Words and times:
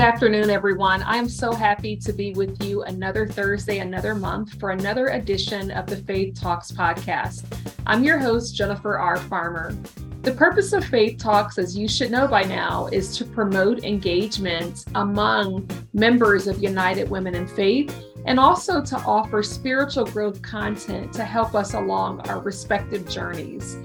Good 0.00 0.14
afternoon, 0.14 0.48
everyone. 0.48 1.02
I 1.02 1.18
am 1.18 1.28
so 1.28 1.52
happy 1.52 1.94
to 1.94 2.14
be 2.14 2.32
with 2.32 2.64
you 2.64 2.84
another 2.84 3.26
Thursday, 3.26 3.80
another 3.80 4.14
month 4.14 4.58
for 4.58 4.70
another 4.70 5.08
edition 5.08 5.70
of 5.70 5.84
the 5.84 5.98
Faith 5.98 6.40
Talks 6.40 6.72
podcast. 6.72 7.44
I'm 7.86 8.02
your 8.02 8.16
host, 8.16 8.56
Jennifer 8.56 8.96
R. 8.96 9.18
Farmer. 9.18 9.76
The 10.22 10.32
purpose 10.32 10.72
of 10.72 10.86
Faith 10.86 11.18
Talks, 11.18 11.58
as 11.58 11.76
you 11.76 11.86
should 11.86 12.10
know 12.10 12.26
by 12.26 12.44
now, 12.44 12.86
is 12.86 13.14
to 13.18 13.26
promote 13.26 13.84
engagement 13.84 14.86
among 14.94 15.68
members 15.92 16.46
of 16.46 16.62
United 16.62 17.10
Women 17.10 17.34
in 17.34 17.46
Faith 17.46 17.94
and 18.24 18.40
also 18.40 18.82
to 18.82 18.96
offer 19.00 19.42
spiritual 19.42 20.06
growth 20.06 20.40
content 20.40 21.12
to 21.12 21.24
help 21.24 21.54
us 21.54 21.74
along 21.74 22.26
our 22.26 22.40
respective 22.40 23.06
journeys. 23.06 23.76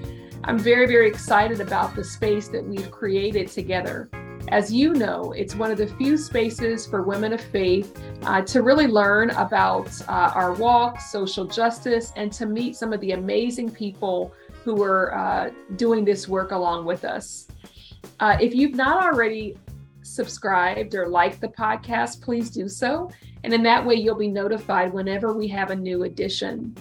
I'm 0.44 0.58
very, 0.58 0.86
very 0.86 1.08
excited 1.08 1.60
about 1.60 1.94
the 1.94 2.04
space 2.04 2.48
that 2.48 2.64
we've 2.64 2.90
created 2.90 3.48
together. 3.48 4.08
As 4.48 4.72
you 4.72 4.94
know, 4.94 5.32
it's 5.32 5.56
one 5.56 5.72
of 5.72 5.78
the 5.78 5.88
few 5.88 6.16
spaces 6.16 6.86
for 6.86 7.02
women 7.02 7.32
of 7.32 7.40
faith 7.40 8.00
uh, 8.22 8.42
to 8.42 8.62
really 8.62 8.86
learn 8.86 9.30
about 9.30 9.88
uh, 10.08 10.30
our 10.34 10.52
walk, 10.54 11.00
social 11.00 11.44
justice, 11.44 12.12
and 12.14 12.32
to 12.32 12.46
meet 12.46 12.76
some 12.76 12.92
of 12.92 13.00
the 13.00 13.12
amazing 13.12 13.70
people 13.70 14.32
who 14.64 14.82
are 14.84 15.14
uh, 15.14 15.50
doing 15.74 16.04
this 16.04 16.28
work 16.28 16.52
along 16.52 16.84
with 16.84 17.04
us. 17.04 17.48
Uh, 18.20 18.36
if 18.40 18.54
you've 18.54 18.76
not 18.76 19.04
already 19.04 19.56
subscribed 20.02 20.94
or 20.94 21.08
liked 21.08 21.40
the 21.40 21.48
podcast, 21.48 22.22
please 22.22 22.48
do 22.48 22.68
so. 22.68 23.10
And 23.42 23.52
in 23.52 23.64
that 23.64 23.84
way, 23.84 23.96
you'll 23.96 24.14
be 24.14 24.28
notified 24.28 24.92
whenever 24.92 25.32
we 25.32 25.48
have 25.48 25.70
a 25.70 25.76
new 25.76 26.04
edition. 26.04 26.76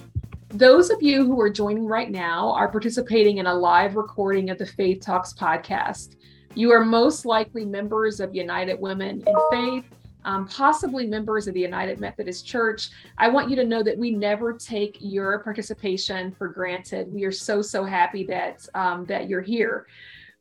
Those 0.49 0.91
of 0.91 1.01
you 1.01 1.25
who 1.25 1.41
are 1.41 1.49
joining 1.49 1.85
right 1.85 2.11
now 2.11 2.51
are 2.51 2.69
participating 2.69 3.39
in 3.39 3.47
a 3.47 3.53
live 3.53 3.95
recording 3.95 4.51
of 4.51 4.59
the 4.59 4.65
Faith 4.65 5.01
Talks 5.01 5.33
podcast. 5.33 6.15
You 6.55 6.71
are 6.71 6.85
most 6.85 7.25
likely 7.25 7.65
members 7.65 8.21
of 8.21 8.33
United 8.33 8.79
Women 8.79 9.21
in 9.27 9.35
Faith, 9.51 9.83
um, 10.23 10.47
possibly 10.47 11.05
members 11.05 11.49
of 11.49 11.53
the 11.53 11.59
United 11.59 11.99
Methodist 11.99 12.47
Church. 12.47 12.91
I 13.17 13.27
want 13.27 13.49
you 13.49 13.57
to 13.57 13.65
know 13.65 13.83
that 13.83 13.97
we 13.97 14.11
never 14.11 14.53
take 14.53 14.97
your 15.01 15.39
participation 15.39 16.31
for 16.31 16.47
granted. 16.47 17.13
We 17.13 17.25
are 17.25 17.31
so 17.31 17.61
so 17.61 17.83
happy 17.83 18.25
that 18.27 18.65
um, 18.73 19.03
that 19.07 19.27
you're 19.27 19.41
here. 19.41 19.85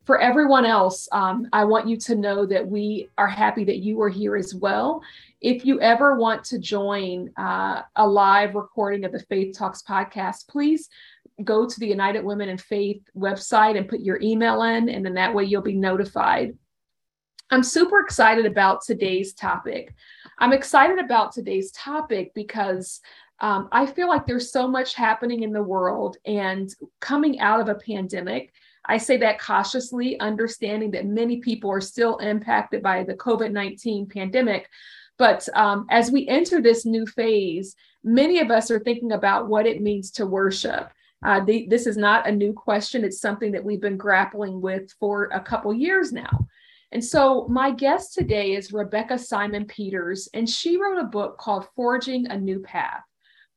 For 0.05 0.21
everyone 0.21 0.65
else, 0.65 1.09
um, 1.11 1.49
I 1.51 1.65
want 1.65 1.89
you 1.89 1.97
to 1.97 2.15
know 2.15 2.45
that 2.45 2.65
we 2.65 3.09
are 3.17 3.27
happy 3.27 3.65
that 3.65 3.79
you 3.79 3.99
are 4.01 4.09
here 4.09 4.37
as 4.37 4.55
well. 4.55 5.01
If 5.41 5.65
you 5.65 5.81
ever 5.81 6.15
want 6.15 6.45
to 6.45 6.59
join 6.59 7.29
uh, 7.37 7.81
a 7.97 8.07
live 8.07 8.55
recording 8.55 9.03
of 9.03 9.11
the 9.11 9.19
Faith 9.19 9.57
Talks 9.57 9.83
podcast, 9.83 10.47
please 10.47 10.87
go 11.43 11.67
to 11.67 11.79
the 11.79 11.87
United 11.87 12.23
Women 12.23 12.49
in 12.49 12.57
Faith 12.57 13.01
website 13.15 13.77
and 13.77 13.89
put 13.89 13.99
your 13.99 14.19
email 14.21 14.63
in, 14.63 14.89
and 14.89 15.05
then 15.05 15.15
that 15.15 15.33
way 15.33 15.43
you'll 15.43 15.61
be 15.61 15.75
notified. 15.75 16.57
I'm 17.51 17.63
super 17.63 17.99
excited 17.99 18.45
about 18.45 18.83
today's 18.83 19.33
topic. 19.33 19.93
I'm 20.39 20.53
excited 20.53 20.99
about 20.99 21.33
today's 21.33 21.71
topic 21.71 22.33
because 22.33 23.01
um, 23.39 23.67
I 23.71 23.85
feel 23.85 24.07
like 24.07 24.25
there's 24.25 24.51
so 24.51 24.67
much 24.67 24.95
happening 24.95 25.43
in 25.43 25.51
the 25.51 25.61
world 25.61 26.17
and 26.25 26.73
coming 27.01 27.39
out 27.39 27.59
of 27.59 27.67
a 27.67 27.75
pandemic. 27.75 28.53
I 28.85 28.97
say 28.97 29.17
that 29.17 29.39
cautiously, 29.39 30.19
understanding 30.19 30.91
that 30.91 31.05
many 31.05 31.37
people 31.37 31.69
are 31.69 31.81
still 31.81 32.17
impacted 32.17 32.81
by 32.81 33.03
the 33.03 33.15
COVID 33.15 33.51
19 33.51 34.07
pandemic. 34.07 34.69
But 35.17 35.47
um, 35.53 35.85
as 35.89 36.11
we 36.11 36.27
enter 36.27 36.61
this 36.61 36.85
new 36.85 37.05
phase, 37.05 37.75
many 38.03 38.39
of 38.39 38.51
us 38.51 38.69
are 38.69 38.79
thinking 38.79 39.11
about 39.11 39.47
what 39.47 39.65
it 39.65 39.81
means 39.81 40.11
to 40.11 40.25
worship. 40.25 40.91
Uh, 41.23 41.43
the, 41.43 41.67
this 41.69 41.87
is 41.87 41.97
not 41.97 42.27
a 42.27 42.31
new 42.31 42.53
question. 42.53 43.03
It's 43.03 43.21
something 43.21 43.51
that 43.51 43.63
we've 43.63 43.81
been 43.81 43.97
grappling 43.97 44.61
with 44.61 44.91
for 44.99 45.25
a 45.25 45.39
couple 45.39 45.73
years 45.73 46.11
now. 46.11 46.47
And 46.91 47.03
so, 47.03 47.47
my 47.49 47.71
guest 47.71 48.13
today 48.13 48.53
is 48.53 48.71
Rebekah 48.71 49.17
Simon-Peters, 49.17 50.29
and 50.33 50.49
she 50.49 50.77
wrote 50.77 50.99
a 50.99 51.05
book 51.05 51.37
called 51.37 51.67
Forging 51.75 52.27
a 52.27 52.37
New 52.37 52.59
Path. 52.59 53.03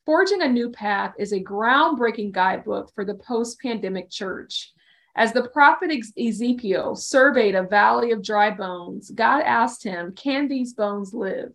Forging 0.06 0.42
a 0.42 0.48
New 0.48 0.70
Path 0.70 1.14
is 1.18 1.32
a 1.32 1.40
groundbreaking 1.40 2.32
guidebook 2.32 2.90
for 2.94 3.04
the 3.04 3.14
post 3.14 3.60
pandemic 3.60 4.10
church. 4.10 4.72
As 5.14 5.32
the 5.32 5.48
prophet 5.50 5.90
Ezekiel 6.16 6.94
surveyed 6.94 7.54
a 7.54 7.64
valley 7.64 8.12
of 8.12 8.22
dry 8.22 8.50
bones, 8.50 9.10
God 9.10 9.42
asked 9.42 9.84
him, 9.84 10.14
Can 10.14 10.48
these 10.48 10.74
bones 10.74 11.12
live? 11.12 11.52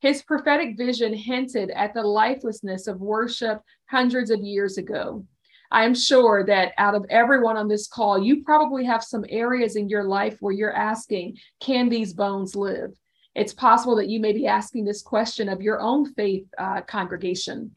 His 0.00 0.22
prophetic 0.22 0.76
vision 0.76 1.12
hinted 1.12 1.70
at 1.70 1.94
the 1.94 2.02
lifelessness 2.02 2.86
of 2.86 3.00
worship 3.00 3.60
hundreds 3.86 4.30
of 4.30 4.40
years 4.40 4.78
ago. 4.78 5.24
I 5.72 5.84
am 5.84 5.94
sure 5.94 6.44
that 6.44 6.72
out 6.76 6.94
of 6.94 7.06
everyone 7.08 7.56
on 7.56 7.66
this 7.66 7.88
call, 7.88 8.22
you 8.22 8.44
probably 8.44 8.84
have 8.84 9.02
some 9.02 9.24
areas 9.30 9.74
in 9.74 9.88
your 9.88 10.04
life 10.04 10.36
where 10.40 10.52
you're 10.52 10.76
asking, 10.76 11.38
can 11.60 11.88
these 11.88 12.12
bones 12.12 12.54
live? 12.54 12.92
It's 13.34 13.54
possible 13.54 13.96
that 13.96 14.10
you 14.10 14.20
may 14.20 14.32
be 14.32 14.46
asking 14.46 14.84
this 14.84 15.00
question 15.00 15.48
of 15.48 15.62
your 15.62 15.80
own 15.80 16.12
faith 16.12 16.46
uh, 16.58 16.82
congregation. 16.82 17.72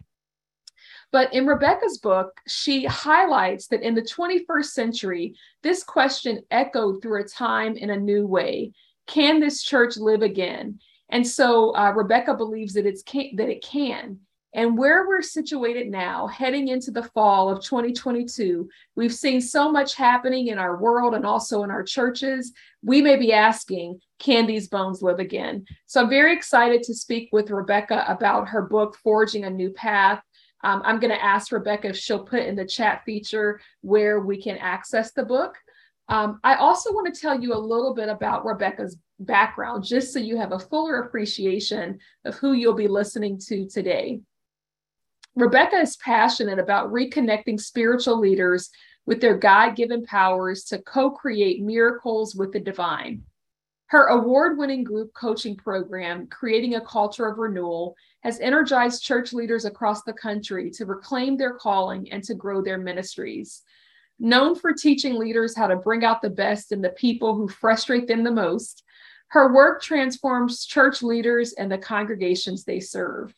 But 1.14 1.34
in 1.34 1.48
Rebekah's 1.48 2.00
book, 2.00 2.42
she 2.46 2.84
highlights 2.84 3.68
that 3.68 3.82
in 3.82 3.96
the 3.96 4.02
21st 4.02 4.66
century, 4.66 5.36
this 5.64 5.82
question 5.82 6.42
echoed 6.52 7.02
through 7.02 7.22
a 7.22 7.28
time 7.28 7.78
in 7.78 7.92
a 7.92 7.98
new 7.98 8.28
way. 8.28 8.74
Can 9.08 9.40
this 9.40 9.64
church 9.64 9.96
live 9.96 10.22
again? 10.22 10.80
And 11.08 11.26
so 11.26 11.74
uh, 11.74 11.94
Rebekah 11.96 12.36
believes 12.36 12.74
that 12.74 12.86
it's 12.86 13.04
can, 13.04 13.38
that 13.38 13.48
it 13.48 13.64
can. 13.64 14.20
And 14.56 14.78
where 14.78 15.06
we're 15.06 15.22
situated 15.22 15.92
now, 15.92 16.28
heading 16.28 16.70
into 16.70 16.90
the 16.90 17.04
fall 17.04 17.50
of 17.50 17.62
2022, 17.62 18.70
we've 18.96 19.14
seen 19.14 19.42
so 19.42 19.70
much 19.70 19.96
happening 19.96 20.48
in 20.48 20.58
our 20.58 20.78
world 20.78 21.14
and 21.14 21.26
also 21.26 21.64
in 21.64 21.72
our 21.72 21.84
churches. 21.84 22.54
We 22.82 23.02
may 23.02 23.18
be 23.18 23.34
asking, 23.34 24.00
can 24.18 24.48
these 24.48 24.70
bones 24.70 25.02
live 25.02 25.20
again? 25.20 25.66
So 25.88 26.02
I'm 26.02 26.10
very 26.10 26.34
excited 26.34 26.84
to 26.84 26.96
speak 26.96 27.28
with 27.34 27.52
Rebekah 27.52 28.06
about 28.08 28.48
her 28.48 28.62
book, 28.62 28.96
Forging 29.04 29.44
a 29.44 29.50
New 29.50 29.72
Path. 29.72 30.24
Um, 30.64 30.82
I'm 30.86 31.02
going 31.02 31.14
to 31.14 31.22
ask 31.22 31.52
Rebekah 31.52 31.90
if 31.90 31.98
she'll 31.98 32.24
put 32.24 32.44
in 32.44 32.56
the 32.56 32.66
chat 32.66 33.04
feature 33.06 33.60
where 33.82 34.22
we 34.22 34.42
can 34.42 34.58
access 34.60 35.12
the 35.12 35.26
book. 35.26 35.58
Um, 36.08 36.40
I 36.46 36.56
also 36.56 36.94
want 36.94 37.14
to 37.14 37.20
tell 37.20 37.38
you 37.38 37.54
a 37.54 37.60
little 37.60 37.94
bit 37.94 38.08
about 38.08 38.46
Rebekah's 38.46 38.98
background, 39.20 39.84
just 39.84 40.14
so 40.14 40.20
you 40.20 40.38
have 40.38 40.54
a 40.54 40.60
fuller 40.60 41.02
appreciation 41.02 42.00
of 42.24 42.36
who 42.36 42.54
you'll 42.54 42.74
be 42.74 42.88
listening 42.88 43.38
to 43.48 43.68
today. 43.68 44.22
Rebekah 45.36 45.82
is 45.82 45.98
passionate 45.98 46.60
about 46.60 46.94
reconnecting 46.94 47.60
spiritual 47.60 48.20
leaders 48.20 48.70
with 49.06 49.20
their 49.20 49.38
God 49.38 49.76
given 49.76 50.06
powers 50.06 50.64
to 50.66 50.82
co 50.82 51.12
create 51.12 51.62
miracles 51.62 52.36
with 52.36 52.54
the 52.54 52.60
divine. 52.60 53.24
Her 53.88 54.08
award 54.08 54.58
winning 54.58 54.84
group 54.84 55.14
coaching 55.14 55.58
program, 55.58 56.28
Creating 56.28 56.76
a 56.76 56.86
Culture 56.86 57.28
of 57.28 57.38
Renewal, 57.38 57.96
has 58.24 58.40
energized 58.40 59.04
church 59.04 59.34
leaders 59.34 59.66
across 59.66 60.04
the 60.04 60.14
country 60.14 60.72
to 60.72 60.86
reclaim 60.86 61.36
their 61.36 61.54
calling 61.54 62.12
and 62.12 62.24
to 62.24 62.34
grow 62.34 62.62
their 62.62 62.78
ministries. 62.78 63.62
Known 64.18 64.56
for 64.56 64.72
teaching 64.72 65.16
leaders 65.16 65.56
how 65.56 65.68
to 65.68 65.76
bring 65.76 66.06
out 66.06 66.22
the 66.22 66.30
best 66.30 66.72
in 66.72 66.82
the 66.82 66.90
people 66.90 67.36
who 67.36 67.50
frustrate 67.50 68.08
them 68.08 68.24
the 68.24 68.32
most, 68.32 68.84
her 69.28 69.54
work 69.54 69.82
transforms 69.82 70.66
church 70.66 71.04
leaders 71.04 71.54
and 71.54 71.70
the 71.70 71.78
congregations 71.78 72.64
they 72.64 72.80
serve. 72.80 73.36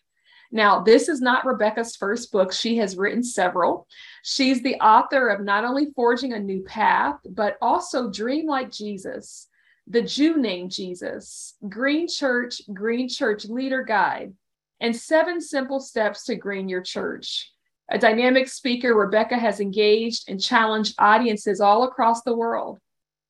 Now, 0.52 0.82
this 0.82 1.10
is 1.10 1.22
not 1.22 1.46
Rebekah's 1.46 1.96
first 1.96 2.32
book. 2.32 2.54
She 2.54 2.78
has 2.78 2.98
written 2.98 3.24
several. 3.24 3.88
She's 4.24 4.62
the 4.62 4.76
author 4.76 5.28
of 5.28 5.44
not 5.44 5.66
only 5.66 5.88
Forging 5.96 6.34
a 6.34 6.40
New 6.40 6.64
Path, 6.64 7.18
but 7.30 7.58
also 7.62 8.10
Dream 8.10 8.48
Like 8.48 8.72
Jesus, 8.72 9.48
The 9.88 10.02
Jew 10.02 10.38
Named 10.38 10.72
Jesus, 10.72 11.56
Green 11.68 12.08
Church, 12.08 12.62
Green 12.74 13.10
Church 13.10 13.46
Leader 13.46 13.84
Guide, 13.84 14.34
and 14.80 14.96
Seven 14.96 15.42
Simple 15.42 15.80
Steps 15.80 16.24
to 16.26 16.36
Green 16.36 16.70
Your 16.70 16.82
Church. 16.82 17.52
A 17.90 17.98
dynamic 17.98 18.48
speaker, 18.48 18.94
Rebekah 18.94 19.38
has 19.38 19.60
engaged 19.60 20.30
and 20.30 20.42
challenged 20.42 20.96
audiences 21.00 21.62
all 21.62 21.84
across 21.84 22.22
the 22.22 22.36
world. 22.36 22.80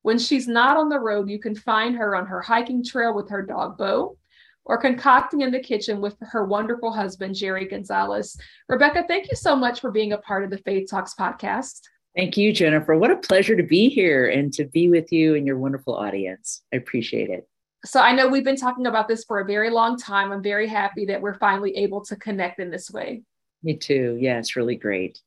When 0.01 0.17
she's 0.17 0.47
not 0.47 0.77
on 0.77 0.89
the 0.89 0.99
road, 0.99 1.29
you 1.29 1.39
can 1.39 1.55
find 1.55 1.95
her 1.97 2.15
on 2.15 2.27
her 2.27 2.41
hiking 2.41 2.83
trail 2.83 3.13
with 3.13 3.29
her 3.29 3.41
dog 3.41 3.77
Bo, 3.77 4.17
or 4.67 4.77
concocting 4.77 5.41
in 5.41 5.51
the 5.51 5.59
kitchen 5.59 6.01
with 6.01 6.15
her 6.21 6.45
wonderful 6.45 6.91
husband, 6.91 7.33
Jerry 7.35 7.65
Gonzalez. 7.65 8.37
Rebekah, 8.67 9.05
thank 9.07 9.29
you 9.29 9.35
so 9.35 9.55
much 9.55 9.79
for 9.79 9.91
being 9.91 10.11
a 10.11 10.17
part 10.17 10.43
of 10.43 10.49
the 10.49 10.57
Faith 10.59 10.89
Talks 10.89 11.15
podcast. 11.15 11.81
Thank 12.15 12.35
you, 12.35 12.51
Jennifer. 12.51 12.95
What 12.97 13.11
a 13.11 13.17
pleasure 13.17 13.55
to 13.55 13.63
be 13.63 13.89
here 13.89 14.27
and 14.27 14.51
to 14.53 14.65
be 14.65 14.89
with 14.89 15.11
you 15.11 15.35
and 15.35 15.47
your 15.47 15.57
wonderful 15.57 15.95
audience. 15.95 16.63
I 16.73 16.77
appreciate 16.77 17.29
it. 17.29 17.47
So, 17.85 18.01
I 18.01 18.11
know 18.11 18.27
we've 18.27 18.43
been 18.43 18.57
talking 18.57 18.87
about 18.87 19.07
this 19.07 19.23
for 19.23 19.39
a 19.39 19.45
very 19.45 19.69
long 19.69 19.97
time. 19.97 20.31
I'm 20.31 20.43
very 20.43 20.67
happy 20.67 21.05
that 21.05 21.21
we're 21.21 21.37
finally 21.37 21.75
able 21.77 22.03
to 22.05 22.15
connect 22.15 22.59
in 22.59 22.69
this 22.69 22.91
way. 22.91 23.21
Me 23.63 23.75
too. 23.75 24.17
Yeah, 24.19 24.39
it's 24.39 24.55
really 24.55 24.75
great. 24.75 25.21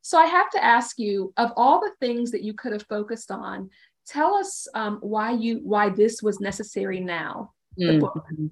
So, 0.00 0.18
I 0.18 0.24
have 0.24 0.50
to 0.52 0.64
ask 0.64 0.98
you 0.98 1.32
of 1.36 1.52
all 1.54 1.80
the 1.80 1.92
things 2.00 2.30
that 2.32 2.42
you 2.42 2.54
could 2.54 2.72
have 2.72 2.86
focused 2.88 3.30
on, 3.30 3.68
tell 4.06 4.34
us 4.34 4.66
um, 4.74 4.98
why 5.02 5.32
you 5.32 5.60
why 5.62 5.90
this 5.90 6.22
was 6.22 6.40
necessary 6.40 6.98
now. 6.98 7.52
Mm-hmm. 7.78 8.46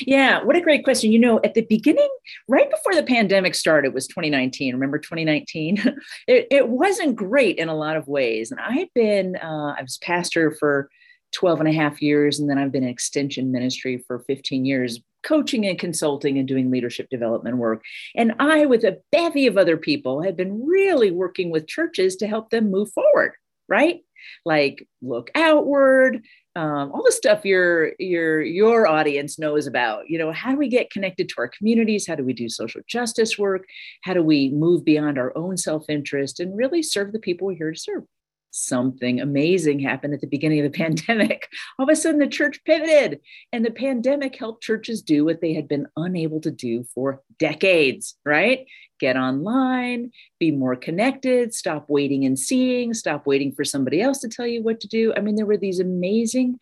Yeah, 0.00 0.42
what 0.42 0.56
a 0.56 0.60
great 0.60 0.84
question. 0.84 1.10
You 1.10 1.18
know, 1.18 1.40
at 1.42 1.54
the 1.54 1.62
beginning, 1.62 2.08
right 2.48 2.70
before 2.70 2.94
the 2.94 3.02
pandemic 3.02 3.54
started, 3.54 3.92
was 3.92 4.06
2019. 4.06 4.74
Remember 4.74 4.98
2019? 4.98 5.78
it, 6.28 6.46
it 6.50 6.68
wasn't 6.68 7.16
great 7.16 7.58
in 7.58 7.68
a 7.68 7.74
lot 7.74 7.96
of 7.96 8.06
ways. 8.06 8.50
And 8.50 8.60
I 8.60 8.72
had 8.72 8.88
been, 8.94 9.36
uh, 9.36 9.74
I 9.76 9.82
was 9.82 9.98
pastor 9.98 10.52
for 10.58 10.88
12 11.32 11.60
and 11.60 11.68
a 11.68 11.72
half 11.72 12.00
years. 12.00 12.38
And 12.38 12.48
then 12.48 12.58
I've 12.58 12.72
been 12.72 12.84
in 12.84 12.90
extension 12.90 13.50
ministry 13.50 14.02
for 14.06 14.20
15 14.20 14.64
years, 14.64 15.00
coaching 15.22 15.66
and 15.66 15.78
consulting 15.78 16.38
and 16.38 16.46
doing 16.46 16.70
leadership 16.70 17.08
development 17.10 17.56
work. 17.56 17.82
And 18.14 18.34
I, 18.38 18.66
with 18.66 18.84
a 18.84 18.98
bevy 19.10 19.46
of 19.46 19.56
other 19.56 19.76
people, 19.76 20.22
had 20.22 20.36
been 20.36 20.64
really 20.64 21.10
working 21.10 21.50
with 21.50 21.66
churches 21.66 22.16
to 22.16 22.28
help 22.28 22.50
them 22.50 22.70
move 22.70 22.92
forward, 22.92 23.32
right? 23.68 24.00
Like 24.44 24.86
look 25.00 25.30
outward, 25.34 26.22
um, 26.54 26.92
all 26.92 27.02
the 27.04 27.12
stuff 27.12 27.44
your 27.44 27.92
your 27.98 28.42
your 28.42 28.86
audience 28.86 29.38
knows 29.38 29.66
about 29.66 30.10
you 30.10 30.18
know 30.18 30.32
how 30.32 30.50
do 30.50 30.58
we 30.58 30.68
get 30.68 30.90
connected 30.90 31.28
to 31.30 31.34
our 31.38 31.48
communities? 31.48 32.06
How 32.06 32.14
do 32.14 32.24
we 32.24 32.32
do 32.32 32.48
social 32.48 32.82
justice 32.86 33.38
work? 33.38 33.64
How 34.02 34.14
do 34.14 34.22
we 34.22 34.50
move 34.50 34.84
beyond 34.84 35.18
our 35.18 35.36
own 35.36 35.56
self-interest 35.56 36.40
and 36.40 36.56
really 36.56 36.82
serve 36.82 37.12
the 37.12 37.18
people 37.18 37.46
we're 37.46 37.56
here 37.56 37.72
to 37.72 37.78
serve 37.78 38.04
something 38.52 39.20
amazing 39.20 39.80
happened 39.80 40.14
at 40.14 40.20
the 40.20 40.26
beginning 40.26 40.60
of 40.60 40.70
the 40.70 40.78
pandemic. 40.84 41.48
All 41.78 41.84
of 41.84 41.92
a 41.92 41.96
sudden, 41.96 42.20
the 42.20 42.28
church 42.28 42.60
pivoted, 42.64 43.20
and 43.52 43.64
the 43.64 43.70
pandemic 43.70 44.36
helped 44.36 44.62
churches 44.62 45.02
do 45.02 45.24
what 45.24 45.40
they 45.40 45.54
had 45.54 45.66
been 45.66 45.88
unable 45.96 46.40
to 46.42 46.50
do 46.50 46.84
for 46.94 47.22
decades, 47.38 48.16
right? 48.24 48.66
Get 49.00 49.16
online, 49.16 50.12
be 50.38 50.52
more 50.52 50.76
connected, 50.76 51.52
stop 51.52 51.86
waiting 51.88 52.24
and 52.24 52.38
seeing, 52.38 52.94
stop 52.94 53.26
waiting 53.26 53.52
for 53.52 53.64
somebody 53.64 54.00
else 54.00 54.20
to 54.20 54.28
tell 54.28 54.46
you 54.46 54.62
what 54.62 54.80
to 54.80 54.88
do. 54.88 55.12
I 55.16 55.20
mean, 55.20 55.34
there 55.34 55.46
were 55.46 55.56
these 55.56 55.80
amazing 55.80 56.58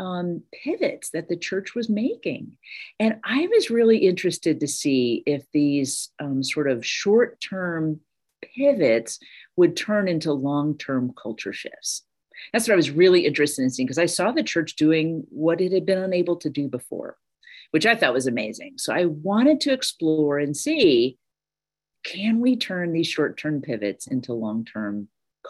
um, 0.00 0.42
pivots 0.52 1.10
that 1.10 1.28
the 1.28 1.36
church 1.36 1.74
was 1.74 1.88
making. 1.88 2.56
And 2.98 3.20
I 3.24 3.46
was 3.46 3.70
really 3.70 3.98
interested 3.98 4.58
to 4.60 4.66
see 4.66 5.22
if 5.24 5.44
these 5.52 6.10
um, 6.18 6.42
sort 6.42 6.68
of 6.68 6.84
short 6.84 7.40
term 7.40 8.00
pivots 8.56 9.18
would 9.56 9.76
turn 9.76 10.08
into 10.08 10.32
long 10.32 10.76
term 10.76 11.12
culture 11.20 11.52
shifts. 11.52 12.02
That's 12.52 12.66
what 12.66 12.74
I 12.74 12.76
was 12.76 12.90
really 12.90 13.26
interested 13.26 13.62
in 13.62 13.70
seeing 13.70 13.86
because 13.86 13.98
I 13.98 14.06
saw 14.06 14.32
the 14.32 14.42
church 14.42 14.76
doing 14.76 15.24
what 15.30 15.60
it 15.60 15.72
had 15.72 15.86
been 15.86 15.98
unable 15.98 16.36
to 16.36 16.50
do 16.50 16.68
before, 16.68 17.16
which 17.70 17.86
I 17.86 17.94
thought 17.94 18.12
was 18.12 18.26
amazing. 18.26 18.74
So 18.78 18.92
I 18.92 19.06
wanted 19.06 19.60
to 19.62 19.72
explore 19.72 20.38
and 20.38 20.56
see 20.56 21.18
can 22.04 22.40
we 22.40 22.56
turn 22.56 22.92
these 22.92 23.06
short 23.06 23.38
term 23.38 23.62
pivots 23.62 24.06
into 24.06 24.34
long 24.34 24.64
term 24.64 25.08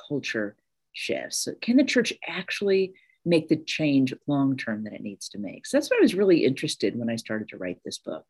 culture 0.08 0.56
shifts? 0.92 1.38
So 1.38 1.54
Can 1.60 1.76
the 1.76 1.84
church 1.84 2.12
actually 2.26 2.94
make 3.24 3.48
the 3.48 3.56
change 3.56 4.14
long 4.26 4.56
term 4.56 4.84
that 4.84 4.92
it 4.92 5.02
needs 5.02 5.28
to 5.30 5.38
make? 5.38 5.66
So 5.66 5.76
that's 5.76 5.90
what 5.90 5.98
I 5.98 6.02
was 6.02 6.14
really 6.14 6.44
interested 6.44 6.94
in 6.94 7.00
when 7.00 7.10
I 7.10 7.16
started 7.16 7.48
to 7.48 7.56
write 7.56 7.80
this 7.84 7.98
book. 7.98 8.24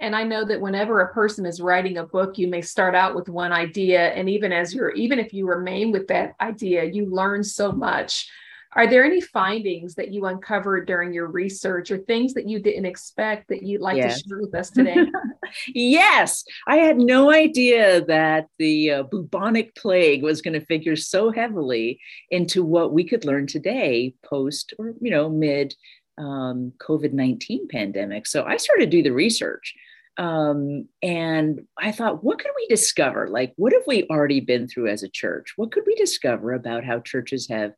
And 0.00 0.14
I 0.14 0.24
know 0.24 0.44
that 0.44 0.60
whenever 0.60 1.00
a 1.00 1.12
person 1.12 1.46
is 1.46 1.60
writing 1.60 1.98
a 1.98 2.04
book, 2.04 2.36
you 2.36 2.48
may 2.48 2.60
start 2.60 2.94
out 2.94 3.14
with 3.14 3.28
one 3.28 3.52
idea. 3.52 4.08
And 4.08 4.28
even 4.28 4.52
as 4.52 4.74
you're, 4.74 4.90
even 4.90 5.18
if 5.18 5.32
you 5.32 5.46
remain 5.46 5.92
with 5.92 6.08
that 6.08 6.34
idea, 6.40 6.84
you 6.84 7.06
learn 7.06 7.44
so 7.44 7.72
much. 7.72 8.28
Are 8.76 8.88
there 8.88 9.04
any 9.04 9.20
findings 9.20 9.94
that 9.94 10.12
you 10.12 10.26
uncovered 10.26 10.86
during 10.86 11.12
your 11.12 11.28
research 11.28 11.92
or 11.92 11.98
things 11.98 12.34
that 12.34 12.48
you 12.48 12.58
didn't 12.58 12.86
expect 12.86 13.48
that 13.48 13.62
you'd 13.62 13.80
like 13.80 13.98
yes. 13.98 14.20
to 14.20 14.28
share 14.28 14.40
with 14.40 14.54
us 14.54 14.70
today? 14.72 15.06
yes, 15.68 16.44
I 16.66 16.78
had 16.78 16.98
no 16.98 17.32
idea 17.32 18.04
that 18.06 18.48
the 18.58 18.90
uh, 18.90 19.02
bubonic 19.04 19.76
plague 19.76 20.24
was 20.24 20.42
going 20.42 20.58
to 20.58 20.66
figure 20.66 20.96
so 20.96 21.30
heavily 21.30 22.00
into 22.30 22.64
what 22.64 22.92
we 22.92 23.04
could 23.04 23.24
learn 23.24 23.46
today, 23.46 24.14
post 24.24 24.74
or 24.78 24.94
you 25.00 25.10
know 25.10 25.30
mid 25.30 25.74
um, 26.18 26.72
COVID 26.78 27.12
19 27.12 27.68
pandemic. 27.68 28.26
So 28.26 28.44
I 28.44 28.56
started 28.56 28.90
to 28.90 28.96
do 28.96 29.02
the 29.02 29.12
research. 29.12 29.74
Um, 30.16 30.88
and 31.02 31.66
I 31.76 31.90
thought, 31.90 32.22
what 32.22 32.38
could 32.38 32.52
we 32.56 32.66
discover? 32.68 33.28
Like, 33.28 33.52
what 33.56 33.72
have 33.72 33.82
we 33.86 34.04
already 34.04 34.40
been 34.40 34.68
through 34.68 34.88
as 34.88 35.02
a 35.02 35.08
church? 35.08 35.54
What 35.56 35.72
could 35.72 35.84
we 35.86 35.94
discover 35.96 36.52
about 36.52 36.84
how 36.84 37.00
churches 37.00 37.48
have 37.48 37.72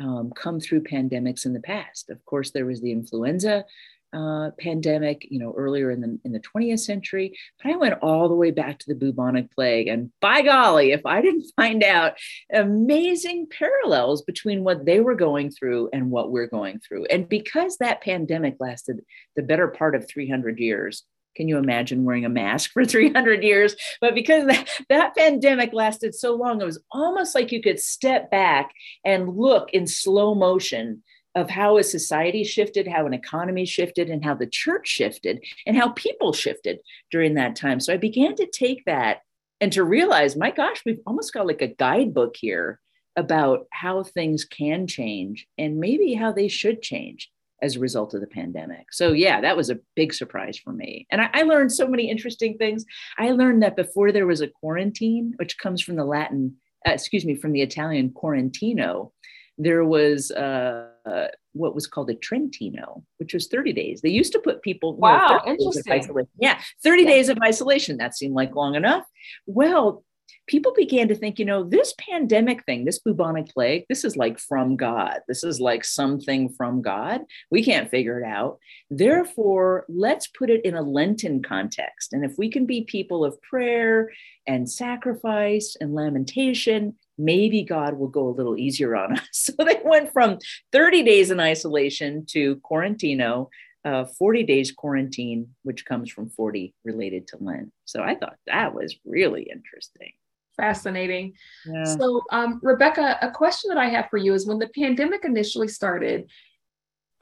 um, 0.00 0.32
come 0.36 0.60
through 0.60 0.84
pandemics 0.84 1.44
in 1.44 1.52
the 1.52 1.60
past? 1.60 2.08
Of 2.08 2.24
course, 2.24 2.52
there 2.52 2.66
was 2.66 2.80
the 2.80 2.92
influenza 2.92 3.64
uh, 4.12 4.50
pandemic, 4.58 5.26
you 5.30 5.38
know, 5.38 5.54
earlier 5.56 5.90
in 5.90 6.00
the 6.00 6.18
in 6.24 6.32
the 6.32 6.40
20th 6.40 6.80
century. 6.80 7.36
But 7.62 7.72
I 7.72 7.76
went 7.76 7.98
all 8.02 8.28
the 8.28 8.34
way 8.34 8.50
back 8.50 8.78
to 8.78 8.86
the 8.88 8.94
bubonic 8.94 9.50
plague, 9.54 9.88
and 9.88 10.10
by 10.20 10.42
golly, 10.42 10.92
if 10.92 11.04
I 11.06 11.22
didn't 11.22 11.50
find 11.56 11.82
out 11.82 12.14
amazing 12.52 13.48
parallels 13.50 14.22
between 14.22 14.64
what 14.64 14.84
they 14.84 15.00
were 15.00 15.14
going 15.14 15.50
through 15.50 15.90
and 15.92 16.10
what 16.10 16.30
we're 16.30 16.46
going 16.46 16.80
through, 16.80 17.06
and 17.06 17.28
because 17.28 17.78
that 17.78 18.02
pandemic 18.02 18.56
lasted 18.60 19.00
the 19.36 19.42
better 19.42 19.68
part 19.68 19.94
of 19.94 20.08
300 20.08 20.58
years. 20.58 21.04
Can 21.34 21.48
you 21.48 21.56
imagine 21.56 22.04
wearing 22.04 22.26
a 22.26 22.28
mask 22.28 22.72
for 22.72 22.84
300 22.84 23.42
years? 23.42 23.74
But 24.02 24.14
because 24.14 24.46
that, 24.46 24.68
that 24.90 25.16
pandemic 25.16 25.72
lasted 25.72 26.14
so 26.14 26.34
long, 26.34 26.60
it 26.60 26.66
was 26.66 26.82
almost 26.90 27.34
like 27.34 27.52
you 27.52 27.62
could 27.62 27.80
step 27.80 28.30
back 28.30 28.70
and 29.02 29.34
look 29.34 29.70
in 29.72 29.86
slow 29.86 30.34
motion 30.34 31.02
of 31.34 31.48
how 31.48 31.78
a 31.78 31.82
society 31.82 32.44
shifted, 32.44 32.86
how 32.86 33.06
an 33.06 33.14
economy 33.14 33.64
shifted, 33.64 34.10
and 34.10 34.24
how 34.24 34.34
the 34.34 34.46
church 34.46 34.88
shifted, 34.88 35.44
and 35.66 35.76
how 35.76 35.90
people 35.90 36.32
shifted 36.32 36.78
during 37.10 37.34
that 37.34 37.56
time. 37.56 37.80
So 37.80 37.92
I 37.92 37.96
began 37.96 38.34
to 38.36 38.46
take 38.46 38.84
that 38.84 39.20
and 39.60 39.72
to 39.72 39.84
realize, 39.84 40.36
my 40.36 40.50
gosh, 40.50 40.82
we've 40.84 41.00
almost 41.06 41.32
got 41.32 41.46
like 41.46 41.62
a 41.62 41.68
guidebook 41.68 42.36
here 42.36 42.80
about 43.16 43.66
how 43.70 44.02
things 44.02 44.44
can 44.44 44.86
change 44.86 45.46
and 45.58 45.78
maybe 45.78 46.14
how 46.14 46.32
they 46.32 46.48
should 46.48 46.82
change 46.82 47.30
as 47.62 47.76
a 47.76 47.80
result 47.80 48.12
of 48.12 48.20
the 48.20 48.26
pandemic. 48.26 48.92
So, 48.92 49.12
yeah, 49.12 49.40
that 49.40 49.56
was 49.56 49.70
a 49.70 49.78
big 49.94 50.12
surprise 50.12 50.58
for 50.58 50.72
me. 50.72 51.06
And 51.10 51.20
I, 51.20 51.30
I, 51.32 51.42
learned 51.42 51.72
so 51.72 51.86
many 51.86 52.10
interesting 52.10 52.58
things. 52.58 52.84
I 53.18 53.30
learned 53.30 53.62
that 53.62 53.76
before 53.76 54.10
there 54.10 54.26
was 54.26 54.40
a 54.40 54.48
quarantine, 54.48 55.34
which 55.36 55.58
comes 55.58 55.80
from 55.80 55.94
the 55.94 56.04
Latin, 56.04 56.56
uh, 56.86 56.90
excuse 56.90 57.24
me, 57.24 57.36
from 57.36 57.52
the 57.52 57.62
Italian 57.62 58.10
quarantino, 58.10 59.12
there 59.58 59.84
was 59.84 60.32
uh, 60.32 60.88
uh, 61.04 61.28
what 61.52 61.74
was 61.74 61.86
called 61.86 62.10
a 62.10 62.14
Trentino, 62.14 63.04
which 63.18 63.34
was 63.34 63.48
30 63.48 63.72
days. 63.72 64.00
They 64.00 64.10
used 64.10 64.32
to 64.32 64.38
put 64.38 64.62
people, 64.62 64.96
wow, 64.96 65.40
know, 65.44 65.52
interesting. 65.52 66.26
Yeah, 66.38 66.60
30 66.82 67.02
yeah. 67.02 67.08
days 67.08 67.28
of 67.28 67.38
isolation. 67.44 67.96
That 67.96 68.14
seemed 68.14 68.34
like 68.34 68.54
long 68.54 68.74
enough. 68.74 69.04
Well, 69.46 70.04
people 70.46 70.72
began 70.74 71.08
to 71.08 71.14
think, 71.14 71.38
you 71.38 71.44
know, 71.44 71.64
this 71.64 71.94
pandemic 71.98 72.64
thing, 72.64 72.84
this 72.84 72.98
bubonic 72.98 73.48
plague, 73.48 73.84
this 73.88 74.04
is 74.04 74.16
like 74.16 74.38
from 74.38 74.76
God. 74.76 75.20
This 75.28 75.44
is 75.44 75.60
like 75.60 75.84
something 75.84 76.48
from 76.50 76.82
God. 76.82 77.22
We 77.50 77.64
can't 77.64 77.90
figure 77.90 78.20
it 78.20 78.26
out. 78.26 78.58
Therefore, 78.90 79.84
let's 79.88 80.26
put 80.26 80.50
it 80.50 80.64
in 80.64 80.74
a 80.74 80.82
Lenten 80.82 81.42
context. 81.42 82.12
And 82.12 82.24
if 82.24 82.34
we 82.38 82.50
can 82.50 82.66
be 82.66 82.84
people 82.84 83.24
of 83.24 83.40
prayer 83.42 84.10
and 84.46 84.70
sacrifice 84.70 85.76
and 85.80 85.94
lamentation, 85.94 86.96
maybe 87.18 87.62
God 87.62 87.94
will 87.94 88.08
go 88.08 88.28
a 88.28 88.36
little 88.36 88.56
easier 88.56 88.96
on 88.96 89.12
us. 89.18 89.28
So 89.32 89.52
they 89.64 89.80
went 89.84 90.12
from 90.12 90.38
30 90.72 91.02
days 91.02 91.30
in 91.30 91.40
isolation 91.40 92.26
to 92.30 92.56
quarantino, 92.56 93.48
uh, 93.84 94.04
40 94.04 94.44
days 94.44 94.72
quarantine, 94.72 95.48
which 95.62 95.84
comes 95.84 96.10
from 96.10 96.30
40 96.30 96.74
related 96.84 97.26
to 97.28 97.38
Lent. 97.40 97.72
So 97.84 98.02
I 98.02 98.14
thought 98.14 98.36
that 98.46 98.74
was 98.74 98.96
really 99.04 99.42
interesting. 99.42 100.12
Fascinating. 100.56 101.32
Yeah. 101.66 101.84
So, 101.84 102.20
um, 102.30 102.60
Rebekah, 102.62 103.18
a 103.22 103.30
question 103.30 103.70
that 103.70 103.78
I 103.78 103.88
have 103.88 104.08
for 104.10 104.18
you 104.18 104.34
is 104.34 104.46
when 104.46 104.58
the 104.58 104.68
pandemic 104.68 105.24
initially 105.24 105.68
started, 105.68 106.28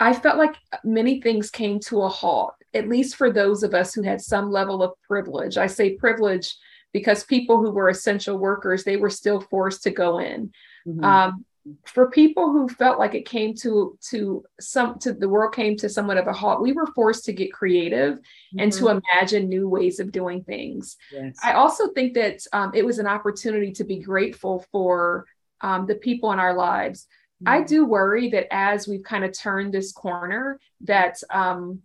I 0.01 0.15
felt 0.15 0.39
like 0.39 0.57
many 0.83 1.21
things 1.21 1.51
came 1.51 1.79
to 1.81 2.03
a 2.03 2.09
halt, 2.09 2.55
at 2.75 2.89
least 2.89 3.17
for 3.17 3.31
those 3.31 3.63
of 3.63 3.75
us 3.75 3.95
who 3.95 4.03
had 4.03 4.21
some 4.21 4.51
level 4.51 4.83
of 4.83 4.93
privilege. 5.07 5.59
I 5.59 5.67
say 5.67 5.95
privilege 5.95 6.57
because 6.93 7.25
people 7.25 7.59
who 7.59 7.71
were 7.71 7.89
essential 7.89 8.37
workers 8.37 8.85
they 8.85 8.97
were 8.97 9.11
still 9.11 9.41
forced 9.41 9.83
to 9.83 9.91
go 9.91 10.19
in 10.19 10.53
mm-hmm. 10.87 11.05
um, 11.05 11.45
for 11.85 12.11
people 12.11 12.51
who 12.51 12.69
felt 12.69 12.99
like 12.99 13.15
it 13.15 13.27
came 13.27 13.55
to 13.55 13.99
to 14.01 14.43
some 14.61 14.99
to 14.99 15.13
the 15.13 15.29
world 15.29 15.55
came 15.55 15.77
to 15.77 15.89
somewhat 15.89 16.17
of 16.17 16.27
a 16.27 16.33
halt 16.33 16.63
we 16.63 16.73
were 16.73 16.87
forced 16.87 17.25
to 17.25 17.33
get 17.33 17.53
creative 17.53 18.15
mm-hmm. 18.15 18.61
and 18.61 18.73
to 18.73 18.85
mm-hmm. 18.85 18.99
imagine 19.15 19.49
new 19.49 19.69
ways 19.69 20.01
of 20.01 20.13
doing 20.13 20.43
things 20.43 20.97
yes. 21.13 21.37
i 21.45 21.53
also 21.53 21.89
think 21.89 22.15
that 22.15 22.41
um, 22.53 22.73
it 22.75 22.85
was 22.85 22.99
an 22.99 23.07
opportunity 23.07 23.73
to 23.73 23.85
be 23.85 23.99
grateful 23.99 24.65
for 24.73 25.27
um, 25.61 25.87
the 25.87 25.95
people 25.95 26.33
in 26.33 26.39
our 26.39 26.55
lives 26.55 27.07
mm-hmm. 27.43 27.53
i 27.53 27.63
do 27.63 27.85
worry 27.85 28.31
that 28.31 28.53
as 28.53 28.89
we've 28.89 29.05
kind 29.05 29.25
of 29.25 29.33
turned 29.33 29.73
this 29.73 29.93
corner 29.93 30.59
that 30.81 31.19
um, 31.31 31.81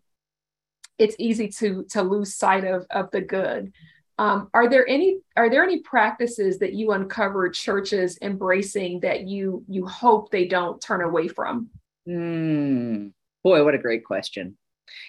it's 0.97 1.15
easy 1.19 1.49
to 1.49 1.83
to 1.89 2.01
lose 2.01 2.35
sight 2.35 2.63
of 2.63 2.85
of 2.89 3.11
the 3.11 3.21
good 3.21 3.73
um, 4.17 4.49
are 4.53 4.69
there 4.69 4.87
any 4.87 5.19
are 5.35 5.49
there 5.49 5.63
any 5.63 5.79
practices 5.79 6.59
that 6.59 6.73
you 6.73 6.91
uncover 6.93 7.49
churches 7.49 8.17
embracing 8.21 9.01
that 9.01 9.27
you 9.27 9.63
you 9.67 9.85
hope 9.85 10.31
they 10.31 10.45
don't 10.45 10.81
turn 10.81 11.01
away 11.01 11.27
from? 11.27 11.69
Mm, 12.07 13.11
boy, 13.43 13.63
what 13.63 13.75
a 13.75 13.79
great 13.79 14.05
question. 14.05 14.57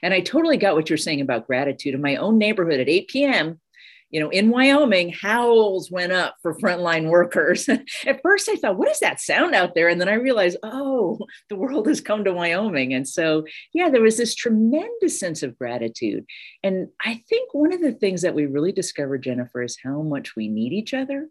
And 0.02 0.12
I 0.12 0.20
totally 0.20 0.56
got 0.56 0.74
what 0.74 0.90
you're 0.90 0.96
saying 0.96 1.20
about 1.20 1.46
gratitude. 1.46 1.94
In 1.94 2.00
my 2.00 2.16
own 2.16 2.38
neighborhood 2.38 2.80
at 2.80 2.88
8 2.88 3.08
p.m., 3.08 3.60
you 4.10 4.20
know, 4.20 4.28
in 4.30 4.50
Wyoming, 4.50 5.10
howls 5.10 5.90
went 5.90 6.12
up 6.12 6.36
for 6.40 6.56
frontline 6.58 7.08
workers. 7.08 7.68
At 8.06 8.22
first, 8.22 8.48
I 8.48 8.54
thought, 8.54 8.78
what 8.78 8.90
is 8.90 9.00
that 9.00 9.20
sound 9.20 9.54
out 9.54 9.74
there? 9.74 9.88
And 9.88 10.00
then 10.00 10.08
I 10.08 10.14
realized, 10.14 10.58
oh, 10.62 11.18
the 11.48 11.56
world 11.56 11.86
has 11.88 12.00
come 12.00 12.24
to 12.24 12.32
Wyoming. 12.32 12.94
And 12.94 13.08
so, 13.08 13.44
yeah, 13.72 13.90
there 13.90 14.02
was 14.02 14.16
this 14.16 14.34
tremendous 14.34 15.18
sense 15.18 15.42
of 15.42 15.58
gratitude. 15.58 16.24
And 16.62 16.88
I 17.04 17.22
think 17.28 17.52
one 17.52 17.72
of 17.72 17.80
the 17.80 17.92
things 17.92 18.22
that 18.22 18.34
we 18.34 18.46
really 18.46 18.72
discovered, 18.72 19.24
Jennifer, 19.24 19.62
is 19.62 19.78
how 19.82 20.02
much 20.02 20.36
we 20.36 20.48
need 20.48 20.72
each 20.72 20.94
other 20.94 21.28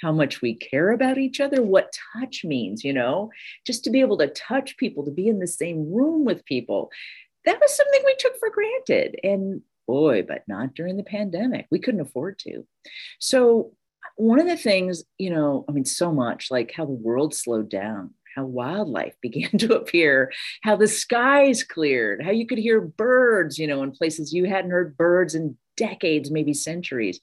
how 0.00 0.12
much 0.12 0.40
we 0.40 0.54
care 0.54 0.92
about 0.92 1.18
each 1.18 1.40
other, 1.40 1.60
what 1.60 1.92
touch 2.16 2.44
means, 2.44 2.84
you 2.84 2.92
know, 2.92 3.30
just 3.66 3.82
to 3.82 3.90
be 3.90 4.00
able 4.00 4.16
to 4.18 4.28
touch 4.28 4.76
people, 4.76 5.04
to 5.04 5.10
be 5.10 5.26
in 5.26 5.40
the 5.40 5.46
same 5.48 5.92
room 5.92 6.24
with 6.24 6.44
people. 6.44 6.90
That 7.44 7.60
was 7.60 7.76
something 7.76 8.02
we 8.04 8.14
took 8.16 8.38
for 8.38 8.48
granted. 8.50 9.18
And 9.24 9.62
boy, 9.88 10.22
but 10.22 10.44
not 10.46 10.74
during 10.74 10.96
the 10.96 11.02
pandemic. 11.02 11.66
We 11.70 11.80
couldn't 11.80 12.02
afford 12.02 12.38
to. 12.40 12.64
So, 13.18 13.72
one 14.16 14.38
of 14.38 14.46
the 14.46 14.56
things, 14.56 15.02
you 15.18 15.30
know, 15.30 15.64
I 15.68 15.72
mean, 15.72 15.84
so 15.84 16.12
much 16.12 16.50
like 16.50 16.72
how 16.72 16.84
the 16.84 16.92
world 16.92 17.34
slowed 17.34 17.68
down, 17.68 18.14
how 18.36 18.44
wildlife 18.44 19.14
began 19.22 19.58
to 19.58 19.74
appear, 19.74 20.30
how 20.62 20.76
the 20.76 20.86
skies 20.86 21.64
cleared, 21.64 22.22
how 22.22 22.30
you 22.30 22.46
could 22.46 22.58
hear 22.58 22.80
birds, 22.80 23.58
you 23.58 23.66
know, 23.66 23.82
in 23.82 23.90
places 23.90 24.32
you 24.32 24.44
hadn't 24.44 24.70
heard 24.70 24.96
birds 24.96 25.34
in 25.34 25.56
decades, 25.76 26.30
maybe 26.30 26.54
centuries 26.54 27.18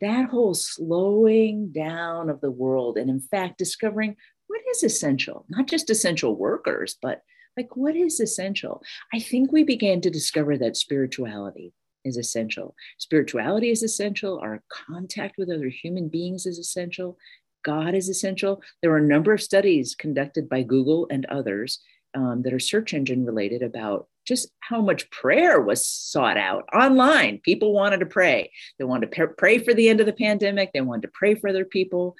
that 0.00 0.28
whole 0.28 0.54
slowing 0.54 1.72
down 1.72 2.30
of 2.30 2.40
the 2.40 2.50
world 2.50 2.96
and 2.96 3.10
in 3.10 3.20
fact 3.20 3.58
discovering 3.58 4.16
what 4.46 4.60
is 4.70 4.82
essential 4.82 5.44
not 5.48 5.66
just 5.66 5.90
essential 5.90 6.36
workers 6.36 6.96
but 7.02 7.22
like 7.56 7.76
what 7.76 7.96
is 7.96 8.20
essential 8.20 8.82
i 9.12 9.18
think 9.18 9.50
we 9.50 9.64
began 9.64 10.00
to 10.00 10.10
discover 10.10 10.56
that 10.56 10.76
spirituality 10.76 11.72
is 12.08 12.16
essential. 12.16 12.74
Spirituality 12.98 13.70
is 13.70 13.82
essential. 13.82 14.40
Our 14.40 14.62
contact 14.68 15.36
with 15.38 15.50
other 15.50 15.68
human 15.68 16.08
beings 16.08 16.46
is 16.46 16.58
essential. 16.58 17.16
God 17.64 17.94
is 17.94 18.08
essential. 18.08 18.62
There 18.80 18.90
were 18.90 18.98
a 18.98 19.02
number 19.14 19.32
of 19.32 19.42
studies 19.42 19.94
conducted 19.94 20.48
by 20.48 20.62
google 20.62 21.06
and 21.10 21.26
others 21.26 21.80
um, 22.14 22.42
that 22.42 22.52
are 22.52 22.58
search 22.58 22.94
engine 22.94 23.24
related 23.24 23.62
about 23.62 24.08
just 24.28 24.50
how 24.60 24.82
much 24.82 25.10
prayer 25.10 25.60
was 25.60 25.88
sought 25.88 26.36
out 26.36 26.68
online. 26.74 27.40
People 27.42 27.72
wanted 27.72 28.00
to 28.00 28.06
pray. 28.06 28.52
They 28.78 28.84
wanted 28.84 29.10
to 29.10 29.28
pray 29.28 29.58
for 29.58 29.72
the 29.72 29.88
end 29.88 30.00
of 30.00 30.06
the 30.06 30.12
pandemic. 30.12 30.72
They 30.72 30.82
wanted 30.82 31.02
to 31.02 31.12
pray 31.14 31.34
for 31.34 31.48
other 31.48 31.64
people. 31.64 32.14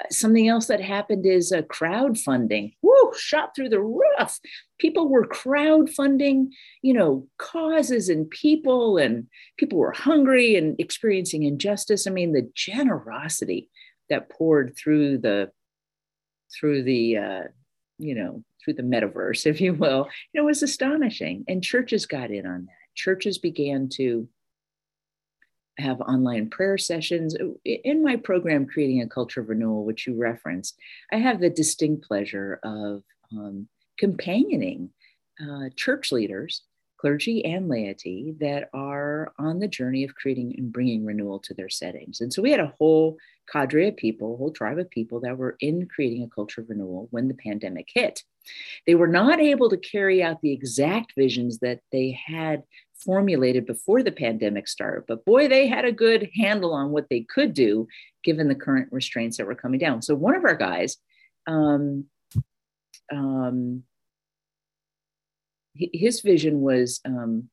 Uh, 0.00 0.08
something 0.10 0.48
else 0.48 0.66
that 0.66 0.80
happened 0.80 1.24
is 1.24 1.52
uh, 1.52 1.62
crowdfunding. 1.62 2.74
Woo, 2.82 3.12
shot 3.16 3.54
through 3.54 3.68
the 3.68 3.80
roof. 3.80 4.40
People 4.80 5.08
were 5.08 5.26
crowdfunding, 5.26 6.48
you 6.82 6.92
know, 6.92 7.28
causes 7.38 8.08
and 8.08 8.28
people, 8.28 8.98
and 8.98 9.28
people 9.56 9.78
were 9.78 9.92
hungry 9.92 10.56
and 10.56 10.74
experiencing 10.80 11.44
injustice. 11.44 12.08
I 12.08 12.10
mean, 12.10 12.32
the 12.32 12.50
generosity 12.56 13.70
that 14.10 14.28
poured 14.28 14.76
through 14.76 15.18
the 15.18 15.52
through 16.52 16.82
the 16.82 17.16
uh, 17.16 17.42
you 17.98 18.14
know 18.14 18.42
through 18.62 18.74
the 18.74 18.82
metaverse, 18.82 19.46
if 19.46 19.60
you 19.60 19.74
will, 19.74 20.08
know, 20.34 20.44
was 20.44 20.62
astonishing. 20.62 21.44
And 21.48 21.62
churches 21.62 22.06
got 22.06 22.30
in 22.30 22.46
on 22.46 22.66
that. 22.66 22.94
Churches 22.94 23.38
began 23.38 23.88
to 23.94 24.28
have 25.78 26.00
online 26.02 26.50
prayer 26.50 26.76
sessions. 26.76 27.34
In 27.64 28.02
my 28.02 28.16
program, 28.16 28.66
Creating 28.66 29.00
a 29.00 29.08
Culture 29.08 29.40
of 29.40 29.48
Renewal, 29.48 29.84
which 29.84 30.06
you 30.06 30.14
referenced, 30.14 30.78
I 31.12 31.16
have 31.16 31.40
the 31.40 31.48
distinct 31.48 32.06
pleasure 32.06 32.60
of 32.62 33.02
um, 33.32 33.68
companioning 33.98 34.90
uh, 35.40 35.70
church 35.76 36.12
leaders, 36.12 36.62
clergy 37.02 37.44
and 37.44 37.68
laity, 37.68 38.32
that 38.38 38.70
are 38.72 39.32
on 39.36 39.58
the 39.58 39.66
journey 39.66 40.04
of 40.04 40.14
creating 40.14 40.54
and 40.56 40.72
bringing 40.72 41.04
renewal 41.04 41.40
to 41.40 41.52
their 41.52 41.68
settings. 41.68 42.20
And 42.20 42.32
so 42.32 42.40
we 42.40 42.52
had 42.52 42.60
a 42.60 42.72
whole 42.78 43.18
cadre 43.52 43.88
of 43.88 43.96
people, 43.96 44.34
a 44.34 44.36
whole 44.36 44.52
tribe 44.52 44.78
of 44.78 44.88
people 44.88 45.18
that 45.20 45.36
were 45.36 45.56
in 45.58 45.88
creating 45.88 46.22
a 46.22 46.28
culture 46.28 46.60
of 46.60 46.70
renewal 46.70 47.08
when 47.10 47.26
the 47.26 47.34
pandemic 47.34 47.88
hit. 47.92 48.22
They 48.86 48.94
were 48.94 49.08
not 49.08 49.40
able 49.40 49.68
to 49.70 49.76
carry 49.76 50.22
out 50.22 50.40
the 50.42 50.52
exact 50.52 51.14
visions 51.16 51.58
that 51.58 51.80
they 51.90 52.16
had 52.24 52.62
formulated 52.94 53.66
before 53.66 54.04
the 54.04 54.12
pandemic 54.12 54.68
started, 54.68 55.02
but 55.08 55.24
boy, 55.24 55.48
they 55.48 55.66
had 55.66 55.84
a 55.84 55.90
good 55.90 56.30
handle 56.36 56.72
on 56.72 56.92
what 56.92 57.08
they 57.10 57.26
could 57.34 57.52
do 57.52 57.88
given 58.22 58.46
the 58.46 58.54
current 58.54 58.88
restraints 58.92 59.38
that 59.38 59.46
were 59.46 59.56
coming 59.56 59.80
down. 59.80 60.02
So 60.02 60.14
one 60.14 60.36
of 60.36 60.44
our 60.44 60.54
guys, 60.54 60.98
um, 61.48 62.04
um, 63.12 63.82
his 65.74 66.20
vision 66.20 66.60
was 66.60 67.00
um, 67.04 67.48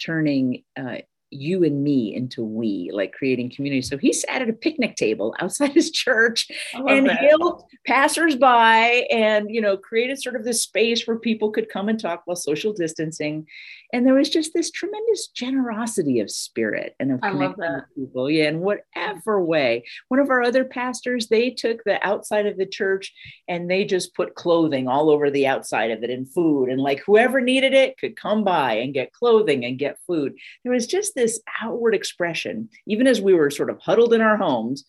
turning 0.00 0.62
uh, 0.78 0.98
you 1.36 1.64
and 1.64 1.82
me 1.82 2.14
into 2.14 2.42
we, 2.42 2.90
like 2.92 3.12
creating 3.12 3.52
community. 3.54 3.82
So 3.82 3.98
he 3.98 4.12
sat 4.12 4.42
at 4.42 4.48
a 4.48 4.52
picnic 4.52 4.96
table 4.96 5.34
outside 5.40 5.72
his 5.74 5.90
church 5.90 6.48
and 6.74 7.08
that. 7.08 7.18
hailed 7.18 7.64
passersby 7.86 9.06
and, 9.10 9.50
you 9.50 9.60
know, 9.60 9.76
created 9.76 10.20
sort 10.20 10.36
of 10.36 10.44
this 10.44 10.62
space 10.62 11.06
where 11.06 11.18
people 11.18 11.50
could 11.50 11.68
come 11.68 11.88
and 11.88 12.00
talk 12.00 12.22
while 12.24 12.36
social 12.36 12.72
distancing. 12.72 13.46
And 13.92 14.06
there 14.06 14.14
was 14.14 14.28
just 14.28 14.52
this 14.52 14.70
tremendous 14.70 15.28
generosity 15.28 16.20
of 16.20 16.30
spirit 16.30 16.94
and 16.98 17.12
of 17.12 17.20
connecting 17.20 17.72
with 17.72 17.84
people. 17.94 18.30
Yeah, 18.30 18.48
in 18.48 18.60
whatever 18.60 19.42
way. 19.42 19.84
One 20.08 20.20
of 20.20 20.30
our 20.30 20.42
other 20.42 20.64
pastors, 20.64 21.28
they 21.28 21.50
took 21.50 21.84
the 21.84 22.04
outside 22.06 22.46
of 22.46 22.56
the 22.56 22.66
church 22.66 23.12
and 23.48 23.70
they 23.70 23.84
just 23.84 24.14
put 24.14 24.34
clothing 24.34 24.88
all 24.88 25.10
over 25.10 25.30
the 25.30 25.46
outside 25.46 25.90
of 25.90 26.02
it 26.02 26.10
and 26.10 26.28
food. 26.28 26.68
And 26.68 26.80
like 26.80 27.00
whoever 27.06 27.40
needed 27.40 27.74
it 27.74 27.98
could 27.98 28.16
come 28.16 28.44
by 28.44 28.74
and 28.74 28.94
get 28.94 29.12
clothing 29.12 29.64
and 29.64 29.78
get 29.78 29.98
food. 30.06 30.34
There 30.62 30.72
was 30.72 30.86
just 30.86 31.14
this 31.14 31.25
outward 31.62 31.94
expression, 31.94 32.68
even 32.86 33.06
as 33.06 33.20
we 33.20 33.34
were 33.34 33.50
sort 33.50 33.70
of 33.70 33.78
huddled 33.78 34.12
in 34.12 34.20
our 34.20 34.36
homes, 34.36 34.84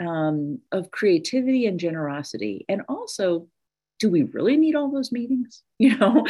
um, 0.00 0.58
of 0.72 0.90
creativity 0.90 1.66
and 1.66 1.78
generosity. 1.78 2.64
And 2.68 2.82
also, 2.88 3.48
do 4.00 4.10
we 4.10 4.24
really 4.24 4.56
need 4.56 4.74
all 4.74 4.90
those 4.90 5.12
meetings? 5.12 5.62
You 5.82 5.96
know, 5.98 6.24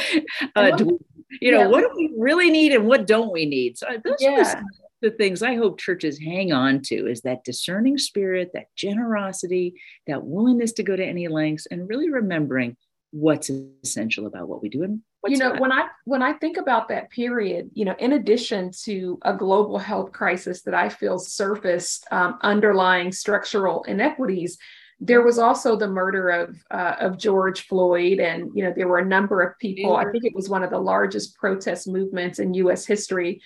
uh, 0.56 0.70
do 0.76 0.86
we, 0.86 0.98
you 1.42 1.52
know, 1.52 1.58
yeah. 1.58 1.66
what 1.66 1.82
do 1.82 1.90
we 1.94 2.10
really 2.16 2.50
need 2.50 2.72
and 2.72 2.86
what 2.86 3.06
don't 3.06 3.30
we 3.30 3.44
need? 3.44 3.76
So 3.76 3.86
uh, 3.86 3.98
those 4.02 4.16
yeah. 4.18 4.30
are 4.30 4.62
the, 5.02 5.10
the 5.10 5.16
things 5.18 5.42
I 5.42 5.56
hope 5.56 5.78
churches 5.78 6.18
hang 6.18 6.52
on 6.52 6.80
to 6.84 7.06
is 7.06 7.20
that 7.20 7.44
discerning 7.44 7.98
spirit, 7.98 8.52
that 8.54 8.74
generosity, 8.76 9.74
that 10.06 10.24
willingness 10.24 10.72
to 10.74 10.82
go 10.82 10.96
to 10.96 11.04
any 11.04 11.28
lengths, 11.28 11.66
and 11.66 11.86
really 11.86 12.08
remembering 12.08 12.78
what's 13.10 13.50
essential 13.84 14.24
about 14.24 14.48
what 14.48 14.62
we 14.62 14.70
do 14.70 14.84
and 14.84 15.02
you 15.26 15.36
know 15.36 15.54
when 15.56 15.70
i 15.70 15.86
when 16.04 16.22
i 16.22 16.32
think 16.32 16.56
about 16.56 16.88
that 16.88 17.10
period 17.10 17.70
you 17.74 17.84
know 17.84 17.94
in 17.98 18.12
addition 18.12 18.70
to 18.70 19.18
a 19.22 19.34
global 19.34 19.78
health 19.78 20.12
crisis 20.12 20.62
that 20.62 20.74
i 20.74 20.88
feel 20.88 21.18
surfaced 21.18 22.06
um, 22.10 22.38
underlying 22.42 23.12
structural 23.12 23.82
inequities 23.84 24.58
there 25.04 25.22
was 25.22 25.36
also 25.36 25.74
the 25.74 25.88
murder 25.88 26.28
of 26.28 26.56
uh, 26.70 26.94
of 27.00 27.18
George 27.18 27.66
Floyd, 27.66 28.20
and 28.20 28.52
you 28.54 28.62
know 28.62 28.72
there 28.74 28.86
were 28.86 29.00
a 29.00 29.04
number 29.04 29.42
of 29.42 29.58
people. 29.58 29.96
I 29.96 30.04
think 30.04 30.24
it 30.24 30.34
was 30.34 30.48
one 30.48 30.62
of 30.62 30.70
the 30.70 30.78
largest 30.78 31.36
protest 31.36 31.88
movements 31.88 32.38
in 32.38 32.54
U.S. 32.54 32.86
history. 32.86 33.42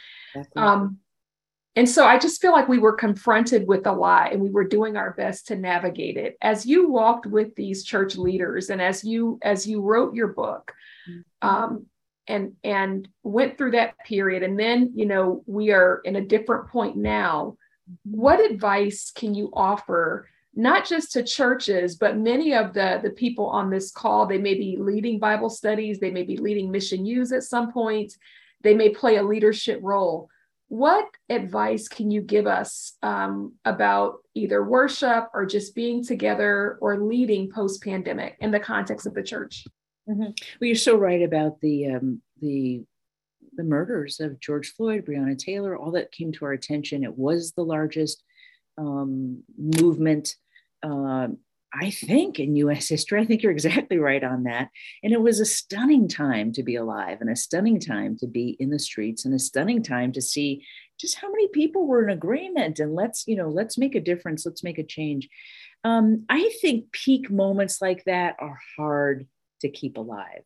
Um, 0.54 0.98
and 1.74 1.88
so 1.88 2.06
I 2.06 2.18
just 2.18 2.42
feel 2.42 2.52
like 2.52 2.68
we 2.68 2.78
were 2.78 2.94
confronted 2.94 3.66
with 3.66 3.86
a 3.86 3.92
lot 3.92 4.32
and 4.32 4.42
we 4.42 4.50
were 4.50 4.66
doing 4.66 4.96
our 4.96 5.12
best 5.12 5.46
to 5.48 5.56
navigate 5.56 6.16
it. 6.16 6.36
As 6.40 6.66
you 6.66 6.90
walked 6.90 7.26
with 7.26 7.54
these 7.54 7.84
church 7.84 8.16
leaders 8.16 8.68
and 8.68 8.80
as 8.80 9.02
you 9.02 9.38
as 9.42 9.66
you 9.66 9.80
wrote 9.80 10.14
your 10.14 10.28
book. 10.28 10.72
Um, 11.42 11.86
and 12.28 12.54
and 12.64 13.08
went 13.22 13.56
through 13.56 13.72
that 13.72 13.94
period. 14.06 14.42
And 14.42 14.58
then 14.58 14.92
you 14.94 15.06
know 15.06 15.42
we 15.46 15.70
are 15.70 16.00
in 16.04 16.16
a 16.16 16.24
different 16.24 16.68
point 16.68 16.96
now. 16.96 17.56
What 18.04 18.40
advice 18.40 19.12
can 19.14 19.34
you 19.34 19.50
offer 19.52 20.28
not 20.58 20.86
just 20.86 21.12
to 21.12 21.22
churches 21.22 21.96
but 21.96 22.16
many 22.16 22.54
of 22.54 22.72
the 22.72 23.00
the 23.02 23.10
people 23.10 23.46
on 23.46 23.70
this 23.70 23.90
call? 23.90 24.26
They 24.26 24.38
may 24.38 24.54
be 24.54 24.76
leading 24.78 25.18
bible 25.18 25.50
studies. 25.50 26.00
They 26.00 26.10
may 26.10 26.24
be 26.24 26.36
leading 26.36 26.70
Mission 26.70 27.06
u 27.06 27.22
at 27.22 27.42
some 27.42 27.72
point. 27.72 28.12
They 28.62 28.74
may 28.74 28.90
play 28.90 29.16
a 29.16 29.22
leadership 29.22 29.80
role. 29.82 30.28
What 30.68 31.06
advice 31.28 31.86
can 31.86 32.10
you 32.10 32.20
give 32.20 32.48
us 32.48 32.96
um, 33.00 33.52
about 33.64 34.16
either 34.34 34.64
worship 34.64 35.28
or 35.32 35.46
just 35.46 35.76
being 35.76 36.04
together 36.04 36.76
or 36.80 36.98
leading 36.98 37.52
post 37.52 37.84
pandemic 37.84 38.36
in 38.40 38.50
the 38.50 38.58
context 38.58 39.06
of 39.06 39.14
the 39.14 39.22
church? 39.22 39.64
Mm-hmm. 40.08 40.20
Well, 40.22 40.34
you're 40.60 40.76
so 40.76 40.96
right 40.96 41.22
about 41.22 41.60
the 41.60 41.94
um, 41.94 42.22
the 42.40 42.84
the 43.56 43.64
murders 43.64 44.20
of 44.20 44.40
George 44.40 44.72
Floyd, 44.74 45.06
Breonna 45.06 45.38
Taylor, 45.38 45.76
all 45.76 45.92
that 45.92 46.12
came 46.12 46.32
to 46.32 46.44
our 46.44 46.52
attention. 46.52 47.04
It 47.04 47.16
was 47.16 47.52
the 47.52 47.64
largest 47.64 48.22
um, 48.78 49.42
movement 49.56 50.36
uh, 50.82 51.28
I 51.78 51.90
think, 51.90 52.40
in 52.40 52.56
US 52.56 52.88
history. 52.88 53.20
I 53.20 53.24
think 53.24 53.42
you're 53.42 53.52
exactly 53.52 53.98
right 53.98 54.22
on 54.22 54.44
that. 54.44 54.70
And 55.02 55.12
it 55.12 55.20
was 55.20 55.40
a 55.40 55.44
stunning 55.44 56.08
time 56.08 56.52
to 56.52 56.62
be 56.62 56.76
alive 56.76 57.18
and 57.20 57.30
a 57.30 57.36
stunning 57.36 57.80
time 57.80 58.16
to 58.18 58.26
be 58.26 58.56
in 58.58 58.70
the 58.70 58.78
streets 58.78 59.24
and 59.24 59.34
a 59.34 59.38
stunning 59.38 59.82
time 59.82 60.12
to 60.12 60.22
see 60.22 60.64
just 60.98 61.16
how 61.16 61.30
many 61.30 61.48
people 61.48 61.86
were 61.86 62.02
in 62.02 62.10
agreement 62.10 62.78
and 62.78 62.94
let's, 62.94 63.24
you 63.26 63.36
know, 63.36 63.48
let's 63.48 63.76
make 63.76 63.94
a 63.94 64.00
difference, 64.00 64.46
let's 64.46 64.64
make 64.64 64.78
a 64.78 64.84
change. 64.84 65.28
Um, 65.84 66.24
I 66.28 66.50
think 66.62 66.90
peak 66.92 67.30
moments 67.30 67.82
like 67.82 68.04
that 68.04 68.36
are 68.38 68.58
hard 68.76 69.26
to 69.60 69.68
keep 69.68 69.96
alive, 69.96 70.42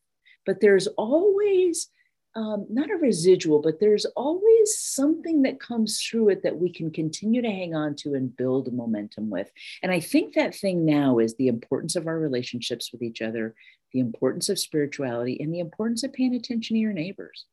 but 0.47 0.61
there's 0.61 0.87
always 0.97 1.89
um, 2.37 2.67
not 2.71 2.93
a 2.93 2.97
residual, 2.97 3.61
but 3.61 3.81
there's 3.81 4.05
always 4.15 4.79
something 4.79 5.43
that 5.43 5.59
comes 5.59 6.01
through 6.01 6.29
it 6.29 6.45
that 6.45 6.57
we 6.57 6.73
can 6.73 6.93
continue 6.93 7.43
to 7.43 7.51
hang 7.51 7.75
on 7.75 7.97
to 7.97 8.15
and 8.15 8.37
build 8.37 8.73
momentum 8.73 9.31
with. 9.31 9.51
And 9.83 9.91
I 9.91 9.99
think 9.99 10.35
that 10.35 10.55
thing 10.55 10.85
now 10.85 11.19
is 11.19 11.35
the 11.35 11.49
importance 11.49 11.97
of 11.97 12.07
our 12.07 12.21
relationships 12.21 12.93
with 12.93 13.03
each 13.03 13.21
other, 13.21 13.57
the 13.93 13.99
importance 13.99 14.49
of 14.49 14.61
spirituality, 14.61 15.41
and 15.41 15.53
the 15.53 15.59
importance 15.59 16.05
of 16.05 16.13
paying 16.13 16.37
attention 16.37 16.77
to 16.77 16.81
your 16.81 16.93
neighbors. 16.93 17.47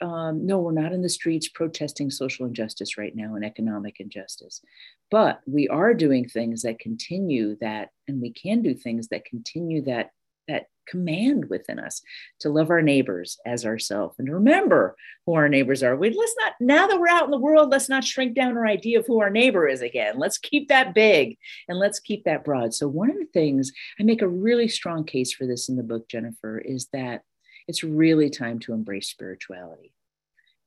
um, 0.00 0.46
no, 0.46 0.58
we're 0.58 0.72
not 0.72 0.92
in 0.92 1.02
the 1.02 1.08
streets 1.08 1.48
protesting 1.48 2.10
social 2.10 2.46
injustice 2.46 2.96
right 2.96 3.14
now 3.14 3.34
and 3.34 3.44
economic 3.44 4.00
injustice, 4.00 4.62
but 5.10 5.40
we 5.46 5.68
are 5.68 5.92
doing 5.92 6.26
things 6.28 6.62
that 6.62 6.78
continue 6.78 7.56
that, 7.60 7.90
and 8.08 8.20
we 8.20 8.32
can 8.32 8.62
do 8.62 8.74
things 8.74 9.08
that 9.08 9.24
continue 9.24 9.82
that 9.84 10.10
that 10.48 10.66
command 10.90 11.48
within 11.48 11.78
us 11.78 12.02
to 12.40 12.48
love 12.48 12.70
our 12.70 12.82
neighbors 12.82 13.38
as 13.46 13.64
ourselves 13.64 14.16
and 14.18 14.26
to 14.26 14.34
remember 14.34 14.96
who 15.26 15.34
our 15.34 15.48
neighbors 15.48 15.82
are. 15.82 15.96
We 15.96 16.10
let's 16.10 16.34
not 16.40 16.54
now 16.60 16.86
that 16.86 16.98
we're 16.98 17.08
out 17.08 17.24
in 17.24 17.30
the 17.30 17.38
world, 17.38 17.70
let's 17.70 17.88
not 17.88 18.04
shrink 18.04 18.34
down 18.34 18.56
our 18.56 18.66
idea 18.66 18.98
of 18.98 19.06
who 19.06 19.20
our 19.20 19.30
neighbor 19.30 19.68
is 19.68 19.82
again. 19.82 20.18
Let's 20.18 20.38
keep 20.38 20.68
that 20.68 20.94
big 20.94 21.38
and 21.68 21.78
let's 21.78 22.00
keep 22.00 22.24
that 22.24 22.44
broad. 22.44 22.74
So 22.74 22.88
one 22.88 23.10
of 23.10 23.16
the 23.16 23.26
things 23.32 23.72
I 23.98 24.02
make 24.02 24.22
a 24.22 24.28
really 24.28 24.68
strong 24.68 25.04
case 25.04 25.32
for 25.32 25.46
this 25.46 25.68
in 25.68 25.76
the 25.76 25.82
book, 25.82 26.08
Jennifer, 26.08 26.58
is 26.58 26.88
that 26.92 27.22
it's 27.68 27.84
really 27.84 28.30
time 28.30 28.58
to 28.60 28.72
embrace 28.72 29.08
spirituality. 29.08 29.92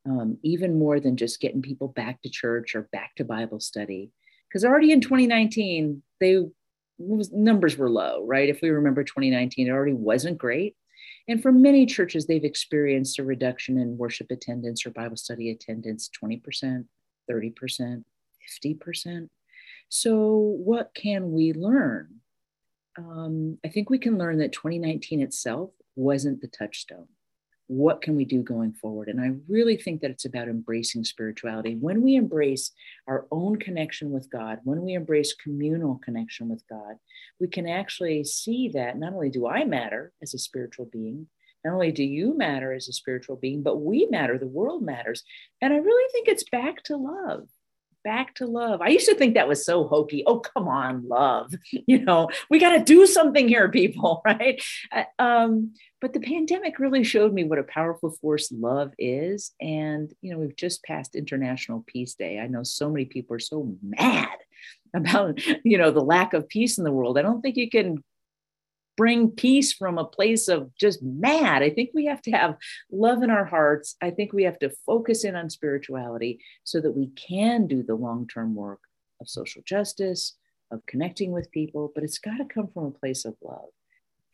Um, 0.06 0.38
even 0.44 0.78
more 0.78 1.00
than 1.00 1.16
just 1.16 1.40
getting 1.40 1.62
people 1.62 1.88
back 1.88 2.22
to 2.22 2.30
church 2.30 2.76
or 2.76 2.90
back 2.92 3.16
to 3.16 3.26
Bible 3.26 3.62
study. 3.62 4.12
Because 4.50 4.66
already 4.66 4.92
in 4.92 5.00
2019, 5.00 6.04
they 6.20 6.46
numbers 7.00 7.78
were 7.78 7.90
low, 7.90 8.26
right? 8.26 8.50
If 8.50 8.62
we 8.62 8.70
remember 8.70 9.04
2019, 9.04 9.68
it 9.68 9.72
already 9.72 9.94
wasn't 9.94 10.38
great. 10.38 10.76
And 11.28 11.42
for 11.42 11.52
many 11.52 11.86
churches, 11.86 12.26
they've 12.26 12.44
experienced 12.44 13.20
a 13.20 13.24
reduction 13.24 13.78
in 13.78 13.98
worship 13.98 14.30
attendance 14.30 14.86
or 14.86 14.92
Bible 14.92 15.18
study 15.18 15.52
attendance 15.52 16.10
20%, 16.22 16.86
30%, 17.30 18.04
50%. 18.66 19.30
So, 19.90 20.36
what 20.38 20.94
can 20.94 21.32
we 21.32 21.54
learn? 21.54 22.20
Um, 22.98 23.58
I 23.64 23.70
think 23.70 23.90
we 23.90 24.00
can 24.00 24.18
learn 24.18 24.40
that 24.40 24.52
2019 24.52 25.22
itself 25.22 25.72
wasn't 25.96 26.42
the 26.42 26.48
touchstone 26.48 27.08
what 27.78 28.02
can 28.02 28.16
we 28.16 28.24
do 28.24 28.44
going 28.44 28.72
forward? 28.74 29.10
And 29.10 29.20
I 29.20 29.32
really 29.48 29.78
think 29.78 30.02
that 30.02 30.12
it's 30.12 30.26
about 30.26 30.48
embracing 30.48 31.04
spirituality. 31.04 31.76
When 31.76 32.02
we 32.04 32.16
embrace 32.16 32.72
our 33.08 33.26
own 33.32 33.58
connection 33.58 34.12
with 34.12 34.30
God, 34.30 34.60
when 34.64 34.82
we 34.82 34.94
embrace 34.94 35.34
communal 35.34 36.00
connection 36.04 36.50
with 36.50 36.64
God, 36.70 36.96
we 37.40 37.48
can 37.48 37.68
actually 37.68 38.24
see 38.26 38.70
that 38.76 38.98
not 38.98 39.14
only 39.14 39.30
do 39.30 39.48
I 39.48 39.66
matter 39.66 40.14
as 40.22 40.34
a 40.34 40.40
spiritual 40.40 40.86
being, 40.86 41.28
not 41.66 41.74
only 41.74 41.92
do 41.92 42.04
you 42.04 42.38
matter 42.38 42.74
as 42.74 42.88
a 42.88 42.94
spiritual 42.94 43.38
being, 43.38 43.64
but 43.64 43.82
we 43.82 44.08
matter, 44.12 44.38
the 44.38 44.46
world 44.46 44.84
matters. 44.84 45.24
And 45.62 45.74
I 45.74 45.78
really 45.78 46.12
think 46.12 46.28
it's 46.28 46.50
back 46.50 46.84
to 46.84 46.98
love 46.98 47.48
back 48.04 48.36
to 48.36 48.46
love. 48.46 48.82
I 48.82 48.90
used 48.90 49.08
to 49.08 49.16
think 49.16 49.34
that 49.34 49.48
was 49.48 49.66
so 49.66 49.88
hokey. 49.88 50.24
Oh, 50.26 50.40
come 50.40 50.68
on, 50.68 51.08
love. 51.08 51.54
You 51.86 52.00
know, 52.00 52.30
we 52.50 52.60
got 52.60 52.78
to 52.78 52.84
do 52.84 53.06
something 53.06 53.48
here, 53.48 53.70
people, 53.70 54.22
right? 54.26 54.62
Uh, 54.92 55.04
um, 55.20 55.74
but 56.02 56.14
the 56.14 56.20
pandemic 56.20 56.80
really 56.80 57.04
showed 57.04 57.34
me 57.34 57.44
what 57.44 57.60
a 57.60 57.64
powerful 57.64 58.12
force 58.22 58.52
love 58.52 58.94
is. 58.98 59.52
And, 59.60 60.14
you 60.22 60.32
know, 60.32 60.40
we've 60.40 60.56
just 60.56 60.84
passed 60.84 61.16
International 61.16 61.84
Peace 61.88 62.16
Day. 62.16 62.40
I 62.40 62.48
know 62.48 62.64
so 62.64 62.90
many 62.90 63.06
people 63.06 63.36
are 63.36 63.40
so 63.40 63.76
mad 63.82 64.38
about, 64.94 65.40
you 65.64 65.78
know, 65.78 65.92
the 65.92 66.02
lack 66.02 66.34
of 66.34 66.48
peace 66.48 66.78
in 66.78 66.84
the 66.84 66.92
world. 66.92 67.18
I 67.18 67.22
don't 67.22 67.42
think 67.42 67.58
you 67.58 67.70
can 67.70 68.04
bring 68.96 69.32
peace 69.32 69.74
from 69.74 69.98
a 69.98 70.06
place 70.06 70.48
of 70.48 70.74
just 70.76 71.02
mad. 71.02 71.64
I 71.64 71.70
think 71.70 71.92
we 71.94 72.06
have 72.06 72.22
to 72.24 72.32
have 72.32 72.58
love 72.92 73.24
in 73.24 73.30
our 73.30 73.46
hearts. 73.46 73.96
I 74.02 74.12
think 74.12 74.34
we 74.34 74.44
have 74.44 74.60
to 74.60 74.72
focus 74.86 75.24
in 75.24 75.36
on 75.36 75.50
spirituality 75.50 76.40
so 76.64 76.80
that 76.82 76.92
we 76.92 77.08
can 77.08 77.68
do 77.68 77.84
the 77.84 77.96
long 77.96 78.28
term 78.28 78.56
work 78.56 78.82
of 79.22 79.28
social 79.30 79.62
justice, 79.66 80.36
of 80.72 80.86
connecting 80.86 81.32
with 81.32 81.52
people, 81.52 81.92
but 81.94 82.04
it's 82.04 82.20
got 82.20 82.38
to 82.38 82.46
come 82.46 82.68
from 82.74 82.86
a 82.86 82.92
place 82.92 83.26
of 83.26 83.36
love. 83.42 83.70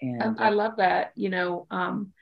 And 0.01 0.39
I, 0.39 0.49
love 0.49 0.77
that. 0.77 1.11
You 1.15 1.29
know, 1.29 1.67
um, 1.71 2.13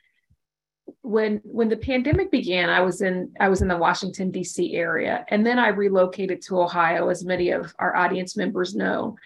when 1.02 1.40
when 1.44 1.68
the 1.68 1.76
pandemic 1.76 2.30
began, 2.30 2.70
I 2.70 2.80
was 2.80 3.02
in 3.02 3.32
I 3.38 3.48
was 3.48 3.62
in 3.62 3.68
the 3.68 3.76
Washington 3.76 4.30
D.C. 4.30 4.74
area, 4.74 5.24
and 5.28 5.46
then 5.46 5.58
I 5.58 5.68
relocated 5.68 6.42
to 6.42 6.60
Ohio, 6.60 7.08
as 7.08 7.24
many 7.24 7.50
of 7.50 7.74
our 7.78 7.96
audience 7.96 8.36
members 8.36 8.74
know. 8.74 9.16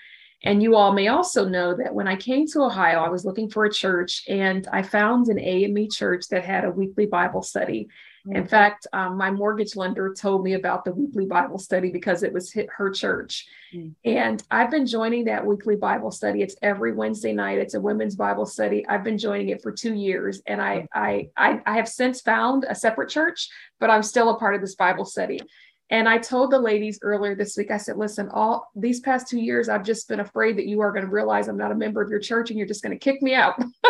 And 0.44 0.62
you 0.62 0.75
all 0.75 0.92
may 0.92 1.08
also 1.08 1.49
know 1.49 1.75
that 1.76 1.94
when 1.94 2.08
I 2.08 2.16
came 2.16 2.46
to 2.49 2.62
Ohio, 2.62 3.00
I 3.00 3.08
was 3.08 3.25
looking 3.25 3.49
for 3.49 3.64
a 3.64 3.72
church 3.72 4.25
and 4.28 4.66
I 4.72 4.82
found 4.82 5.28
an 5.28 5.38
AME 5.38 5.88
church 5.90 6.28
that 6.30 6.44
had 6.44 6.64
a 6.64 6.70
weekly 6.70 7.06
Bible 7.06 7.42
study. 7.42 7.88
Mm-hmm. 8.26 8.37
In 8.37 8.46
fact, 8.46 8.87
um, 8.92 9.16
my 9.16 9.31
mortgage 9.31 9.74
lender 9.74 10.14
told 10.14 10.44
me 10.44 10.55
about 10.55 10.85
the 10.85 10.92
weekly 10.92 11.26
Bible 11.26 11.59
study 11.59 11.90
because 11.90 12.22
it 12.22 12.33
was 12.33 12.52
her 12.76 12.90
church. 12.90 13.46
Mm-hmm. 13.74 13.90
And 14.05 14.42
I've 14.50 14.70
been 14.70 14.87
joining 14.87 15.24
that 15.24 15.44
weekly 15.44 15.76
Bible 15.76 16.11
study. 16.11 16.42
It's 16.42 16.57
every 16.62 16.92
Wednesday 16.92 17.33
night. 17.33 17.59
It's 17.59 17.74
a 17.74 17.81
women's 17.81 18.16
Bible 18.16 18.46
study. 18.46 18.87
I've 18.87 19.05
been 19.05 19.18
joining 19.18 19.48
it 19.48 19.62
for 19.62 19.72
two 19.72 19.94
years. 19.94 20.40
And 20.46 20.61
I, 20.61 20.87
I, 20.92 21.28
I, 21.37 21.61
I 21.66 21.76
have 21.76 21.88
since 21.88 22.20
found 22.20 22.64
a 22.68 22.74
separate 22.74 23.11
church, 23.11 23.48
but 23.81 23.90
I'm 23.90 24.02
still 24.02 24.31
a 24.31 24.38
part 24.38 24.55
of 24.55 24.61
this 24.61 24.76
Bible 24.76 25.05
study. 25.05 25.40
And 25.92 26.09
I 26.09 26.16
told 26.16 26.50
the 26.50 26.59
ladies 26.59 26.98
earlier 27.02 27.35
this 27.35 27.55
week, 27.55 27.70
I 27.70 27.76
said, 27.76 27.98
listen, 27.98 28.31
all 28.31 28.70
these 28.74 29.00
past 29.00 29.28
two 29.28 29.38
years, 29.38 29.68
I've 29.68 29.85
just 29.85 30.09
been 30.09 30.20
afraid 30.20 30.57
that 30.57 30.66
you 30.66 30.81
are 30.81 30.90
going 30.90 31.05
to 31.05 31.11
realize 31.11 31.48
I'm 31.48 31.59
not 31.59 31.70
a 31.70 31.74
member 31.74 32.00
of 32.00 32.09
your 32.09 32.18
church 32.18 32.48
and 32.48 32.59
you're 32.59 32.66
just 32.66 32.83
going 32.83 32.98
to 32.98 33.05
kick 33.05 33.20
me 33.20 33.35
out. 33.35 33.62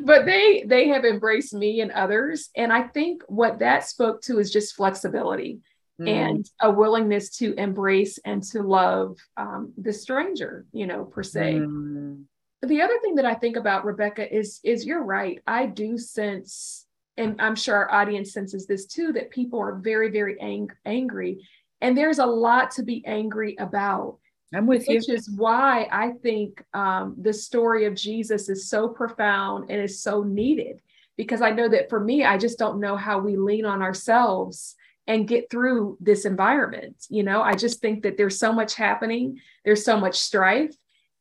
but 0.00 0.24
they 0.24 0.64
they 0.66 0.88
have 0.88 1.04
embraced 1.04 1.52
me 1.52 1.82
and 1.82 1.92
others. 1.92 2.48
And 2.56 2.72
I 2.72 2.84
think 2.84 3.22
what 3.28 3.58
that 3.58 3.86
spoke 3.86 4.22
to 4.22 4.38
is 4.38 4.50
just 4.50 4.74
flexibility 4.74 5.60
mm. 6.00 6.08
and 6.08 6.50
a 6.62 6.70
willingness 6.70 7.36
to 7.36 7.52
embrace 7.60 8.18
and 8.24 8.42
to 8.44 8.62
love 8.62 9.18
um, 9.36 9.74
the 9.76 9.92
stranger, 9.92 10.64
you 10.72 10.86
know, 10.86 11.04
per 11.04 11.22
se. 11.22 11.56
Mm. 11.56 12.22
The 12.62 12.80
other 12.80 12.98
thing 13.02 13.16
that 13.16 13.26
I 13.26 13.34
think 13.34 13.58
about 13.58 13.84
Rebekah 13.84 14.34
is 14.34 14.60
is 14.64 14.86
you're 14.86 15.04
right. 15.04 15.42
I 15.46 15.66
do 15.66 15.98
sense 15.98 16.86
and 17.16 17.40
I'm 17.40 17.56
sure 17.56 17.76
our 17.76 17.92
audience 17.92 18.32
senses 18.32 18.66
this 18.66 18.86
too, 18.86 19.12
that 19.12 19.30
people 19.30 19.60
are 19.60 19.74
very, 19.74 20.10
very 20.10 20.40
ang- 20.40 20.70
angry. 20.84 21.46
And 21.80 21.96
there's 21.96 22.18
a 22.18 22.26
lot 22.26 22.70
to 22.72 22.82
be 22.82 23.04
angry 23.06 23.56
about. 23.58 24.18
I'm 24.54 24.66
with 24.66 24.86
which 24.86 24.88
you. 25.08 25.14
Which 25.14 25.20
is 25.20 25.30
why 25.30 25.88
I 25.90 26.12
think 26.22 26.62
um, 26.74 27.16
the 27.20 27.32
story 27.32 27.86
of 27.86 27.94
Jesus 27.94 28.48
is 28.48 28.68
so 28.68 28.88
profound 28.88 29.70
and 29.70 29.80
is 29.80 30.02
so 30.02 30.22
needed. 30.22 30.80
Because 31.16 31.42
I 31.42 31.50
know 31.50 31.68
that 31.68 31.90
for 31.90 32.00
me, 32.00 32.24
I 32.24 32.38
just 32.38 32.58
don't 32.58 32.80
know 32.80 32.96
how 32.96 33.18
we 33.18 33.36
lean 33.36 33.66
on 33.66 33.82
ourselves 33.82 34.76
and 35.06 35.28
get 35.28 35.50
through 35.50 35.98
this 36.00 36.24
environment. 36.24 36.96
You 37.08 37.22
know, 37.22 37.42
I 37.42 37.54
just 37.54 37.80
think 37.80 38.02
that 38.04 38.16
there's 38.16 38.38
so 38.38 38.52
much 38.52 38.74
happening, 38.74 39.40
there's 39.64 39.84
so 39.84 39.98
much 39.98 40.18
strife. 40.18 40.74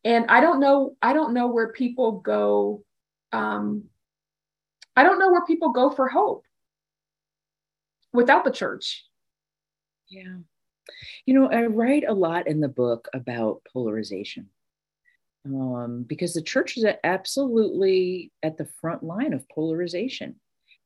And 0.04 0.26
I 0.30 0.40
don't 0.40 0.60
know, 0.60 0.96
I 1.02 1.14
don't 1.14 1.34
know 1.34 1.48
where 1.48 1.72
people 1.72 2.20
go 2.20 2.84
um, 3.32 3.86
I 4.96 5.04
don't 5.04 5.20
know 5.20 5.32
where 5.32 5.46
people 5.46 5.72
go 5.72 5.90
for 5.90 6.08
hope 6.08 6.46
without 8.14 8.44
the 8.44 8.52
church. 8.52 9.06
Yeah. 10.10 10.38
You 11.26 11.34
know, 11.34 11.50
I 11.50 11.66
write 11.66 12.04
a 12.08 12.14
lot 12.14 12.48
in 12.48 12.60
the 12.60 12.68
book 12.68 13.08
about 13.14 13.62
polarization 13.72 14.50
um, 15.46 16.04
because 16.08 16.34
the 16.34 16.42
church 16.42 16.78
is 16.78 16.86
absolutely 17.04 18.32
at 18.44 18.58
the 18.58 18.68
front 18.82 19.04
line 19.04 19.34
of 19.34 19.48
polarization. 19.50 20.36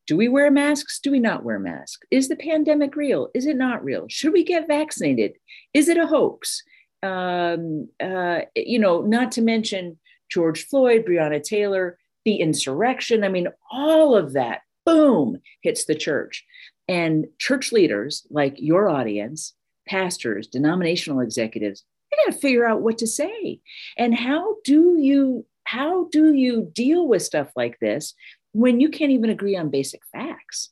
Do 0.08 0.16
we 0.16 0.28
wear 0.28 0.52
masks? 0.52 1.00
Do 1.00 1.10
we 1.10 1.20
not 1.20 1.44
wear 1.44 1.58
masks? 1.58 2.06
Is 2.12 2.30
the 2.30 2.36
pandemic 2.36 2.96
real? 2.96 3.30
Is 3.34 3.48
it 3.48 3.58
not 3.58 3.84
real? 3.84 4.06
Should 4.08 4.34
we 4.34 4.44
get 4.44 4.68
vaccinated? 4.68 5.34
Is 5.74 5.90
it 5.90 5.98
a 5.98 6.06
hoax? 6.06 6.62
Um, 7.02 7.90
uh, 8.00 8.42
you 8.56 8.78
know, 8.78 9.02
not 9.02 9.32
to 9.34 9.42
mention 9.42 9.98
George 10.30 10.68
Floyd, 10.68 11.06
Breonna 11.06 11.42
Taylor, 11.42 11.98
the 12.26 12.38
insurrection. 12.38 13.24
I 13.24 13.30
mean, 13.30 13.48
all 13.72 14.16
of 14.16 14.34
that, 14.34 14.62
boom, 14.86 15.38
hits 15.62 15.86
the 15.86 15.96
church. 15.96 16.44
And 16.88 17.26
church 17.40 17.72
leaders 17.72 18.28
like 18.30 18.56
your 18.58 18.90
audience, 18.90 19.54
pastors, 19.88 20.48
denominational 20.48 21.22
executives, 21.22 21.84
they 22.12 22.18
got 22.26 22.34
to 22.34 22.40
figure 22.40 22.66
out 22.66 22.82
what 22.82 22.98
to 23.00 23.08
say. 23.08 23.60
And 23.98 24.16
how 24.16 24.56
do 24.64 24.98
you 25.00 25.46
how 25.64 26.08
do 26.12 26.34
you 26.34 26.70
deal 26.74 27.08
with 27.08 27.24
stuff 27.24 27.52
like 27.56 27.80
this 27.80 28.14
when 28.52 28.80
you 28.80 28.90
can't 28.90 29.12
even 29.12 29.32
agree 29.32 29.58
on 29.58 29.72
basic 29.72 30.02
facts? 30.12 30.72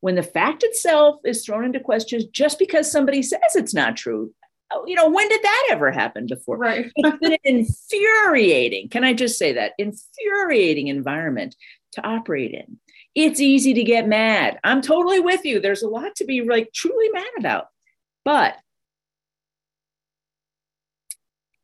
When 0.00 0.14
the 0.14 0.22
fact 0.22 0.62
itself 0.62 1.16
is 1.26 1.44
thrown 1.44 1.64
into 1.64 1.80
question 1.80 2.22
just 2.32 2.58
because 2.58 2.90
somebody 2.90 3.22
says 3.22 3.54
it's 3.54 3.74
not 3.74 3.98
true, 3.98 4.32
Oh, 4.72 4.84
you 4.86 4.94
know, 4.94 5.08
when 5.10 5.28
did 5.28 5.42
that 5.42 5.68
ever 5.70 5.90
happen 5.90 6.26
before? 6.26 6.56
Right. 6.56 6.90
it's 6.96 7.18
an 7.22 7.36
infuriating, 7.44 8.88
can 8.88 9.04
I 9.04 9.12
just 9.12 9.38
say 9.38 9.52
that? 9.54 9.72
Infuriating 9.78 10.88
environment 10.88 11.56
to 11.92 12.06
operate 12.06 12.52
in. 12.52 12.78
It's 13.14 13.40
easy 13.40 13.74
to 13.74 13.82
get 13.82 14.06
mad. 14.06 14.60
I'm 14.62 14.80
totally 14.80 15.18
with 15.18 15.44
you. 15.44 15.60
There's 15.60 15.82
a 15.82 15.88
lot 15.88 16.14
to 16.16 16.24
be 16.24 16.42
like 16.42 16.72
truly 16.72 17.08
mad 17.12 17.24
about. 17.38 17.66
But 18.24 18.56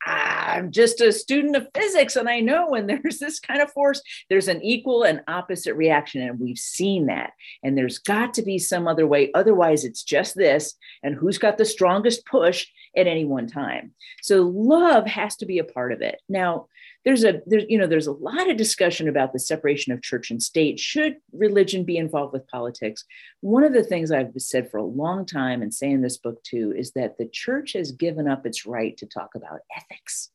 I'm 0.07 0.71
just 0.71 1.01
a 1.01 1.13
student 1.13 1.57
of 1.57 1.69
physics, 1.75 2.17
and 2.17 2.29
I 2.29 2.41
know 2.41 2.69
when 2.69 2.87
there's 3.03 3.19
this 3.19 3.41
kind 3.41 3.61
of 3.61 3.73
force, 3.73 4.01
there's 4.31 4.49
an 4.49 4.63
equal 4.63 5.03
and 5.03 5.23
opposite 5.29 5.75
reaction. 5.75 6.23
And 6.23 6.39
we've 6.39 6.59
seen 6.59 7.07
that. 7.07 7.33
And 7.63 7.77
there's 7.77 7.99
got 7.99 8.35
to 8.35 8.43
be 8.43 8.59
some 8.59 8.87
other 8.87 9.07
way. 9.07 9.31
Otherwise, 9.35 9.85
it's 9.85 10.03
just 10.03 10.35
this. 10.35 10.75
And 11.03 11.15
who's 11.15 11.39
got 11.39 11.59
the 11.59 11.65
strongest 11.65 12.25
push 12.27 12.67
at 12.97 13.07
any 13.07 13.25
one 13.25 13.49
time? 13.49 13.93
So, 14.23 14.43
love 14.43 15.07
has 15.07 15.37
to 15.37 15.47
be 15.47 15.59
a 15.59 15.65
part 15.65 15.93
of 15.93 16.01
it. 16.01 16.21
Now, 16.29 16.69
there's 17.07 17.23
a 17.23 17.41
there's 17.47 17.65
you 17.69 17.79
know 17.79 17.87
there's 17.87 18.09
a 18.09 18.13
lot 18.13 18.51
of 18.51 18.57
discussion 18.57 19.09
about 19.09 19.33
the 19.33 19.39
separation 19.39 19.93
of 19.93 20.03
church 20.03 20.33
and 20.33 20.43
state. 20.43 20.81
Should 20.81 21.17
religion 21.33 21.85
be 21.85 21.97
involved 21.97 22.33
with 22.33 22.49
politics? 22.49 23.05
One 23.41 23.63
of 23.63 23.73
the 23.73 23.85
things 23.85 24.11
i've 24.11 24.33
said 24.39 24.71
for 24.71 24.79
a 24.79 24.85
long 24.85 25.25
time 25.25 25.63
and 25.63 25.73
say 25.73 25.89
in 25.89 26.03
this 26.03 26.19
book 26.19 26.43
too 26.43 26.75
is 26.77 26.91
that 26.93 27.17
the 27.17 27.29
church 27.29 27.75
has 27.75 27.93
given 27.93 28.29
up 28.29 28.45
its 28.45 28.67
right 28.67 28.97
to 28.97 29.07
talk 29.07 29.37
about 29.37 29.61
ethics. 29.75 30.31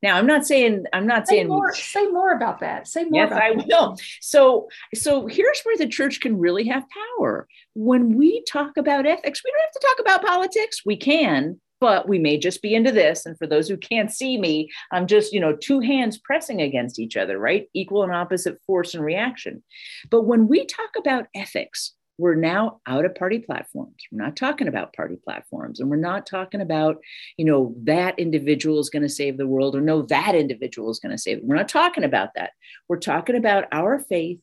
Now 0.00 0.16
i'm 0.16 0.26
not 0.28 0.46
saying 0.46 0.84
i'm 0.92 1.08
not 1.08 1.26
say 1.26 1.38
saying 1.38 1.48
more, 1.48 1.74
say 1.74 2.06
more 2.06 2.32
about 2.32 2.60
that. 2.60 2.86
Say 2.86 3.02
more 3.02 3.24
yes 3.24 3.32
i 3.32 3.56
that. 3.56 3.66
will. 3.66 3.98
So 4.20 4.68
so 4.94 5.26
here's 5.26 5.62
where 5.64 5.76
the 5.76 5.88
church 5.88 6.20
can 6.20 6.38
really 6.38 6.68
have 6.68 6.84
power. 7.18 7.48
When 7.74 8.14
we 8.16 8.44
talk 8.44 8.76
about 8.76 9.04
ethics 9.04 9.42
we 9.44 9.50
don't 9.50 9.62
have 9.62 9.72
to 9.72 9.80
talk 9.80 9.98
about 9.98 10.24
politics. 10.24 10.82
We 10.86 10.96
can 10.96 11.60
but 11.80 12.08
we 12.08 12.18
may 12.18 12.38
just 12.38 12.62
be 12.62 12.74
into 12.74 12.92
this. 12.92 13.26
And 13.26 13.36
for 13.38 13.46
those 13.46 13.68
who 13.68 13.76
can't 13.76 14.10
see 14.10 14.38
me, 14.38 14.70
I'm 14.92 15.06
just, 15.06 15.32
you 15.32 15.40
know, 15.40 15.56
two 15.56 15.80
hands 15.80 16.18
pressing 16.18 16.60
against 16.60 16.98
each 16.98 17.16
other, 17.16 17.38
right? 17.38 17.68
Equal 17.74 18.02
and 18.02 18.12
opposite 18.12 18.58
force 18.66 18.94
and 18.94 19.04
reaction. 19.04 19.62
But 20.10 20.22
when 20.22 20.48
we 20.48 20.66
talk 20.66 20.90
about 20.96 21.26
ethics, 21.34 21.94
we're 22.18 22.34
now 22.34 22.80
out 22.86 23.04
of 23.04 23.14
party 23.14 23.38
platforms. 23.38 23.94
We're 24.10 24.24
not 24.24 24.36
talking 24.36 24.66
about 24.66 24.92
party 24.92 25.16
platforms 25.22 25.78
and 25.78 25.88
we're 25.88 25.96
not 25.96 26.26
talking 26.26 26.60
about, 26.60 26.98
you 27.36 27.44
know, 27.44 27.74
that 27.84 28.18
individual 28.18 28.80
is 28.80 28.90
going 28.90 29.04
to 29.04 29.08
save 29.08 29.38
the 29.38 29.46
world 29.46 29.76
or 29.76 29.80
no, 29.80 30.02
that 30.02 30.34
individual 30.34 30.90
is 30.90 30.98
going 30.98 31.12
to 31.12 31.18
save 31.18 31.38
it. 31.38 31.44
We're 31.44 31.54
not 31.54 31.68
talking 31.68 32.02
about 32.02 32.30
that. 32.34 32.50
We're 32.88 32.98
talking 32.98 33.36
about 33.36 33.66
our 33.70 34.00
faith 34.00 34.40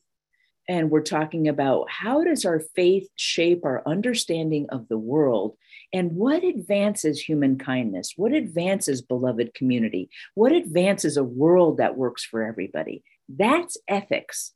and 0.68 0.90
we're 0.90 1.02
talking 1.02 1.48
about 1.48 1.90
how 1.90 2.24
does 2.24 2.44
our 2.44 2.60
faith 2.74 3.08
shape 3.14 3.64
our 3.64 3.82
understanding 3.86 4.66
of 4.70 4.88
the 4.88 4.98
world 4.98 5.56
and 5.92 6.12
what 6.12 6.44
advances 6.44 7.20
human 7.20 7.58
kindness? 7.58 8.12
What 8.16 8.32
advances 8.32 9.02
beloved 9.02 9.54
community? 9.54 10.10
What 10.34 10.52
advances 10.52 11.16
a 11.16 11.24
world 11.24 11.78
that 11.78 11.96
works 11.96 12.24
for 12.24 12.44
everybody? 12.44 13.02
That's 13.28 13.76
ethics. 13.88 14.52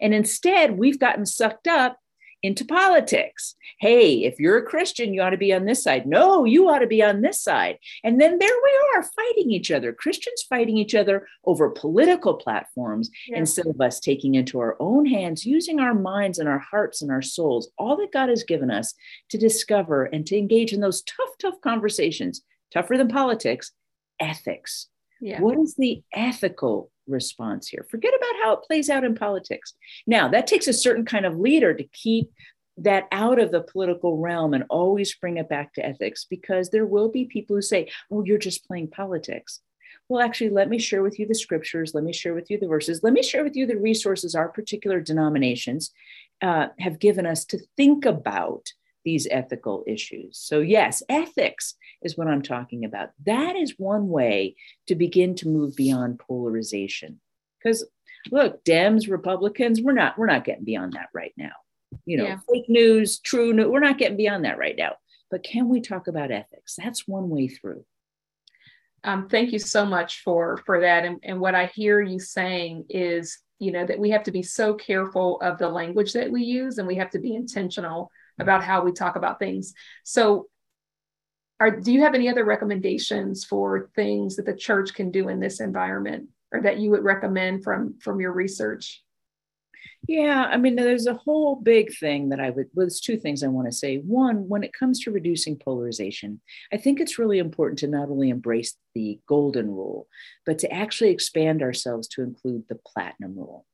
And 0.00 0.14
instead, 0.14 0.78
we've 0.78 0.98
gotten 0.98 1.26
sucked 1.26 1.66
up 1.66 1.98
into 2.42 2.64
politics. 2.64 3.54
Hey, 3.78 4.24
if 4.24 4.38
you're 4.38 4.58
a 4.58 4.66
Christian, 4.66 5.14
you 5.14 5.22
ought 5.22 5.30
to 5.30 5.36
be 5.36 5.52
on 5.52 5.64
this 5.64 5.82
side. 5.82 6.06
No, 6.06 6.44
you 6.44 6.68
ought 6.68 6.80
to 6.80 6.86
be 6.86 7.02
on 7.02 7.20
this 7.20 7.40
side. 7.40 7.78
And 8.02 8.20
then 8.20 8.38
there 8.38 8.48
we 8.64 8.80
are 8.96 9.02
fighting 9.02 9.50
each 9.50 9.70
other, 9.70 9.92
Christians 9.92 10.42
fighting 10.48 10.76
each 10.76 10.94
other 10.94 11.28
over 11.44 11.70
political 11.70 12.34
platforms 12.34 13.10
yeah. 13.28 13.38
instead 13.38 13.66
of 13.66 13.80
us 13.80 14.00
taking 14.00 14.34
into 14.34 14.58
our 14.58 14.76
own 14.80 15.06
hands, 15.06 15.46
using 15.46 15.80
our 15.80 15.94
minds 15.94 16.38
and 16.38 16.48
our 16.48 16.58
hearts 16.58 17.02
and 17.02 17.10
our 17.10 17.22
souls, 17.22 17.70
all 17.78 17.96
that 17.96 18.12
God 18.12 18.28
has 18.28 18.42
given 18.42 18.70
us 18.70 18.94
to 19.30 19.38
discover 19.38 20.04
and 20.04 20.26
to 20.26 20.36
engage 20.36 20.72
in 20.72 20.80
those 20.80 21.02
tough, 21.02 21.30
tough 21.40 21.60
conversations, 21.62 22.42
tougher 22.72 22.96
than 22.96 23.08
politics, 23.08 23.72
ethics. 24.20 24.88
Yeah. 25.20 25.40
What 25.40 25.58
is 25.58 25.76
the 25.76 26.02
ethical 26.12 26.90
response 27.06 27.68
here. 27.68 27.86
Forget 27.90 28.14
about 28.16 28.42
how 28.42 28.52
it 28.52 28.62
plays 28.62 28.90
out 28.90 29.04
in 29.04 29.14
politics. 29.14 29.74
Now, 30.06 30.28
that 30.28 30.46
takes 30.46 30.68
a 30.68 30.72
certain 30.72 31.04
kind 31.04 31.26
of 31.26 31.38
leader 31.38 31.74
to 31.74 31.84
keep 31.84 32.30
that 32.78 33.06
out 33.12 33.38
of 33.38 33.52
the 33.52 33.60
political 33.60 34.18
realm 34.18 34.54
and 34.54 34.64
always 34.70 35.14
bring 35.16 35.36
it 35.36 35.48
back 35.48 35.74
to 35.74 35.84
ethics 35.84 36.26
because 36.28 36.70
there 36.70 36.86
will 36.86 37.10
be 37.10 37.24
people 37.24 37.56
who 37.56 37.62
say, 37.62 37.90
oh, 38.10 38.24
you're 38.24 38.38
just 38.38 38.66
playing 38.66 38.88
politics. 38.88 39.60
Well, 40.08 40.22
actually, 40.22 40.50
let 40.50 40.68
me 40.68 40.78
share 40.78 41.02
with 41.02 41.18
you 41.18 41.26
the 41.26 41.34
scriptures. 41.34 41.92
Let 41.94 42.04
me 42.04 42.12
share 42.12 42.34
with 42.34 42.50
you 42.50 42.58
the 42.58 42.66
verses. 42.66 43.02
Let 43.02 43.12
me 43.12 43.22
share 43.22 43.44
with 43.44 43.56
you 43.56 43.66
the 43.66 43.76
resources 43.76 44.34
our 44.34 44.48
particular 44.48 45.00
denominations 45.00 45.90
uh, 46.40 46.68
have 46.78 46.98
given 46.98 47.24
us 47.24 47.44
to 47.46 47.58
think 47.76 48.04
about 48.04 48.72
these 49.04 49.26
ethical 49.30 49.84
issues. 49.86 50.38
So, 50.38 50.60
yes, 50.60 51.02
ethics 51.08 51.74
is 52.02 52.16
what 52.16 52.28
I'm 52.28 52.42
talking 52.42 52.84
about. 52.84 53.10
That 53.26 53.56
is 53.56 53.74
one 53.78 54.08
way 54.08 54.56
to 54.86 54.94
begin 54.94 55.34
to 55.36 55.48
move 55.48 55.76
beyond 55.76 56.18
polarization. 56.18 57.20
Because 57.62 57.86
look, 58.30 58.64
Dems, 58.64 59.10
Republicans, 59.10 59.80
we're 59.80 59.92
not 59.92 60.18
we're 60.18 60.26
not 60.26 60.44
getting 60.44 60.64
beyond 60.64 60.94
that 60.94 61.08
right 61.14 61.32
now. 61.36 61.52
You 62.06 62.18
know, 62.18 62.24
yeah. 62.24 62.38
fake 62.50 62.68
news, 62.68 63.18
true 63.18 63.52
news, 63.52 63.68
we're 63.68 63.80
not 63.80 63.98
getting 63.98 64.16
beyond 64.16 64.44
that 64.44 64.58
right 64.58 64.76
now. 64.76 64.96
But 65.30 65.42
can 65.42 65.68
we 65.68 65.80
talk 65.80 66.08
about 66.08 66.30
ethics? 66.30 66.76
That's 66.76 67.08
one 67.08 67.28
way 67.28 67.48
through. 67.48 67.84
Um, 69.04 69.28
thank 69.28 69.52
you 69.52 69.58
so 69.58 69.84
much 69.84 70.22
for 70.22 70.58
for 70.64 70.80
that. 70.80 71.04
And, 71.04 71.18
and 71.22 71.40
what 71.40 71.54
I 71.54 71.66
hear 71.66 72.00
you 72.00 72.20
saying 72.20 72.86
is, 72.88 73.38
you 73.58 73.72
know, 73.72 73.84
that 73.84 73.98
we 73.98 74.10
have 74.10 74.22
to 74.24 74.30
be 74.30 74.42
so 74.42 74.74
careful 74.74 75.40
of 75.40 75.58
the 75.58 75.68
language 75.68 76.12
that 76.12 76.30
we 76.30 76.44
use, 76.44 76.78
and 76.78 76.86
we 76.86 76.96
have 76.96 77.10
to 77.10 77.18
be 77.18 77.34
intentional 77.34 78.10
Mm-hmm. 78.32 78.42
about 78.42 78.64
how 78.64 78.82
we 78.82 78.92
talk 78.92 79.16
about 79.16 79.38
things. 79.38 79.74
So, 80.04 80.46
are, 81.60 81.70
do 81.70 81.92
you 81.92 82.00
have 82.00 82.14
any 82.14 82.28
other 82.28 82.44
recommendations 82.44 83.44
for 83.44 83.90
things 83.94 84.36
that 84.36 84.46
the 84.46 84.56
church 84.56 84.94
can 84.94 85.10
do 85.10 85.28
in 85.28 85.38
this 85.38 85.60
environment 85.60 86.28
or 86.50 86.62
that 86.62 86.78
you 86.78 86.90
would 86.90 87.04
recommend 87.04 87.62
from 87.62 87.98
from 88.00 88.20
your 88.20 88.32
research? 88.32 89.02
Yeah, 90.08 90.48
I 90.50 90.56
mean, 90.56 90.74
there's 90.74 91.06
a 91.06 91.14
whole 91.14 91.56
big 91.56 91.94
thing 91.96 92.30
that 92.30 92.40
I 92.40 92.50
would, 92.50 92.66
well, 92.74 92.86
there's 92.86 93.00
two 93.00 93.16
things 93.16 93.42
I 93.42 93.48
want 93.48 93.68
to 93.68 93.72
say. 93.72 93.98
One, 93.98 94.48
when 94.48 94.64
it 94.64 94.72
comes 94.72 95.00
to 95.00 95.12
reducing 95.12 95.56
polarization, 95.56 96.40
I 96.72 96.76
think 96.76 96.98
it's 96.98 97.20
really 97.20 97.38
important 97.38 97.78
to 97.80 97.86
not 97.86 98.08
only 98.08 98.30
embrace 98.30 98.74
the 98.94 99.20
golden 99.28 99.70
rule, 99.70 100.08
but 100.44 100.58
to 100.60 100.72
actually 100.72 101.10
expand 101.10 101.62
ourselves 101.62 102.08
to 102.08 102.22
include 102.22 102.64
the 102.68 102.80
platinum 102.84 103.36
rule. 103.36 103.64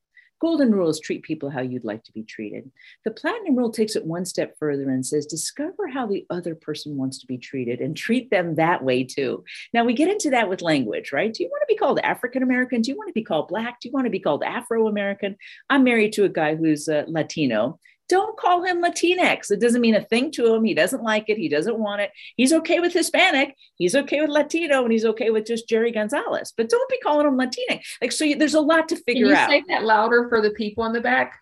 Golden 0.40 0.72
rule 0.72 0.88
is 0.88 1.00
treat 1.00 1.22
people 1.22 1.50
how 1.50 1.60
you'd 1.60 1.84
like 1.84 2.04
to 2.04 2.12
be 2.12 2.22
treated. 2.22 2.70
The 3.04 3.10
platinum 3.10 3.56
rule 3.56 3.72
takes 3.72 3.96
it 3.96 4.04
one 4.04 4.24
step 4.24 4.56
further 4.58 4.88
and 4.88 5.04
says 5.04 5.26
discover 5.26 5.88
how 5.88 6.06
the 6.06 6.26
other 6.30 6.54
person 6.54 6.96
wants 6.96 7.18
to 7.18 7.26
be 7.26 7.38
treated 7.38 7.80
and 7.80 7.96
treat 7.96 8.30
them 8.30 8.54
that 8.54 8.84
way 8.84 9.04
too. 9.04 9.44
Now 9.74 9.84
we 9.84 9.94
get 9.94 10.10
into 10.10 10.30
that 10.30 10.48
with 10.48 10.62
language, 10.62 11.12
right? 11.12 11.32
Do 11.32 11.42
you 11.42 11.48
want 11.50 11.62
to 11.62 11.74
be 11.74 11.78
called 11.78 11.98
African 12.00 12.42
American? 12.42 12.82
Do 12.82 12.90
you 12.90 12.96
want 12.96 13.08
to 13.08 13.14
be 13.14 13.24
called 13.24 13.48
Black? 13.48 13.80
Do 13.80 13.88
you 13.88 13.92
want 13.92 14.06
to 14.06 14.10
be 14.10 14.20
called 14.20 14.44
Afro 14.44 14.86
American? 14.86 15.36
I'm 15.70 15.84
married 15.84 16.12
to 16.14 16.24
a 16.24 16.28
guy 16.28 16.54
who's 16.54 16.88
uh, 16.88 17.04
Latino 17.08 17.80
don't 18.08 18.38
call 18.38 18.62
him 18.62 18.82
Latinx. 18.82 19.50
It 19.50 19.60
doesn't 19.60 19.80
mean 19.80 19.94
a 19.94 20.02
thing 20.02 20.30
to 20.32 20.54
him. 20.54 20.64
He 20.64 20.74
doesn't 20.74 21.02
like 21.02 21.28
it. 21.28 21.36
He 21.36 21.48
doesn't 21.48 21.78
want 21.78 22.00
it. 22.00 22.10
He's 22.36 22.52
okay 22.52 22.80
with 22.80 22.92
Hispanic. 22.92 23.54
He's 23.76 23.94
okay 23.94 24.20
with 24.20 24.30
Latino, 24.30 24.82
and 24.82 24.92
he's 24.92 25.04
okay 25.04 25.30
with 25.30 25.46
just 25.46 25.68
Jerry 25.68 25.92
Gonzalez. 25.92 26.52
But 26.56 26.68
don't 26.68 26.90
be 26.90 26.98
calling 26.98 27.26
him 27.26 27.38
Latinx. 27.38 27.80
Like 28.00 28.12
so, 28.12 28.24
you, 28.24 28.36
there's 28.36 28.54
a 28.54 28.60
lot 28.60 28.88
to 28.88 28.96
figure 28.96 29.26
Can 29.26 29.34
you 29.34 29.36
out. 29.36 29.50
Say 29.50 29.64
that 29.68 29.84
louder 29.84 30.28
for 30.28 30.40
the 30.40 30.50
people 30.50 30.84
in 30.84 30.92
the 30.92 31.00
back. 31.00 31.40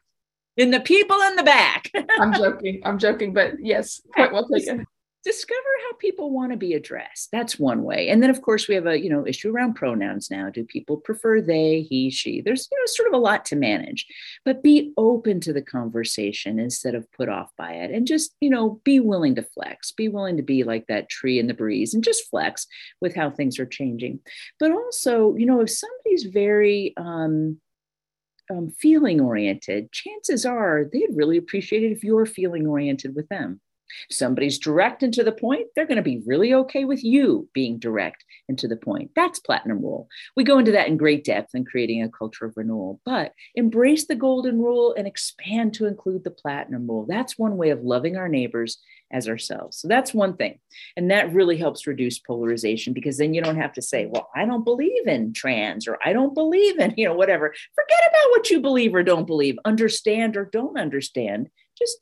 In 0.57 0.70
the 0.70 0.81
people 0.81 1.20
in 1.22 1.37
the 1.37 1.42
back. 1.42 1.90
I'm 2.18 2.33
joking. 2.33 2.81
I'm 2.85 2.98
joking, 2.98 3.33
but 3.33 3.55
yes, 3.61 4.00
point 4.16 4.33
well 4.33 4.48
taken 4.48 4.87
discover 5.27 5.59
how 5.85 5.97
people 5.97 6.31
want 6.31 6.53
to 6.53 6.57
be 6.57 6.73
addressed. 6.73 7.31
That's 7.33 7.59
one 7.59 7.83
way. 7.83 8.09
And 8.09 8.23
then 8.23 8.31
of 8.31 8.43
course 8.43 8.69
we 8.69 8.77
have 8.77 8.87
a 8.87 9.03
you 9.03 9.11
know 9.11 9.27
issue 9.27 9.51
around 9.51 9.75
pronouns 9.75 10.31
now. 10.31 10.51
Do 10.51 10.65
people 10.65 10.99
prefer 10.99 11.41
they 11.41 11.83
he 11.83 12.11
she? 12.11 12.41
There's 12.41 12.69
you 12.71 12.79
know 12.79 12.87
sort 12.87 13.09
of 13.09 13.15
a 13.15 13.19
lot 13.19 13.45
to 13.47 13.57
manage. 13.57 14.07
But 14.45 14.62
be 14.62 14.93
open 14.97 15.41
to 15.41 15.53
the 15.53 15.62
conversation 15.62 16.61
instead 16.61 16.95
of 16.95 17.11
put 17.11 17.29
off 17.29 17.51
by 17.59 17.73
it 17.73 17.91
and 17.91 18.07
just 18.07 18.37
you 18.41 18.49
know 18.49 18.81
be 18.85 19.01
willing 19.01 19.35
to 19.35 19.43
flex. 19.43 19.91
Be 19.91 20.09
willing 20.09 20.37
to 20.37 20.45
be 20.45 20.62
like 20.62 20.87
that 20.87 21.09
tree 21.09 21.41
in 21.41 21.49
the 21.49 21.55
breeze 21.55 21.93
and 21.93 22.05
just 22.05 22.31
flex 22.31 22.69
with 23.01 23.17
how 23.17 23.29
things 23.29 23.59
are 23.59 23.67
changing. 23.67 24.21
But 24.61 24.71
also 24.71 25.35
you 25.35 25.47
know 25.47 25.61
if 25.61 25.71
somebody's 25.71 26.25
very 26.25 26.95
um 26.97 27.61
um, 28.49 28.71
feeling 28.79 29.21
oriented, 29.21 29.91
chances 29.91 30.47
are 30.47 30.85
they'd 30.93 31.17
really 31.17 31.37
appreciate 31.37 31.83
it 31.83 31.91
if 31.91 32.05
you're 32.05 32.27
feeling 32.27 32.65
oriented 32.65 33.17
with 33.17 33.29
them. 33.29 33.61
If 34.09 34.16
somebody's 34.16 34.59
direct 34.59 35.03
and 35.03 35.12
to 35.14 35.25
the 35.25 35.33
point, 35.33 35.66
they're 35.75 35.87
going 35.87 35.96
to 35.96 36.03
be 36.03 36.22
really 36.27 36.55
okay 36.55 36.85
with 36.85 37.03
you 37.05 37.49
being 37.53 37.79
direct 37.79 38.25
and 38.49 38.59
to 38.59 38.68
the 38.68 38.77
point. 38.77 39.11
That's 39.14 39.38
platinum 39.38 39.81
rule. 39.81 40.09
We 40.37 40.44
go 40.44 40.59
into 40.59 40.72
that 40.72 40.88
in 40.88 40.96
great 40.96 41.25
depth 41.25 41.55
in 41.55 41.64
creating 41.64 42.03
a 42.03 42.09
culture 42.09 42.46
of 42.46 42.57
renewal, 42.57 43.01
but 43.05 43.33
embrace 43.55 44.07
the 44.07 44.14
golden 44.14 44.61
rule 44.61 44.94
and 44.96 45.07
expand 45.07 45.75
to 45.75 45.87
include 45.87 46.25
the 46.25 46.31
platinum 46.31 46.87
rule. 46.87 47.07
That's 47.09 47.38
one 47.38 47.57
way 47.57 47.70
of 47.70 47.83
loving 47.83 48.16
our 48.16 48.29
neighbors 48.29 48.79
as 49.11 49.29
ourselves. 49.29 49.79
So 49.79 49.88
that's 49.88 50.12
one 50.12 50.37
thing. 50.37 50.59
And 50.96 51.11
that 51.11 51.33
really 51.33 51.57
helps 51.57 51.87
reduce 51.87 52.18
polarization 52.18 52.92
because 52.92 53.18
then 53.18 53.35
you 53.35 53.42
don't 53.42 53.61
have 53.61 53.72
to 53.75 53.83
say, 53.83 54.07
well, 54.07 54.29
I 54.35 54.44
don't 54.44 54.64
believe 54.64 55.07
in 55.07 55.33
trans 55.33 55.87
or 55.87 55.99
I 56.05 56.12
don't 56.12 56.35
believe 56.35 56.79
in, 56.79 56.94
you 56.96 57.07
know, 57.07 57.14
whatever. 57.14 57.55
Forget 57.75 58.11
about 58.11 58.31
what 58.31 58.51
you 58.51 58.61
believe 58.61 58.94
or 58.94 59.03
don't 59.03 59.27
believe, 59.27 59.59
understand 59.64 60.37
or 60.37 60.46
don't 60.46 60.79
understand. 60.79 61.49
Just 61.79 61.99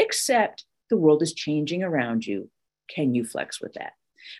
accept 0.00 0.64
the 0.90 0.96
world 0.96 1.22
is 1.22 1.32
changing 1.32 1.82
around 1.82 2.26
you. 2.26 2.50
Can 2.88 3.14
you 3.14 3.24
flex 3.24 3.60
with 3.60 3.74
that? 3.74 3.92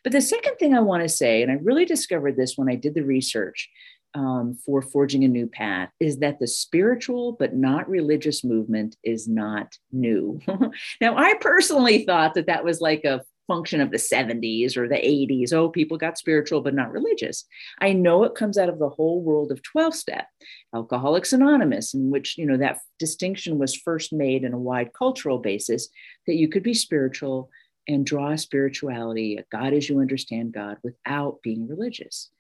But 0.03 0.13
the 0.13 0.21
second 0.21 0.57
thing 0.57 0.75
I 0.75 0.81
want 0.81 1.03
to 1.03 1.09
say, 1.09 1.43
and 1.43 1.51
I 1.51 1.57
really 1.63 1.85
discovered 1.85 2.37
this 2.37 2.57
when 2.57 2.69
I 2.69 2.75
did 2.75 2.95
the 2.95 3.05
research 3.05 3.69
um, 4.15 4.59
for 4.65 4.83
Forging 4.83 5.25
a 5.25 5.29
New 5.29 5.47
Path, 5.47 5.91
is 6.01 6.19
that 6.19 6.39
the 6.39 6.47
spiritual 6.47 7.33
but 7.33 7.55
not 7.55 7.89
religious 7.89 8.43
movement 8.45 8.97
is 9.05 9.29
not 9.29 9.77
new. 9.93 10.41
now, 11.01 11.17
I 11.17 11.35
personally 11.41 12.05
thought 12.05 12.35
that 12.35 12.47
that 12.47 12.65
was 12.65 12.81
like 12.81 13.05
a 13.05 13.23
function 13.47 13.81
of 13.81 13.91
the 13.91 13.97
70s 13.97 14.77
or 14.77 14.89
the 14.89 14.97
80s. 14.97 15.53
Oh, 15.53 15.69
people 15.69 15.99
got 15.99 16.19
spiritual 16.19 16.61
but 16.61 16.75
not 16.75 16.93
religious. 16.93 17.45
I 17.81 17.93
know 17.93 18.25
it 18.25 18.35
comes 18.35 18.59
out 18.59 18.69
of 18.69 18.79
the 18.79 18.89
whole 18.89 19.23
world 19.23 19.53
of 19.53 19.63
12 19.63 19.95
step, 19.95 20.27
Alcoholics 20.75 21.33
Anonymous, 21.33 21.95
in 21.95 22.11
which, 22.11 22.37
you 22.39 22.47
know, 22.47 22.57
that 22.57 22.81
distinction 22.99 23.59
was 23.59 23.75
first 23.75 24.13
made 24.13 24.45
in 24.45 24.53
a 24.53 24.59
wide 24.59 24.93
cultural 24.93 25.39
basis 25.39 25.89
that 26.27 26.35
you 26.35 26.49
could 26.49 26.63
be 26.63 26.75
spiritual 26.75 27.51
and 27.89 28.05
draw 28.05 28.35
spirituality, 28.35 29.37
a 29.37 29.45
God 29.51 29.73
as 29.73 29.89
you 29.89 30.01
understand 30.01 30.53
God, 30.53 30.77
without 30.83 31.41
being 31.43 31.69
religious. 31.69 32.31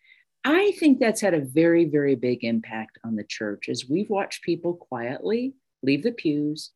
I 0.45 0.73
think 0.79 0.99
that's 0.99 1.21
had 1.21 1.35
a 1.35 1.40
very, 1.40 1.87
very 1.87 2.14
big 2.14 2.45
impact 2.45 2.99
on 3.05 3.16
the 3.16 3.25
church 3.25 3.69
as 3.69 3.88
we've 3.88 4.11
watched 4.11 4.42
people 4.42 4.75
quietly 4.75 5.55
leave 5.83 6.03
the 6.03 6.12
pews 6.12 6.71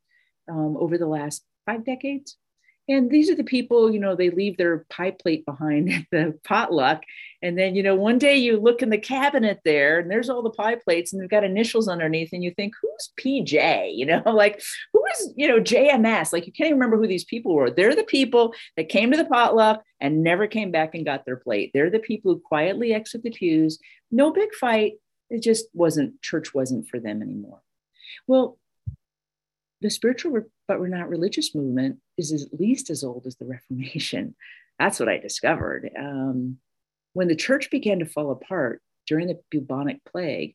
um, 0.48 0.76
over 0.76 0.98
the 0.98 1.06
last 1.06 1.44
five 1.66 1.84
decades. 1.84 2.36
And 2.90 3.09
these 3.09 3.31
are 3.31 3.37
the 3.37 3.44
people, 3.44 3.92
you 3.92 4.00
know, 4.00 4.16
they 4.16 4.31
leave 4.31 4.57
their 4.57 4.85
pie 4.90 5.12
plate 5.12 5.46
behind 5.46 5.92
at 5.92 6.07
the 6.11 6.37
potluck. 6.42 7.03
And 7.40 7.57
then, 7.57 7.76
you 7.76 7.83
know, 7.85 7.94
one 7.94 8.18
day 8.18 8.37
you 8.37 8.59
look 8.59 8.83
in 8.83 8.90
the 8.90 8.98
cabinet 8.98 9.61
there 9.64 10.00
and 10.00 10.11
there's 10.11 10.29
all 10.29 10.42
the 10.42 10.50
pie 10.50 10.74
plates 10.74 11.12
and 11.12 11.22
they've 11.22 11.31
got 11.31 11.44
initials 11.44 11.87
underneath. 11.87 12.31
And 12.33 12.42
you 12.42 12.50
think, 12.50 12.74
who's 12.81 13.11
PJ? 13.18 13.94
You 14.00 14.07
know, 14.07 14.22
like 14.26 14.62
who 14.92 15.03
is, 15.14 15.35
you 15.37 15.46
know, 15.46 15.61
JMS? 15.61 16.33
Like 16.33 16.46
you 16.46 16.53
can't 16.53 16.68
even 16.68 16.79
remember 16.79 16.96
who 16.96 17.07
these 17.07 17.24
people 17.24 17.55
were. 17.55 17.70
They're 17.70 17.94
the 17.94 18.03
people 18.03 18.55
that 18.76 18.88
came 18.88 19.11
to 19.11 19.16
the 19.16 19.26
potluck 19.26 19.83
and 20.00 20.22
never 20.22 20.46
came 20.46 20.70
back 20.70 20.94
and 20.94 21.05
got 21.05 21.26
their 21.26 21.37
plate. 21.37 21.70
They're 21.74 21.90
the 21.90 21.98
people 21.98 22.33
who 22.33 22.40
quietly 22.40 22.94
exit 22.94 23.22
the 23.22 23.31
pews. 23.31 23.79
No 24.11 24.33
big 24.33 24.55
fight. 24.55 24.94
It 25.29 25.42
just 25.42 25.66
wasn't, 25.74 26.22
church 26.22 26.55
wasn't 26.55 26.88
for 26.88 26.98
them 26.98 27.20
anymore. 27.20 27.61
Well, 28.26 28.59
the 29.81 29.90
spiritual 29.90 30.33
but 30.70 30.78
we're 30.78 30.87
not 30.87 31.09
religious 31.09 31.52
movement 31.52 31.98
is 32.16 32.30
at 32.30 32.61
least 32.61 32.90
as 32.90 33.02
old 33.02 33.26
as 33.26 33.35
the 33.35 33.44
Reformation. 33.56 34.37
That's 34.78 35.00
what 35.00 35.09
I 35.09 35.18
discovered. 35.18 35.90
Um, 35.98 36.59
when 37.12 37.26
the 37.26 37.35
church 37.35 37.72
began 37.72 37.98
to 37.98 38.06
fall 38.06 38.30
apart 38.30 38.80
during 39.09 39.26
the 39.26 39.40
bubonic 39.50 40.04
plague, 40.04 40.54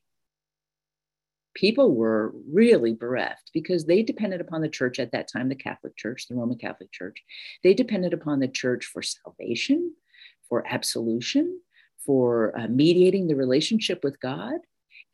people 1.52 1.94
were 1.94 2.32
really 2.50 2.94
bereft 2.94 3.50
because 3.52 3.84
they 3.84 4.02
depended 4.02 4.40
upon 4.40 4.62
the 4.62 4.70
church 4.70 4.98
at 4.98 5.12
that 5.12 5.28
time, 5.30 5.50
the 5.50 5.54
Catholic 5.54 5.94
Church, 5.98 6.28
the 6.28 6.34
Roman 6.34 6.56
Catholic 6.56 6.90
Church. 6.92 7.22
They 7.62 7.74
depended 7.74 8.14
upon 8.14 8.40
the 8.40 8.48
church 8.48 8.86
for 8.86 9.02
salvation, 9.02 9.92
for 10.48 10.66
absolution, 10.66 11.60
for 12.06 12.58
uh, 12.58 12.68
mediating 12.68 13.26
the 13.26 13.36
relationship 13.36 14.02
with 14.02 14.18
God. 14.18 14.60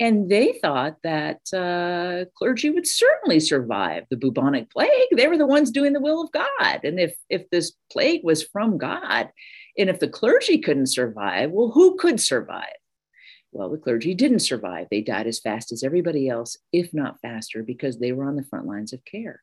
And 0.01 0.31
they 0.31 0.59
thought 0.61 0.97
that 1.05 1.41
uh, 1.53 2.25
clergy 2.37 2.71
would 2.71 2.87
certainly 2.87 3.39
survive 3.39 4.05
the 4.11 4.17
bubonic 4.17 4.71
plague. 4.71 4.91
They 5.13 5.29
were 5.29 5.39
the 5.39 5.47
ones 5.47 5.71
doing 5.71 5.93
the 5.93 6.01
will 6.01 6.23
of 6.23 6.33
God. 6.33 6.81
And 6.83 6.99
if, 6.99 7.15
if 7.29 7.49
this 7.51 7.73
plague 7.91 8.23
was 8.25 8.43
from 8.43 8.79
God, 8.79 9.31
and 9.79 9.89
if 9.89 10.01
the 10.01 10.09
clergy 10.09 10.59
couldn't 10.59 10.87
survive, 10.87 11.51
well, 11.51 11.71
who 11.71 11.97
could 11.97 12.21
survive? 12.21 12.75
Well, 13.53 13.69
the 13.69 13.79
clergy 13.79 14.15
didn't 14.15 14.41
survive. 14.41 14.87
They 14.91 15.03
died 15.03 15.27
as 15.27 15.39
fast 15.39 15.73
as 15.73 15.85
everybody 15.85 16.29
else, 16.29 16.57
if 16.73 16.93
not 16.95 17.21
faster, 17.21 17.63
because 17.63 17.99
they 17.99 18.13
were 18.13 18.25
on 18.25 18.37
the 18.37 18.45
front 18.45 18.67
lines 18.67 18.93
of 18.93 19.05
care. 19.05 19.43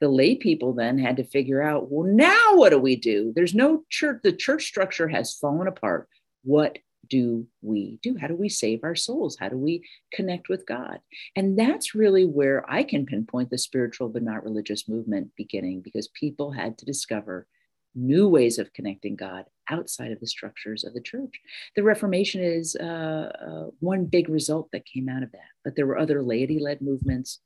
The 0.00 0.08
lay 0.08 0.36
people 0.36 0.72
then 0.72 0.98
had 0.98 1.16
to 1.16 1.24
figure 1.24 1.62
out, 1.62 1.90
well, 1.90 2.08
now 2.08 2.54
what 2.54 2.70
do 2.70 2.78
we 2.78 2.96
do? 2.96 3.32
There's 3.34 3.54
no 3.54 3.84
church, 3.90 4.20
the 4.22 4.32
church 4.32 4.64
structure 4.66 5.08
has 5.08 5.34
fallen 5.34 5.66
apart. 5.66 6.08
What 6.44 6.78
do 7.08 7.46
we 7.62 7.98
do? 8.02 8.16
How 8.20 8.26
do 8.26 8.36
we 8.36 8.48
save 8.48 8.84
our 8.84 8.94
souls? 8.94 9.36
How 9.38 9.48
do 9.48 9.56
we 9.56 9.84
connect 10.12 10.48
with 10.48 10.66
God? 10.66 11.00
And 11.36 11.58
that's 11.58 11.94
really 11.94 12.24
where 12.24 12.64
I 12.68 12.82
can 12.82 13.06
pinpoint 13.06 13.50
the 13.50 13.58
spiritual 13.58 14.08
but 14.08 14.22
not 14.22 14.44
religious 14.44 14.88
movement 14.88 15.30
beginning 15.36 15.80
because 15.80 16.08
people 16.08 16.52
had 16.52 16.78
to 16.78 16.84
discover 16.84 17.46
new 17.94 18.28
ways 18.28 18.58
of 18.58 18.72
connecting 18.72 19.16
God 19.16 19.44
outside 19.70 20.10
of 20.10 20.20
the 20.20 20.26
structures 20.26 20.84
of 20.84 20.94
the 20.94 21.00
church. 21.00 21.40
The 21.76 21.82
Reformation 21.82 22.42
is 22.42 22.76
uh, 22.76 22.84
uh, 22.84 23.70
one 23.80 24.06
big 24.06 24.28
result 24.28 24.68
that 24.72 24.86
came 24.86 25.08
out 25.08 25.22
of 25.22 25.32
that, 25.32 25.40
but 25.62 25.76
there 25.76 25.86
were 25.86 25.98
other 25.98 26.22
laity 26.22 26.58
led 26.58 26.80
movements 26.80 27.40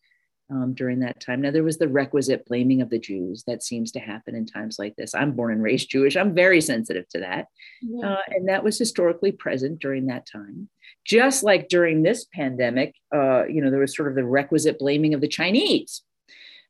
um, 0.51 0.75
during 0.75 1.01
that 1.01 1.21
time. 1.21 1.41
Now, 1.41 1.51
there 1.51 1.65
was 1.65 1.79
the 1.79 1.89
requisite 1.89 2.47
blaming 2.47 2.81
of 2.81 2.91
the 2.91 2.99
Jews 2.99 3.45
that 3.47 3.63
seems 3.63 3.93
to 3.93 4.01
happen 4.01 4.35
in 4.35 4.47
times 4.47 4.79
like 4.79 4.97
this. 4.97 5.15
I'm 5.15 5.33
born 5.33 5.53
and 5.53 5.63
raised 5.63 5.91
Jewish. 5.91 6.17
I'm 6.17 6.35
very 6.35 6.61
sensitive 6.61 7.09
to 7.11 7.21
that. 7.21 7.47
Yeah. 7.83 8.15
Uh, 8.15 8.21
and 8.31 8.49
that 8.49 8.65
was 8.65 8.79
historically 8.79 9.33
present 9.33 9.79
during 9.81 10.07
that 10.07 10.27
time. 10.27 10.69
Just 11.05 11.43
like 11.43 11.69
during 11.69 12.03
this 12.03 12.27
pandemic, 12.35 12.95
uh, 13.15 13.45
you 13.47 13.63
know, 13.63 13.71
there 13.71 13.81
was 13.81 13.97
sort 13.97 14.09
of 14.09 14.15
the 14.15 14.25
requisite 14.25 14.79
blaming 14.79 15.15
of 15.15 15.21
the 15.21 15.29
Chinese, 15.29 16.03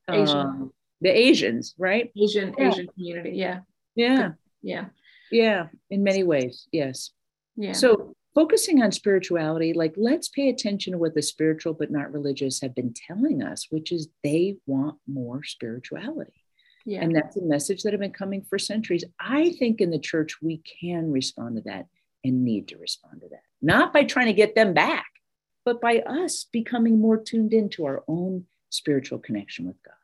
Asian. 0.08 0.36
Um, 0.36 0.72
the 1.00 1.10
Asians, 1.10 1.74
right? 1.78 2.10
Asian, 2.20 2.54
yeah. 2.58 2.68
Asian 2.68 2.88
community. 2.88 3.30
Yeah. 3.30 3.60
Yeah. 3.94 4.30
Yeah. 4.62 4.86
Yeah. 5.30 5.66
In 5.90 6.02
many 6.02 6.24
ways. 6.24 6.66
Yes. 6.72 7.10
Yeah. 7.56 7.72
So 7.72 8.16
focusing 8.34 8.82
on 8.82 8.92
spirituality, 8.92 9.72
like 9.72 9.94
let's 9.96 10.28
pay 10.28 10.48
attention 10.48 10.92
to 10.92 10.98
what 10.98 11.14
the 11.14 11.22
spiritual 11.22 11.74
but 11.74 11.90
not 11.90 12.12
religious 12.12 12.60
have 12.60 12.74
been 12.74 12.94
telling 12.94 13.42
us, 13.42 13.66
which 13.70 13.92
is 13.92 14.08
they 14.22 14.56
want 14.66 14.98
more 15.06 15.42
spirituality. 15.44 16.44
Yeah. 16.84 17.02
And 17.02 17.14
that's 17.14 17.36
a 17.36 17.42
message 17.42 17.82
that 17.82 17.92
have 17.92 18.00
been 18.00 18.12
coming 18.12 18.42
for 18.42 18.58
centuries. 18.58 19.04
I 19.20 19.52
think 19.58 19.80
in 19.80 19.90
the 19.90 19.98
church, 19.98 20.40
we 20.40 20.62
can 20.80 21.12
respond 21.12 21.56
to 21.56 21.62
that 21.62 21.86
and 22.24 22.44
need 22.44 22.68
to 22.68 22.78
respond 22.78 23.20
to 23.20 23.28
that, 23.28 23.42
not 23.60 23.92
by 23.92 24.04
trying 24.04 24.26
to 24.26 24.32
get 24.32 24.54
them 24.54 24.72
back, 24.72 25.06
but 25.64 25.80
by 25.80 25.98
us 25.98 26.46
becoming 26.50 26.98
more 26.98 27.18
tuned 27.18 27.52
into 27.52 27.84
our 27.84 28.04
own 28.08 28.46
spiritual 28.70 29.18
connection 29.18 29.66
with 29.66 29.76
God. 29.82 29.94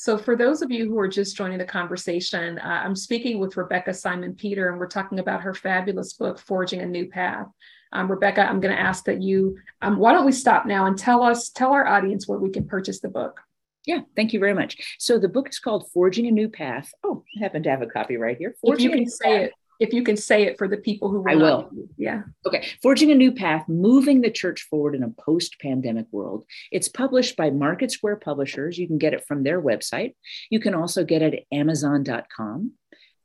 So, 0.00 0.16
for 0.16 0.36
those 0.36 0.62
of 0.62 0.70
you 0.70 0.88
who 0.88 0.96
are 1.00 1.08
just 1.08 1.36
joining 1.36 1.58
the 1.58 1.64
conversation, 1.64 2.60
uh, 2.60 2.82
I'm 2.84 2.94
speaking 2.94 3.40
with 3.40 3.56
Rebekah 3.56 3.94
Simon-Peter, 3.94 4.68
and 4.68 4.78
we're 4.78 4.86
talking 4.86 5.18
about 5.18 5.40
her 5.40 5.52
fabulous 5.52 6.12
book, 6.12 6.38
Forging 6.38 6.78
a 6.82 6.86
New 6.86 7.08
Path. 7.08 7.48
Um, 7.92 8.08
Rebekah, 8.08 8.48
I'm 8.48 8.60
going 8.60 8.72
to 8.72 8.80
ask 8.80 9.06
that 9.06 9.20
you, 9.20 9.58
um, 9.82 9.98
why 9.98 10.12
don't 10.12 10.24
we 10.24 10.30
stop 10.30 10.66
now 10.66 10.86
and 10.86 10.96
tell 10.96 11.24
us, 11.24 11.48
tell 11.48 11.72
our 11.72 11.84
audience 11.84 12.28
where 12.28 12.38
we 12.38 12.50
can 12.50 12.64
purchase 12.64 13.00
the 13.00 13.08
book? 13.08 13.40
Yeah, 13.86 14.02
thank 14.14 14.32
you 14.32 14.38
very 14.38 14.54
much. 14.54 14.76
So, 15.00 15.18
the 15.18 15.28
book 15.28 15.48
is 15.48 15.58
called 15.58 15.90
Forging 15.92 16.28
a 16.28 16.30
New 16.30 16.48
Path. 16.48 16.92
Oh, 17.02 17.24
I 17.36 17.42
happen 17.42 17.64
to 17.64 17.70
have 17.70 17.82
a 17.82 17.86
copy 17.86 18.16
right 18.16 18.38
here. 18.38 18.54
Forging 18.60 18.92
if 18.92 18.92
you 18.92 18.98
can 18.98 19.10
say 19.10 19.24
Path. 19.24 19.46
it 19.46 19.52
if 19.78 19.92
you 19.92 20.02
can 20.02 20.16
say 20.16 20.42
it 20.42 20.58
for 20.58 20.66
the 20.66 20.76
people 20.76 21.08
who 21.08 21.20
will 21.20 21.30
I 21.30 21.34
will. 21.36 21.70
yeah. 21.96 22.22
Okay. 22.46 22.68
Forging 22.82 23.10
a 23.10 23.14
New 23.14 23.32
Path, 23.32 23.68
Moving 23.68 24.20
the 24.20 24.30
Church 24.30 24.62
Forward 24.62 24.94
in 24.94 25.02
a 25.02 25.10
Post 25.10 25.56
Pandemic 25.60 26.06
World. 26.10 26.44
It's 26.72 26.88
published 26.88 27.36
by 27.36 27.50
Market 27.50 27.92
Square 27.92 28.16
Publishers. 28.16 28.76
You 28.76 28.86
can 28.86 28.98
get 28.98 29.14
it 29.14 29.24
from 29.26 29.42
their 29.42 29.62
website. 29.62 30.14
You 30.50 30.58
can 30.60 30.74
also 30.74 31.04
get 31.04 31.22
it 31.22 31.34
at 31.34 31.56
Amazon.com 31.56 32.72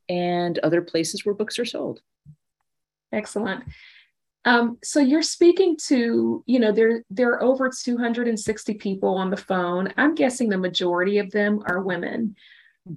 and 0.08 0.58
other 0.58 0.82
places 0.82 1.24
where 1.24 1.34
books 1.34 1.58
are 1.58 1.64
sold. 1.64 2.00
Excellent. 3.12 3.64
Um, 4.44 4.78
so 4.84 5.00
you're 5.00 5.22
speaking 5.22 5.76
to, 5.86 6.44
you 6.46 6.58
know, 6.60 6.70
there 6.70 7.02
there 7.08 7.30
are 7.30 7.42
over 7.42 7.70
260 7.70 8.74
people 8.74 9.14
on 9.14 9.30
the 9.30 9.36
phone. 9.36 9.92
I'm 9.96 10.14
guessing 10.14 10.50
the 10.50 10.58
majority 10.58 11.18
of 11.18 11.30
them 11.30 11.62
are 11.66 11.80
women 11.80 12.36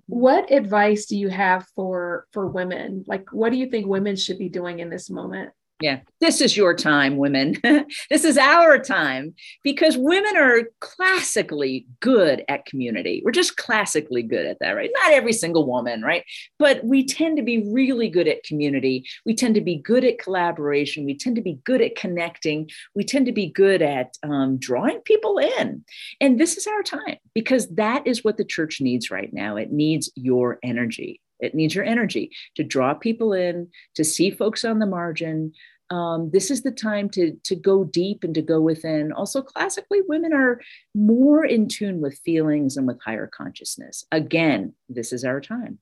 what 0.08 0.52
advice 0.52 1.06
do 1.06 1.18
you 1.18 1.30
have 1.30 1.66
for 1.76 2.28
for 2.32 2.48
women? 2.48 3.06
Like 3.08 3.32
what 3.32 3.52
do 3.52 3.58
you 3.58 3.70
think 3.70 3.88
women 3.88 4.16
should 4.16 4.38
be 4.38 4.50
doing 4.50 4.80
in 4.80 4.90
this 4.90 5.10
moment 5.10 5.52
yeah, 5.80 6.00
this 6.20 6.42
is 6.42 6.58
your 6.58 6.74
time, 6.74 7.18
women. 7.18 7.56
this 8.10 8.24
is 8.24 8.38
our 8.38 8.80
time 8.80 9.36
because 9.64 9.96
women 9.96 10.36
are 10.36 10.64
classically 10.80 11.86
good 12.00 12.44
at 12.50 12.66
community. 12.66 13.22
We're 13.24 13.32
just 13.32 13.58
classically 13.58 14.24
good 14.24 14.48
at 14.48 14.58
that, 14.60 14.72
right? 14.72 14.90
Not 15.04 15.14
every 15.14 15.34
single 15.34 15.68
woman, 15.68 16.02
right? 16.02 16.24
But 16.58 16.84
we 16.84 17.06
tend 17.06 17.38
to 17.38 17.44
be 17.44 17.72
really 17.72 18.10
good 18.10 18.28
at 18.28 18.44
community. 18.44 19.06
We 19.24 19.36
tend 19.36 19.54
to 19.54 19.62
be 19.62 19.76
good 19.76 20.04
at 20.04 20.18
collaboration. 20.18 21.06
We 21.06 21.16
tend 21.16 21.36
to 21.36 21.44
be 21.44 21.60
good 21.64 21.82
at 21.82 21.96
connecting. 21.96 22.70
We 22.96 23.04
tend 23.04 23.28
to 23.28 23.32
be 23.32 23.48
good 23.48 23.84
at 23.84 24.18
um, 24.24 24.58
drawing 24.58 25.02
people 25.02 25.38
in. 25.38 25.86
And 26.20 26.40
this 26.40 26.58
is 26.58 26.66
our 26.66 26.82
time 26.82 27.18
because 27.36 27.68
that 27.76 28.08
is 28.08 28.24
what 28.24 28.38
the 28.38 28.46
church 28.46 28.82
needs 28.82 29.12
right 29.12 29.32
now. 29.32 29.58
It 29.58 29.72
needs 29.72 30.10
your 30.16 30.58
energy. 30.64 31.22
It 31.40 31.56
needs 31.56 31.76
your 31.76 31.86
energy 31.86 32.32
to 32.56 32.64
draw 32.64 32.94
people 32.94 33.34
in, 33.34 33.70
to 33.96 34.04
see 34.04 34.32
folks 34.32 34.66
on 34.66 34.80
the 34.80 34.86
margin. 34.86 35.54
Um, 35.90 36.32
this 36.32 36.52
is 36.52 36.64
the 36.64 36.72
time 36.72 37.10
to, 37.12 37.38
to 37.46 37.56
go 37.56 37.84
deep 37.84 38.24
and 38.24 38.36
to 38.36 38.42
go 38.42 38.60
within. 38.60 39.12
Also, 39.12 39.42
classically, 39.42 40.02
women 40.08 40.34
are 40.34 40.60
more 40.94 41.46
in 41.46 41.68
tune 41.68 42.02
with 42.02 42.20
feelings 42.26 42.76
and 42.76 42.86
with 42.86 43.00
higher 43.02 43.28
consciousness. 43.28 44.04
Again, 44.12 44.74
this 44.90 45.14
is 45.14 45.24
our 45.24 45.40
time 45.40 45.80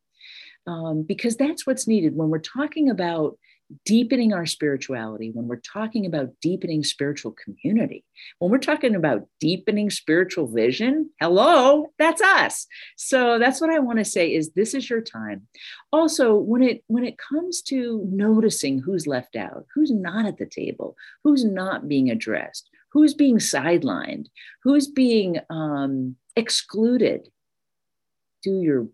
um, 0.67 1.03
because 1.03 1.37
that's 1.37 1.65
what's 1.65 1.87
needed 1.87 2.15
when 2.15 2.29
we're 2.29 2.39
talking 2.39 2.89
about 2.89 3.37
deepening 3.85 4.33
our 4.33 4.45
spirituality, 4.45 5.31
when 5.31 5.47
we're 5.47 5.55
talking 5.57 6.05
about 6.05 6.29
deepening 6.41 6.83
spiritual 6.83 7.33
community, 7.33 8.03
when 8.39 8.51
we're 8.51 8.57
talking 8.57 8.95
about 8.95 9.27
deepening 9.39 9.89
spiritual 9.89 10.47
vision, 10.47 11.09
hello, 11.19 11.87
that's 11.97 12.21
us. 12.21 12.67
So 12.95 13.39
that's 13.39 13.59
what 13.59 13.71
I 13.71 13.79
want 13.79 13.99
to 13.99 14.05
say 14.05 14.33
is 14.33 14.51
this 14.51 14.73
is 14.73 14.89
your 14.89 15.01
time. 15.01 15.47
Also, 15.91 16.35
when 16.35 16.61
it 16.61 16.83
when 16.87 17.03
it 17.03 17.17
comes 17.17 17.61
to 17.63 18.07
noticing 18.11 18.79
who's 18.79 19.07
left 19.07 19.35
out, 19.35 19.65
who's 19.73 19.91
not 19.91 20.25
at 20.25 20.37
the 20.37 20.45
table, 20.45 20.95
who's 21.23 21.43
not 21.43 21.87
being 21.87 22.11
addressed, 22.11 22.69
who's 22.91 23.13
being 23.13 23.37
sidelined, 23.37 24.27
who's 24.63 24.87
being 24.87 25.39
um, 25.49 26.15
excluded, 26.35 27.29
do 28.43 28.61
your 28.61 28.87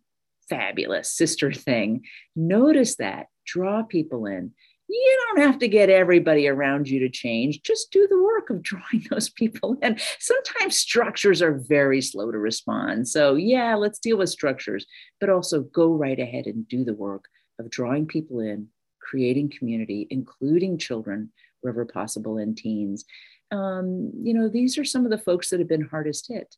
fabulous 0.50 1.12
sister 1.14 1.52
thing. 1.52 2.04
Notice 2.36 2.96
that 2.98 3.28
draw 3.46 3.84
people 3.84 4.26
in. 4.26 4.52
You 4.88 5.20
don't 5.28 5.46
have 5.46 5.60
to 5.60 5.70
get 5.70 5.90
everybody 5.90 6.50
around 6.50 6.90
you 6.90 7.00
to 7.00 7.10
change. 7.10 7.62
Just 7.64 7.92
do 7.92 8.08
the 8.10 8.22
work 8.22 8.50
of 8.50 8.62
drawing 8.62 9.06
those 9.10 9.30
people 9.30 9.78
in. 9.82 9.98
Sometimes 10.20 10.76
structures 10.76 11.42
are 11.42 11.54
very 11.54 12.02
slow 12.02 12.32
to 12.32 12.38
respond. 12.38 13.08
So, 13.08 13.36
yeah, 13.36 13.76
let's 13.76 14.00
deal 14.00 14.18
with 14.18 14.30
structures, 14.30 14.86
but 15.20 15.30
also 15.30 15.62
go 15.62 15.94
right 15.94 16.20
ahead 16.20 16.46
and 16.46 16.68
do 16.68 16.84
the 16.84 16.94
work 16.94 17.26
of 17.60 17.70
drawing 17.70 18.06
people 18.06 18.40
in, 18.42 18.68
creating 19.02 19.54
community, 19.58 20.08
including 20.10 20.78
children, 20.78 21.32
wherever 21.62 21.86
possible 21.86 22.38
and 22.38 22.58
teens. 22.58 23.06
Um, 23.52 24.12
you 24.22 24.34
know, 24.34 24.50
these 24.50 24.78
are 24.78 24.86
some 24.86 25.06
of 25.06 25.12
the 25.12 25.18
folks 25.18 25.50
that 25.50 25.60
have 25.60 25.70
been 25.70 25.88
hardest 25.88 26.28
hit 26.28 26.56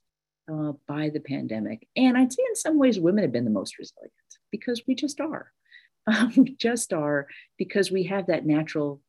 uh, 0.52 0.74
by 0.88 1.10
the 1.10 1.20
pandemic. 1.20 1.88
And 1.96 2.18
I'd 2.18 2.34
say 2.34 2.44
in 2.48 2.56
some 2.56 2.78
ways, 2.78 3.00
women 3.00 3.24
have 3.24 3.32
been 3.32 3.46
the 3.46 3.52
most 3.52 3.78
resilient 3.78 4.14
because 4.52 4.84
we 4.88 4.96
just 4.96 5.20
are. 5.22 5.52
Um, 6.06 6.34
we 6.36 6.54
just 6.58 6.92
are 6.92 7.28
because 7.58 7.90
we 7.90 8.04
have 8.04 8.28
that 8.28 8.46
natural, 8.46 9.00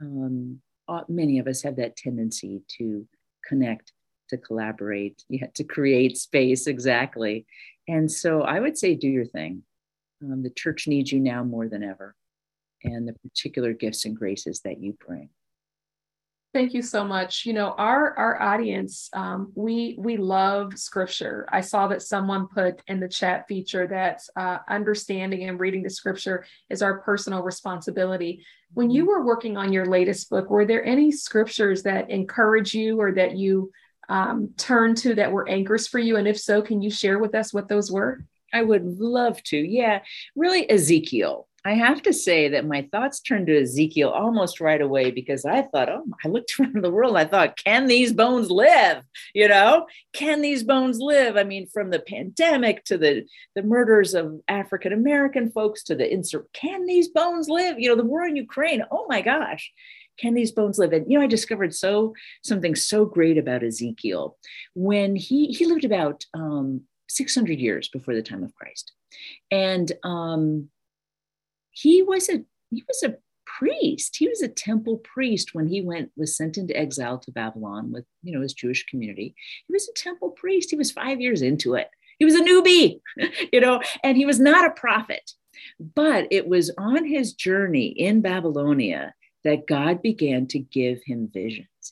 um, 0.00 0.60
uh, 0.88 1.02
many 1.08 1.38
of 1.38 1.46
us 1.46 1.62
have 1.62 1.76
that 1.76 1.96
tendency 1.96 2.62
to 2.78 3.06
connect, 3.46 3.92
to 4.30 4.36
collaborate, 4.36 5.22
yeah, 5.28 5.46
to 5.54 5.62
create 5.62 6.18
space, 6.18 6.66
exactly. 6.66 7.46
And 7.86 8.10
so 8.10 8.42
I 8.42 8.58
would 8.58 8.76
say, 8.76 8.96
do 8.96 9.06
your 9.06 9.26
thing. 9.26 9.62
Um, 10.24 10.42
the 10.42 10.50
church 10.50 10.88
needs 10.88 11.12
you 11.12 11.20
now 11.20 11.44
more 11.44 11.68
than 11.68 11.84
ever, 11.84 12.16
and 12.82 13.06
the 13.06 13.14
particular 13.22 13.72
gifts 13.72 14.04
and 14.04 14.16
graces 14.16 14.62
that 14.62 14.82
you 14.82 14.98
bring. 15.06 15.28
Thank 16.52 16.74
you 16.74 16.82
so 16.82 17.04
much. 17.04 17.46
You 17.46 17.52
know, 17.52 17.74
our 17.78 18.18
our 18.18 18.42
audience, 18.42 19.08
um, 19.12 19.52
we 19.54 19.94
we 19.98 20.16
love 20.16 20.76
scripture. 20.76 21.46
I 21.52 21.60
saw 21.60 21.86
that 21.88 22.02
someone 22.02 22.48
put 22.48 22.82
in 22.88 22.98
the 22.98 23.08
chat 23.08 23.46
feature 23.46 23.86
that 23.86 24.22
uh, 24.34 24.58
understanding 24.68 25.48
and 25.48 25.60
reading 25.60 25.84
the 25.84 25.90
scripture 25.90 26.44
is 26.68 26.82
our 26.82 27.02
personal 27.02 27.42
responsibility. 27.44 28.44
When 28.72 28.90
you 28.90 29.06
were 29.06 29.24
working 29.24 29.56
on 29.56 29.72
your 29.72 29.86
latest 29.86 30.28
book, 30.28 30.50
were 30.50 30.66
there 30.66 30.84
any 30.84 31.12
scriptures 31.12 31.84
that 31.84 32.10
encourage 32.10 32.74
you 32.74 33.00
or 33.00 33.12
that 33.12 33.36
you 33.36 33.70
um, 34.08 34.50
turn 34.56 34.96
to 34.96 35.14
that 35.14 35.30
were 35.30 35.48
anchors 35.48 35.86
for 35.86 36.00
you? 36.00 36.16
And 36.16 36.26
if 36.26 36.38
so, 36.38 36.62
can 36.62 36.82
you 36.82 36.90
share 36.90 37.20
with 37.20 37.36
us 37.36 37.54
what 37.54 37.68
those 37.68 37.92
were? 37.92 38.24
I 38.52 38.62
would 38.62 38.84
love 38.84 39.40
to. 39.44 39.56
Yeah, 39.56 40.00
really, 40.34 40.68
Ezekiel. 40.68 41.46
I 41.64 41.74
have 41.74 42.00
to 42.02 42.12
say 42.12 42.48
that 42.48 42.66
my 42.66 42.88
thoughts 42.90 43.20
turned 43.20 43.48
to 43.48 43.60
Ezekiel 43.60 44.08
almost 44.08 44.60
right 44.60 44.80
away 44.80 45.10
because 45.10 45.44
I 45.44 45.62
thought, 45.62 45.90
oh, 45.90 46.04
I 46.24 46.28
looked 46.28 46.54
around 46.60 46.82
the 46.82 46.90
world. 46.90 47.16
I 47.16 47.26
thought, 47.26 47.56
can 47.56 47.86
these 47.86 48.12
bones 48.12 48.50
live? 48.50 49.02
You 49.34 49.48
know, 49.48 49.86
can 50.12 50.40
these 50.40 50.62
bones 50.62 50.98
live? 51.00 51.36
I 51.36 51.44
mean, 51.44 51.66
from 51.66 51.90
the 51.90 52.00
pandemic 52.00 52.84
to 52.84 52.96
the 52.96 53.26
the 53.54 53.62
murders 53.62 54.14
of 54.14 54.40
African 54.48 54.92
American 54.92 55.50
folks 55.50 55.82
to 55.84 55.94
the 55.94 56.10
insert, 56.10 56.50
can 56.52 56.86
these 56.86 57.08
bones 57.08 57.48
live? 57.48 57.78
You 57.78 57.90
know, 57.90 57.96
the 57.96 58.04
war 58.04 58.24
in 58.24 58.36
Ukraine. 58.36 58.82
Oh 58.90 59.06
my 59.08 59.20
gosh, 59.20 59.70
can 60.18 60.34
these 60.34 60.52
bones 60.52 60.78
live? 60.78 60.92
And 60.92 61.10
you 61.10 61.18
know, 61.18 61.24
I 61.24 61.28
discovered 61.28 61.74
so 61.74 62.14
something 62.42 62.74
so 62.74 63.04
great 63.04 63.36
about 63.36 63.62
Ezekiel 63.62 64.38
when 64.74 65.14
he 65.14 65.48
he 65.48 65.66
lived 65.66 65.84
about 65.84 66.24
um, 66.32 66.82
600 67.10 67.58
years 67.58 67.88
before 67.88 68.14
the 68.14 68.22
time 68.22 68.42
of 68.42 68.54
Christ, 68.54 68.92
and 69.50 69.92
um, 70.04 70.70
he 71.72 72.02
was 72.02 72.28
a 72.28 72.44
he 72.70 72.84
was 72.86 73.02
a 73.02 73.16
priest. 73.58 74.16
He 74.16 74.28
was 74.28 74.42
a 74.42 74.48
temple 74.48 74.98
priest 74.98 75.54
when 75.54 75.66
he 75.66 75.82
went 75.82 76.10
was 76.16 76.36
sent 76.36 76.56
into 76.56 76.76
exile 76.76 77.18
to 77.18 77.32
Babylon 77.32 77.90
with 77.92 78.04
you 78.22 78.32
know 78.32 78.42
his 78.42 78.54
Jewish 78.54 78.86
community. 78.86 79.34
He 79.66 79.72
was 79.72 79.88
a 79.88 79.98
temple 79.98 80.30
priest. 80.30 80.70
He 80.70 80.76
was 80.76 80.90
five 80.90 81.20
years 81.20 81.42
into 81.42 81.74
it. 81.74 81.88
He 82.18 82.24
was 82.24 82.34
a 82.34 82.42
newbie, 82.42 83.00
you 83.52 83.60
know, 83.60 83.80
and 84.04 84.16
he 84.16 84.26
was 84.26 84.38
not 84.38 84.66
a 84.66 84.72
prophet. 84.72 85.32
But 85.94 86.28
it 86.30 86.46
was 86.46 86.70
on 86.78 87.04
his 87.04 87.32
journey 87.32 87.88
in 87.88 88.20
Babylonia 88.20 89.14
that 89.44 89.66
God 89.66 90.02
began 90.02 90.46
to 90.48 90.58
give 90.58 91.02
him 91.04 91.30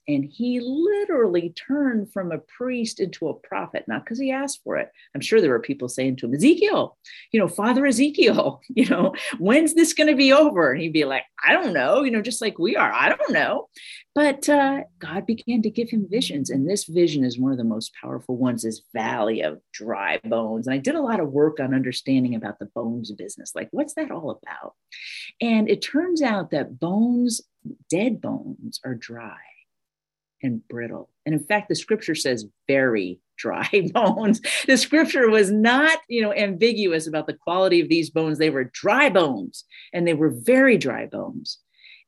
And 0.07 0.25
he 0.25 0.61
literally 0.61 1.51
turned 1.51 2.13
from 2.13 2.33
a 2.33 2.39
priest 2.39 3.01
into 3.01 3.29
a 3.29 3.35
prophet, 3.35 3.85
not 3.89 4.05
because 4.05 4.19
he 4.19 4.31
asked 4.31 4.61
for 4.65 4.77
it. 4.77 4.91
I'm 5.15 5.21
sure 5.21 5.41
there 5.41 5.51
were 5.51 5.61
people 5.61 5.89
saying 5.89 6.17
to 6.17 6.27
him, 6.27 6.35
Ezekiel, 6.35 6.97
you 7.33 7.41
know, 7.41 7.49
Father 7.49 7.87
Ezekiel, 7.87 8.61
you 8.69 8.87
know, 8.87 9.15
when's 9.39 9.75
this 9.75 9.95
going 9.95 10.09
to 10.09 10.17
be 10.17 10.33
over? 10.33 10.73
And 10.73 10.81
he'd 10.81 10.93
be 10.93 11.05
like, 11.05 11.25
I 11.47 11.53
don't 11.53 11.73
know, 11.73 12.03
you 12.03 12.11
know, 12.11 12.23
just 12.23 12.41
like 12.41 12.59
we 12.59 12.77
are. 12.77 12.93
I 12.93 13.09
don't 13.09 13.33
know. 13.33 13.69
But 14.15 14.49
uh, 14.49 14.81
God 14.99 15.27
began 15.27 15.63
to 15.63 15.71
give 15.71 15.91
him 15.91 16.09
visions. 16.11 16.51
And 16.51 16.69
this 16.69 16.85
vision 16.85 17.25
is 17.25 17.39
one 17.39 17.53
of 17.53 17.59
the 17.59 17.65
most 17.65 17.93
powerful 18.01 18.37
ones 18.37 18.63
this 18.63 18.83
valley 18.93 19.43
of 19.43 19.61
dry 19.73 20.19
bones. 20.25 20.67
And 20.67 20.75
I 20.75 20.79
did 20.79 20.97
a 20.97 21.03
lot 21.03 21.21
of 21.21 21.31
work 21.31 21.61
on 21.61 21.75
understanding 21.75 22.35
about 22.35 22.59
the 22.59 22.69
bones 22.75 23.13
business. 23.13 23.53
Like, 23.55 23.69
what's 23.71 23.95
that 23.95 24.11
all 24.11 24.31
about? 24.31 24.75
And 25.41 25.71
it 25.71 25.83
turns 25.83 26.21
out 26.21 26.51
that 26.51 26.81
bones, 26.81 27.43
dead 27.89 28.21
bones, 28.21 28.81
are 28.85 28.95
dry 28.95 29.39
and 30.43 30.67
brittle. 30.69 31.11
And 31.27 31.35
in 31.35 31.43
fact, 31.43 31.69
the 31.69 31.75
scripture 31.75 32.15
says 32.15 32.47
very 32.67 33.21
dry 33.37 33.69
bones. 33.93 34.41
The 34.67 34.77
scripture 34.77 35.31
was 35.31 35.51
not, 35.51 35.99
you 36.09 36.23
know, 36.23 36.35
ambiguous 36.35 37.07
about 37.07 37.27
the 37.27 37.35
quality 37.35 37.81
of 37.81 37.89
these 37.89 38.11
bones. 38.11 38.39
They 38.39 38.51
were 38.51 38.65
dry 38.65 39.09
bones 39.11 39.65
and 39.93 40.07
they 40.07 40.15
were 40.15 40.31
very 40.31 40.77
dry 40.77 41.07
bones. 41.07 41.59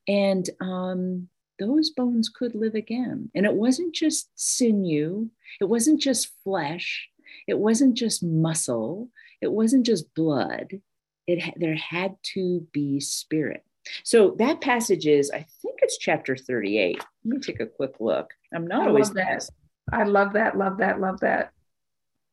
And 0.08 0.48
um, 0.60 1.28
those 1.58 1.90
bones 1.90 2.28
could 2.28 2.54
live 2.54 2.74
again. 2.74 3.30
And 3.34 3.46
it 3.46 3.54
wasn't 3.54 3.94
just 3.94 4.30
sinew, 4.34 5.30
it 5.60 5.66
wasn't 5.66 6.00
just 6.00 6.32
flesh, 6.42 7.08
it 7.46 7.58
wasn't 7.58 7.96
just 7.96 8.22
muscle, 8.22 9.10
it 9.40 9.52
wasn't 9.52 9.86
just 9.86 10.12
blood. 10.14 10.80
It, 11.26 11.54
there 11.56 11.76
had 11.76 12.16
to 12.34 12.66
be 12.72 12.98
spirit. 12.98 13.64
So 14.04 14.34
that 14.38 14.60
passage 14.60 15.06
is, 15.06 15.30
I 15.30 15.46
think 15.62 15.78
it's 15.82 15.98
chapter 15.98 16.36
38. 16.36 16.98
Let 16.98 17.06
me 17.24 17.38
take 17.40 17.60
a 17.60 17.66
quick 17.66 17.94
look. 18.00 18.30
I'm 18.54 18.66
not 18.66 18.82
I 18.82 18.88
always 18.88 19.10
that. 19.12 19.26
Best. 19.26 19.52
I 19.92 20.04
love 20.04 20.34
that, 20.34 20.56
love 20.56 20.78
that, 20.78 21.00
love 21.00 21.20
that. 21.20 21.52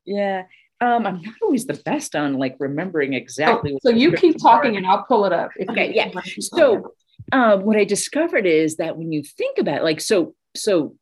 Yeah. 0.05 0.43
Um, 0.79 1.07
I'm 1.07 1.21
not 1.21 1.35
always 1.41 1.65
the 1.65 1.73
best 1.73 2.15
on 2.15 2.35
like 2.35 2.55
remembering 2.59 3.13
exactly. 3.13 3.73
Oh, 3.73 3.79
so 3.81 3.89
you 3.89 4.11
keep 4.11 4.39
talking 4.39 4.75
are. 4.75 4.77
and 4.77 4.85
I'll 4.87 5.03
pull 5.03 5.25
it 5.25 5.33
up. 5.33 5.51
Okay. 5.69 5.91
Yeah. 5.93 6.11
So 6.39 6.93
um, 7.31 7.63
what 7.63 7.77
I 7.77 7.83
discovered 7.83 8.45
is 8.45 8.77
that 8.77 8.97
when 8.97 9.11
you 9.11 9.23
think 9.23 9.57
about 9.57 9.79
it, 9.79 9.83
like, 9.83 10.01
so, 10.01 10.35
so 10.55 10.95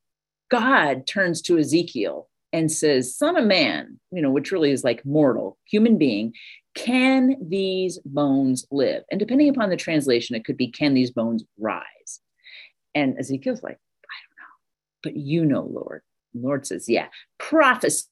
God 0.49 1.05
turns 1.05 1.41
to 1.43 1.57
Ezekiel 1.57 2.29
and 2.55 2.71
says, 2.71 3.17
Son 3.17 3.35
of 3.35 3.45
man, 3.45 3.99
you 4.11 4.21
know, 4.21 4.31
which 4.31 4.53
really 4.53 4.71
is 4.71 4.85
like 4.85 5.05
mortal, 5.05 5.57
human 5.65 5.97
being, 5.97 6.31
can 6.73 7.35
these 7.41 7.99
bones 8.05 8.65
live? 8.71 9.03
And 9.11 9.19
depending 9.19 9.49
upon 9.49 9.69
the 9.69 9.75
translation, 9.75 10.37
it 10.37 10.45
could 10.45 10.55
be, 10.55 10.71
can 10.71 10.93
these 10.93 11.11
bones 11.11 11.43
rise? 11.59 12.21
And 12.93 13.19
Ezekiel's 13.19 13.61
like, 13.61 13.77
I 13.77 14.17
don't 14.23 14.37
know, 14.39 14.55
but 15.03 15.17
you 15.17 15.45
know, 15.45 15.63
Lord. 15.63 16.01
The 16.33 16.47
Lord 16.47 16.65
says, 16.65 16.87
yeah, 16.87 17.07
prophesy. 17.39 18.07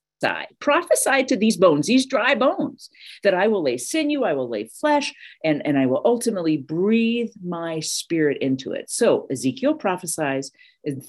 Prophesy 0.59 1.23
to 1.23 1.37
these 1.37 1.55
bones, 1.55 1.87
these 1.87 2.05
dry 2.05 2.35
bones, 2.35 2.89
that 3.23 3.33
I 3.33 3.47
will 3.47 3.63
lay 3.63 3.77
sinew, 3.77 4.23
I 4.23 4.33
will 4.33 4.49
lay 4.49 4.65
flesh, 4.65 5.13
and, 5.45 5.65
and 5.65 5.77
I 5.77 5.85
will 5.85 6.01
ultimately 6.03 6.57
breathe 6.57 7.31
my 7.45 7.79
spirit 7.79 8.37
into 8.41 8.73
it. 8.73 8.89
So 8.89 9.25
Ezekiel 9.31 9.75
prophesies 9.75 10.51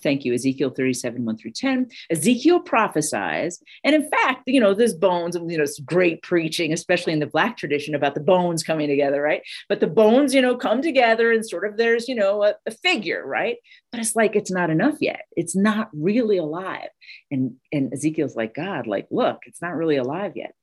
Thank 0.02 0.24
you, 0.24 0.32
Ezekiel 0.32 0.70
37, 0.70 1.24
1 1.24 1.36
through 1.36 1.50
10. 1.50 1.88
Ezekiel 2.10 2.60
prophesies. 2.60 3.60
And 3.82 3.94
in 3.94 4.08
fact, 4.08 4.42
you 4.46 4.60
know, 4.60 4.72
this 4.72 4.92
bones, 4.92 5.34
you 5.34 5.58
know, 5.58 5.64
it's 5.64 5.80
great 5.80 6.22
preaching, 6.22 6.72
especially 6.72 7.12
in 7.12 7.18
the 7.18 7.26
Black 7.26 7.56
tradition 7.56 7.94
about 7.94 8.14
the 8.14 8.20
bones 8.20 8.62
coming 8.62 8.88
together, 8.88 9.20
right? 9.20 9.42
But 9.68 9.80
the 9.80 9.88
bones, 9.88 10.32
you 10.32 10.40
know, 10.40 10.56
come 10.56 10.80
together 10.80 11.32
and 11.32 11.44
sort 11.44 11.64
of 11.64 11.76
there's, 11.76 12.08
you 12.08 12.14
know, 12.14 12.44
a, 12.44 12.54
a 12.66 12.70
figure, 12.70 13.26
right? 13.26 13.56
But 13.90 14.00
it's 14.00 14.14
like, 14.14 14.36
it's 14.36 14.50
not 14.50 14.70
enough 14.70 14.96
yet. 15.00 15.22
It's 15.36 15.56
not 15.56 15.88
really 15.92 16.36
alive. 16.36 16.88
And, 17.30 17.56
and 17.72 17.92
Ezekiel's 17.92 18.36
like, 18.36 18.54
God, 18.54 18.86
like, 18.86 19.08
look, 19.10 19.38
it's 19.46 19.60
not 19.60 19.74
really 19.74 19.96
alive 19.96 20.32
yet. 20.36 20.54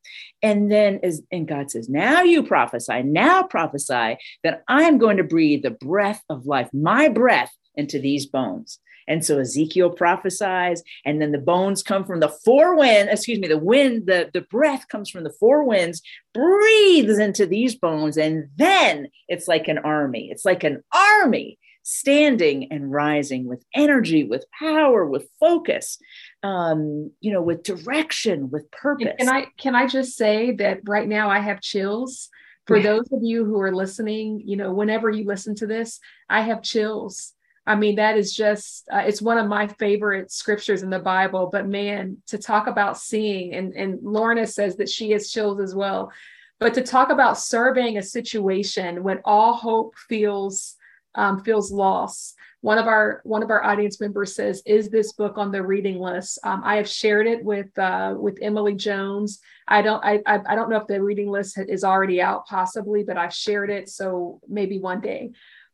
And 0.42 0.72
then, 0.72 1.00
as, 1.04 1.22
and 1.32 1.48
God 1.48 1.70
says, 1.70 1.90
now 1.90 2.22
you 2.22 2.44
prophesy, 2.44 3.04
now 3.04 3.44
prophesy 3.44 4.18
that 4.44 4.64
I'm 4.68 4.98
going 4.98 5.18
to 5.18 5.24
breathe 5.24 5.64
the 5.64 5.72
breath 5.72 6.24
of 6.30 6.46
life, 6.46 6.70
my 6.74 7.10
breath 7.10 7.52
into 7.76 8.00
these 8.00 8.26
bones. 8.26 8.80
And 9.08 9.26
so 9.26 9.40
Ezekiel 9.40 9.92
prophesies, 9.92 10.84
and 11.06 11.22
then 11.22 11.32
the 11.32 11.38
bones 11.38 11.84
come 11.84 12.06
from 12.06 12.20
the 12.20 12.30
four 12.30 12.76
wind, 12.76 13.10
excuse 13.10 13.40
me, 13.40 13.48
the 13.48 13.58
wind, 13.58 14.08
the, 14.08 14.30
the 14.34 14.42
breath 14.42 14.88
comes 14.88 15.10
from 15.10 15.24
the 15.24 15.34
four 15.40 15.64
winds, 15.64 16.02
breathes 16.34 17.20
into 17.20 17.46
these 17.46 17.76
bones, 17.76 18.18
and 18.18 18.48
then 18.56 19.08
it's 19.28 19.48
like 19.48 19.68
an 19.68 19.80
army. 19.80 20.30
It's 20.32 20.46
like 20.46 20.64
an 20.64 20.84
army 20.94 21.58
standing 21.84 22.72
and 22.72 22.92
rising 22.92 23.48
with 23.48 23.64
energy, 23.74 24.24
with 24.24 24.46
power, 24.58 25.06
with 25.06 25.28
focus, 25.40 25.98
um, 26.44 27.12
you 27.22 27.32
know, 27.32 27.42
with 27.42 27.64
direction, 27.64 28.50
with 28.50 28.70
purpose. 28.72 29.14
Can 29.18 29.30
I 29.30 29.48
can 29.58 29.76
I 29.76 29.88
just 29.88 30.16
say 30.16 30.52
that 30.54 30.82
right 30.88 31.08
now 31.08 31.30
I 31.30 31.40
have 31.40 31.62
chills. 31.62 32.30
For 32.68 32.78
yeah. 32.78 32.84
those 32.84 33.12
of 33.12 33.24
you 33.24 33.44
who 33.44 33.60
are 33.60 33.74
listening, 33.74 34.44
you 34.46 34.56
know, 34.56 34.72
whenever 34.72 35.10
you 35.10 35.26
listen 35.26 35.56
to 35.56 35.68
this, 35.68 36.00
I 36.30 36.42
have 36.42 36.62
chills 36.62 37.34
I 37.66 37.76
mean, 37.76 37.96
that 37.98 38.18
is 38.18 38.36
just, 38.36 38.88
uh, 38.92 39.04
it's 39.06 39.22
one 39.22 39.38
of 39.38 39.48
my 39.48 39.68
favorite 39.68 40.32
scriptures 40.32 40.82
in 40.82 40.90
the 40.90 41.00
Bible. 41.00 41.50
But 41.52 41.68
man, 41.68 42.18
to 42.28 42.38
talk 42.38 42.68
about 42.68 42.98
seeing, 42.98 43.54
and, 43.54 43.74
and 43.74 44.00
Lorna 44.02 44.48
says 44.48 44.78
that 44.78 44.90
she 44.90 45.12
has 45.12 45.32
chills 45.32 45.60
as 45.60 45.76
well. 45.76 46.12
But 46.60 46.74
to 46.76 46.82
talk 46.82 47.10
about 47.10 47.40
surveying 47.40 47.98
a 47.98 48.04
situation 48.04 49.04
when 49.04 49.20
all 49.26 49.54
hope 49.54 49.96
feels 50.10 50.76
um, 51.16 51.44
feels 51.44 51.72
lost. 51.72 52.36
One 52.62 52.78
of 52.78 52.86
our 52.86 53.22
one 53.24 53.42
of 53.42 53.50
our 53.50 53.64
audience 53.64 54.00
members 54.00 54.36
says, 54.36 54.62
"Is 54.66 54.90
this 54.90 55.14
book 55.14 55.38
on 55.38 55.52
the 55.52 55.64
reading 55.64 56.00
list?" 56.00 56.40
Um, 56.44 56.62
I 56.64 56.76
have 56.76 56.88
shared 56.88 57.28
it 57.28 57.44
with 57.44 57.78
uh, 57.78 58.16
with 58.18 58.38
Emily 58.42 58.76
Jones. 58.76 59.40
I 59.68 59.82
don't 59.82 60.04
I, 60.06 60.22
I 60.28 60.56
don't 60.56 60.70
know 60.70 60.78
if 60.78 60.88
the 60.88 61.02
reading 61.02 61.30
list 61.30 61.58
is 61.58 61.84
already 61.84 62.22
out, 62.22 62.46
possibly, 62.46 63.04
but 63.04 63.18
I've 63.18 63.34
shared 63.34 63.72
it, 63.72 63.90
so 63.90 64.40
maybe 64.48 64.80
one 64.80 65.02
day. 65.02 65.32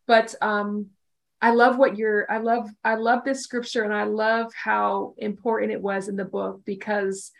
But 0.07 0.33
um, 0.41 0.88
I 1.41 1.51
love 1.51 1.77
what 1.77 1.97
you're 1.97 2.29
I 2.31 2.38
love 2.39 2.69
I 2.83 2.95
love 2.95 3.23
this 3.23 3.43
scripture 3.43 3.83
and 3.83 3.93
I 3.93 4.05
love 4.05 4.51
how 4.53 5.13
important 5.17 5.71
it 5.71 5.81
was 5.81 6.07
in 6.07 6.15
the 6.15 6.25
book 6.25 6.61
because 6.65 7.31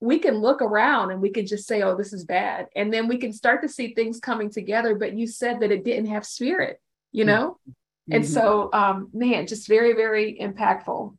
we 0.00 0.18
can 0.18 0.36
look 0.36 0.62
around 0.62 1.10
and 1.10 1.20
we 1.20 1.30
can 1.30 1.46
just 1.46 1.66
say 1.66 1.82
oh 1.82 1.96
this 1.96 2.12
is 2.12 2.24
bad. 2.24 2.66
And 2.74 2.92
then 2.92 3.08
we 3.08 3.18
can 3.18 3.32
start 3.32 3.62
to 3.62 3.68
see 3.68 3.94
things 3.94 4.20
coming 4.20 4.50
together 4.50 4.94
but 4.94 5.16
you 5.16 5.26
said 5.26 5.60
that 5.60 5.72
it 5.72 5.84
didn't 5.84 6.06
have 6.06 6.26
spirit 6.26 6.80
you 7.12 7.24
know? 7.24 7.58
Mm-hmm. 7.68 8.14
and 8.16 8.26
so 8.26 8.70
um 8.72 9.08
man 9.12 9.46
just 9.46 9.68
very 9.68 9.92
very 9.92 10.38
impactful 10.40 11.16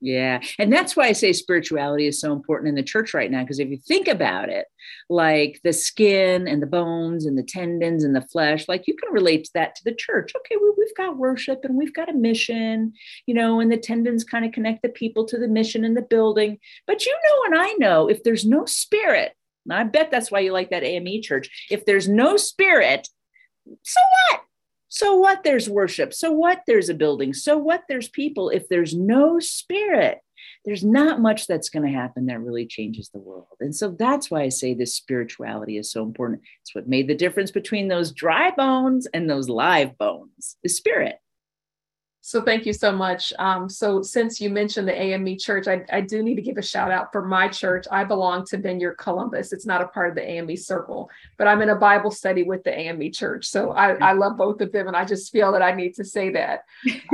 yeah. 0.00 0.40
And 0.58 0.72
that's 0.72 0.96
why 0.96 1.06
I 1.08 1.12
say 1.12 1.32
spirituality 1.32 2.06
is 2.06 2.20
so 2.20 2.32
important 2.32 2.70
in 2.70 2.74
the 2.74 2.82
church 2.82 3.12
right 3.12 3.30
now. 3.30 3.42
Because 3.42 3.58
if 3.58 3.68
you 3.68 3.76
think 3.76 4.08
about 4.08 4.48
it, 4.48 4.66
like 5.10 5.60
the 5.62 5.74
skin 5.74 6.48
and 6.48 6.62
the 6.62 6.66
bones 6.66 7.26
and 7.26 7.36
the 7.36 7.42
tendons 7.42 8.02
and 8.02 8.16
the 8.16 8.22
flesh, 8.22 8.66
like 8.66 8.86
you 8.86 8.96
can 8.96 9.12
relate 9.12 9.44
to 9.44 9.50
that 9.54 9.74
to 9.74 9.84
the 9.84 9.94
church. 9.94 10.32
Okay, 10.34 10.56
we, 10.56 10.72
we've 10.78 10.96
got 10.96 11.18
worship 11.18 11.60
and 11.64 11.76
we've 11.76 11.94
got 11.94 12.08
a 12.08 12.14
mission, 12.14 12.94
you 13.26 13.34
know, 13.34 13.60
and 13.60 13.70
the 13.70 13.76
tendons 13.76 14.24
kind 14.24 14.46
of 14.46 14.52
connect 14.52 14.82
the 14.82 14.88
people 14.88 15.26
to 15.26 15.38
the 15.38 15.48
mission 15.48 15.84
and 15.84 15.96
the 15.96 16.02
building. 16.02 16.58
But 16.86 17.04
you 17.04 17.12
know, 17.12 17.44
and 17.44 17.60
I 17.60 17.72
know 17.74 18.08
if 18.08 18.22
there's 18.22 18.46
no 18.46 18.64
spirit, 18.64 19.34
I 19.70 19.84
bet 19.84 20.10
that's 20.10 20.30
why 20.30 20.40
you 20.40 20.52
like 20.52 20.70
that 20.70 20.82
AME 20.82 21.20
church. 21.22 21.66
If 21.70 21.84
there's 21.84 22.08
no 22.08 22.38
spirit, 22.38 23.06
so 23.82 24.00
what? 24.30 24.40
So 24.90 25.14
what 25.14 25.44
there's 25.44 25.70
worship? 25.70 26.12
So 26.12 26.32
what 26.32 26.62
there's 26.66 26.88
a 26.88 26.94
building? 26.94 27.32
So 27.32 27.56
what 27.56 27.84
there's 27.88 28.08
people? 28.08 28.50
If 28.50 28.68
there's 28.68 28.92
no 28.92 29.38
spirit, 29.38 30.18
there's 30.64 30.84
not 30.84 31.20
much 31.20 31.46
that's 31.46 31.70
going 31.70 31.86
to 31.86 31.96
happen 31.96 32.26
that 32.26 32.40
really 32.40 32.66
changes 32.66 33.08
the 33.08 33.20
world. 33.20 33.46
And 33.60 33.74
so 33.74 33.92
that's 33.92 34.32
why 34.32 34.42
I 34.42 34.48
say 34.48 34.74
this 34.74 34.96
spirituality 34.96 35.78
is 35.78 35.92
so 35.92 36.02
important. 36.02 36.42
It's 36.62 36.74
what 36.74 36.88
made 36.88 37.06
the 37.06 37.14
difference 37.14 37.52
between 37.52 37.86
those 37.86 38.10
dry 38.10 38.50
bones 38.50 39.06
and 39.14 39.30
those 39.30 39.48
live 39.48 39.96
bones, 39.96 40.56
the 40.64 40.68
spirit. 40.68 41.19
So 42.22 42.42
thank 42.42 42.66
you 42.66 42.74
so 42.74 42.92
much. 42.92 43.32
Um, 43.38 43.68
so 43.68 44.02
since 44.02 44.40
you 44.40 44.50
mentioned 44.50 44.86
the 44.86 45.00
AME 45.00 45.38
church, 45.38 45.66
I, 45.66 45.84
I, 45.90 46.02
do 46.02 46.22
need 46.22 46.34
to 46.34 46.42
give 46.42 46.58
a 46.58 46.62
shout 46.62 46.90
out 46.90 47.12
for 47.12 47.26
my 47.26 47.48
church. 47.48 47.86
I 47.90 48.04
belong 48.04 48.44
to 48.46 48.58
Vineyard 48.58 48.96
Columbus. 48.96 49.54
It's 49.54 49.64
not 49.64 49.80
a 49.80 49.88
part 49.88 50.10
of 50.10 50.14
the 50.14 50.28
AME 50.28 50.54
circle, 50.56 51.08
but 51.38 51.48
I'm 51.48 51.62
in 51.62 51.70
a 51.70 51.76
Bible 51.76 52.10
study 52.10 52.42
with 52.42 52.62
the 52.62 52.78
AME 52.78 53.10
church. 53.12 53.46
So 53.46 53.70
I, 53.70 53.94
I 53.94 54.12
love 54.12 54.36
both 54.36 54.60
of 54.60 54.70
them. 54.70 54.86
And 54.86 54.96
I 54.96 55.06
just 55.06 55.32
feel 55.32 55.50
that 55.52 55.62
I 55.62 55.74
need 55.74 55.94
to 55.94 56.04
say 56.04 56.30
that. 56.32 56.64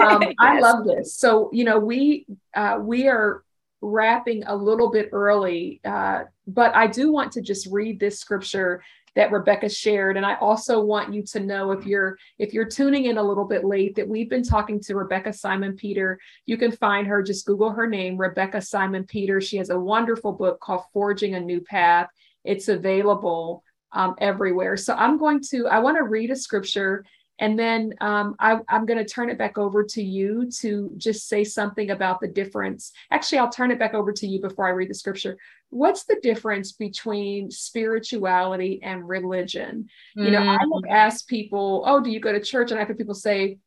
Um, 0.03 0.23
yes. 0.23 0.35
I 0.41 0.59
love 0.59 0.85
this. 0.85 1.15
So, 1.15 1.51
you 1.53 1.63
know, 1.63 1.79
we, 1.79 2.27
uh, 2.55 2.79
we 2.81 3.07
are 3.07 3.45
wrapping 3.81 4.43
a 4.45 4.57
little 4.57 4.91
bit 4.91 5.11
early, 5.13 5.81
uh, 5.85 6.25
but 6.49 6.75
I 6.75 6.89
do 6.89 7.13
want 7.13 7.33
to 7.33 7.41
just 7.41 7.69
read 7.71 8.01
this 8.01 8.19
scripture 8.19 8.83
that 9.17 9.33
Rebekah 9.33 9.71
shared. 9.71 10.17
And 10.17 10.25
I 10.25 10.37
also 10.37 10.81
want 10.81 11.13
you 11.13 11.23
to 11.25 11.41
know 11.41 11.73
if 11.73 11.85
you're 11.85 12.17
if 12.39 12.53
you're 12.53 12.69
tuning 12.69 13.07
in 13.07 13.19
a 13.19 13.23
little 13.23 13.47
bit 13.47 13.65
late 13.65 13.97
that 13.97 14.09
we've 14.09 14.31
been 14.31 14.45
talking 14.45 14.79
to 14.83 14.95
Rebekah 14.95 15.33
Simon-Peter. 15.33 16.19
You 16.45 16.57
can 16.57 16.71
find 16.71 17.07
her, 17.09 17.23
just 17.23 17.47
Google 17.47 17.71
her 17.71 17.89
name, 17.89 18.17
Rebekah 18.17 18.63
Simon-Peter. 18.63 19.41
She 19.41 19.57
has 19.57 19.71
a 19.71 19.81
wonderful 19.81 20.33
book 20.33 20.61
called 20.61 20.83
Forging 20.93 21.35
a 21.35 21.41
New 21.41 21.61
Path. 21.63 22.09
It's 22.45 22.69
available 22.69 23.65
um, 23.93 24.15
everywhere. 24.21 24.77
So 24.77 24.95
I'm 24.95 25.19
going 25.19 25.41
to, 25.51 25.67
I 25.67 25.79
want 25.79 25.97
to 25.97 26.05
read 26.05 26.31
a 26.31 26.37
scripture 26.37 27.05
and 27.39 27.59
then 27.59 27.93
um, 28.01 28.35
I, 28.39 28.59
am 28.69 28.87
going 28.87 28.99
to 28.99 29.05
turn 29.05 29.29
it 29.29 29.37
back 29.37 29.59
over 29.59 29.85
to 29.85 30.03
you 30.03 30.51
to 30.61 30.91
just 30.97 31.29
say 31.29 31.45
something 31.45 31.91
about 31.91 32.21
the 32.21 32.29
difference. 32.29 32.93
Actually, 33.11 33.39
I'll 33.39 33.51
turn 33.51 33.71
it 33.71 33.79
back 33.79 33.93
over 33.93 34.13
to 34.13 34.27
you 34.27 34.41
before 34.41 34.67
I 34.67 34.71
read 34.71 34.89
the 34.89 34.95
scripture. 34.95 35.37
What's 35.69 36.05
the 36.05 36.19
difference 36.23 36.73
between 36.73 37.51
spirituality 37.51 38.81
and 38.83 39.07
religion? 39.07 39.89
Mm. 40.17 40.25
You 40.25 40.31
know, 40.31 40.43
I 40.43 40.65
will 40.65 40.83
mm. 40.83 40.91
ask 40.91 41.27
people, 41.27 41.85
"Oh, 41.87 42.01
do 42.01 42.11
you 42.11 42.21
go 42.21 42.33
to 42.33 42.41
church?" 42.41 42.71
And 42.71 42.81
I 42.81 42.85
have 42.85 42.97
people 42.97 43.15
say, 43.15 43.59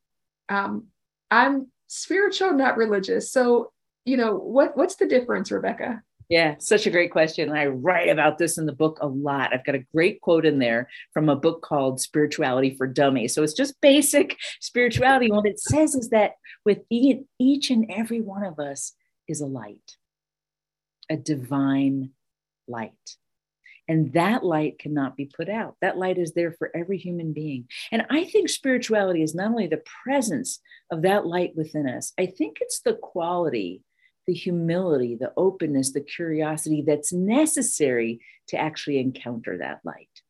um, 0.49 0.87
"I'm 1.29 1.67
spiritual, 1.87 2.53
not 2.53 2.77
religious." 2.77 3.31
So, 3.31 3.71
you 4.03 4.17
know, 4.17 4.35
what 4.35 4.75
what's 4.75 4.95
the 4.95 5.07
difference, 5.07 5.51
Rebekah? 5.51 6.01
Yeah, 6.29 6.55
such 6.59 6.85
a 6.85 6.91
great 6.91 7.11
question. 7.11 7.51
I 7.51 7.65
write 7.65 8.07
about 8.07 8.37
this 8.37 8.59
in 8.59 8.67
the 8.67 8.71
book 8.71 8.99
a 9.01 9.07
lot. 9.07 9.51
I've 9.51 9.65
got 9.65 9.73
a 9.73 9.85
great 9.91 10.21
quote 10.21 10.45
in 10.45 10.59
there 10.59 10.87
from 11.11 11.27
a 11.27 11.35
book 11.35 11.63
called 11.63 11.99
Spirituality 11.99 12.75
for 12.75 12.85
Dummies. 12.85 13.33
So 13.33 13.41
it's 13.41 13.53
just 13.53 13.81
basic 13.81 14.37
spirituality. 14.59 15.31
What 15.31 15.47
it 15.47 15.59
says 15.59 15.95
is 15.95 16.09
that 16.09 16.33
with 16.65 16.81
each 16.91 17.71
and 17.71 17.89
every 17.89 18.21
one 18.21 18.43
of 18.43 18.59
us 18.59 18.93
is 19.27 19.41
a 19.41 19.47
light, 19.47 19.97
a 21.09 21.17
divine 21.17 22.11
light. 22.67 22.93
And 23.87 24.13
that 24.13 24.45
light 24.45 24.77
cannot 24.77 25.17
be 25.17 25.25
put 25.25 25.49
out. 25.49 25.77
That 25.81 25.97
light 25.97 26.19
is 26.19 26.33
there 26.33 26.51
for 26.51 26.69
every 26.75 26.99
human 26.99 27.33
being. 27.33 27.67
And 27.91 28.05
I 28.11 28.25
think 28.25 28.49
spirituality 28.49 29.23
is 29.23 29.33
not 29.33 29.49
only 29.49 29.65
the 29.65 29.81
presence 30.03 30.59
of 30.91 31.01
that 31.01 31.25
light 31.25 31.55
within 31.55 31.89
us, 31.89 32.13
I 32.19 32.27
think 32.27 32.59
it's 32.61 32.81
the 32.81 32.93
quality 32.93 33.81
the 34.29 34.33
humility, 34.35 35.15
the 35.15 35.33
openness, 35.37 35.91
the 35.91 36.01
curiosity 36.01 36.83
that's 36.85 37.11
necessary 37.11 38.19
to 38.47 38.57
actually 38.57 38.99
encounter 38.99 39.57
that 39.57 39.79
light. 39.83 40.21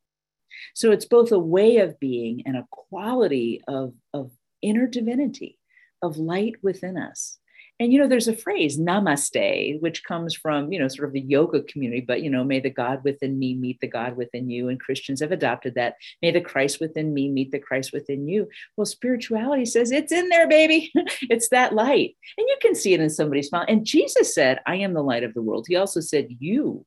So 0.74 0.92
it's 0.92 1.04
both 1.04 1.34
a 1.34 1.40
way 1.40 1.80
of 1.80 2.00
being 2.00 2.44
and 2.46 2.56
a 2.56 2.66
quality 2.72 3.62
of, 3.68 3.94
of 4.14 4.32
inner 4.62 4.88
divinity, 4.88 5.60
of 6.02 6.16
light 6.16 6.56
within 6.64 6.98
us 6.98 7.40
and 7.80 7.94
you 7.94 8.00
know 8.00 8.08
there's 8.08 8.28
a 8.28 8.36
phrase 8.36 8.78
namaste 8.78 9.80
which 9.80 10.04
comes 10.04 10.36
from 10.36 10.72
you 10.72 10.80
know 10.80 10.88
sort 10.88 11.08
of 11.08 11.14
the 11.14 11.22
yoga 11.22 11.64
community 11.64 12.02
but 12.02 12.22
you 12.22 12.30
know 12.30 12.44
may 12.44 12.60
the 12.60 12.70
god 12.70 13.02
within 13.04 13.40
me 13.40 13.56
meet 13.56 13.80
the 13.80 13.88
god 13.88 14.18
within 14.18 14.50
you. 14.50 14.70
And 14.70 14.80
christians 14.80 15.22
have 15.22 15.32
adopted 15.32 15.76
that 15.76 15.96
may 16.22 16.32
the 16.32 16.42
christ 16.42 16.80
within 16.80 17.14
me 17.14 17.30
meet 17.30 17.52
the 17.52 17.60
christ 17.60 17.94
within 17.94 18.28
you. 18.28 18.48
Well 18.76 18.86
spirituality 18.86 19.66
says 19.66 19.92
it's 19.92 20.12
in 20.12 20.30
there 20.30 20.48
baby. 20.48 20.92
It's 21.30 21.50
that 21.50 21.74
light. 21.74 22.16
And 22.38 22.48
you 22.48 22.58
can 22.62 22.76
see 22.76 22.94
it 22.94 23.00
in 23.00 23.10
somebody's 23.10 23.50
smile. 23.50 23.66
And 23.68 23.86
jesus 23.86 24.34
said 24.34 24.60
i 24.66 24.76
am 24.76 24.94
the 24.94 25.04
light 25.04 25.24
of 25.24 25.34
the 25.34 25.42
world. 25.42 25.66
He 25.68 25.76
also 25.76 26.00
said 26.00 26.28
you 26.40 26.86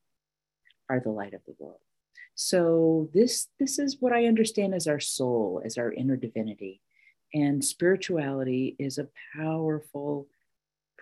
are 0.89 1.01
the 1.01 1.11
light 1.11 1.35
of 1.35 1.41
the 1.47 1.55
world. 1.59 1.79
So 2.35 3.09
this 3.15 3.49
this 3.59 3.79
is 3.79 3.99
what 4.01 4.13
i 4.13 4.27
understand 4.27 4.75
as 4.75 4.87
our 4.87 5.01
soul 5.01 5.63
as 5.65 5.79
our 5.79 5.93
inner 5.93 6.17
divinity. 6.17 6.81
And 7.35 7.65
spirituality 7.65 8.77
is 8.79 8.99
a 8.99 9.09
powerful 9.35 10.29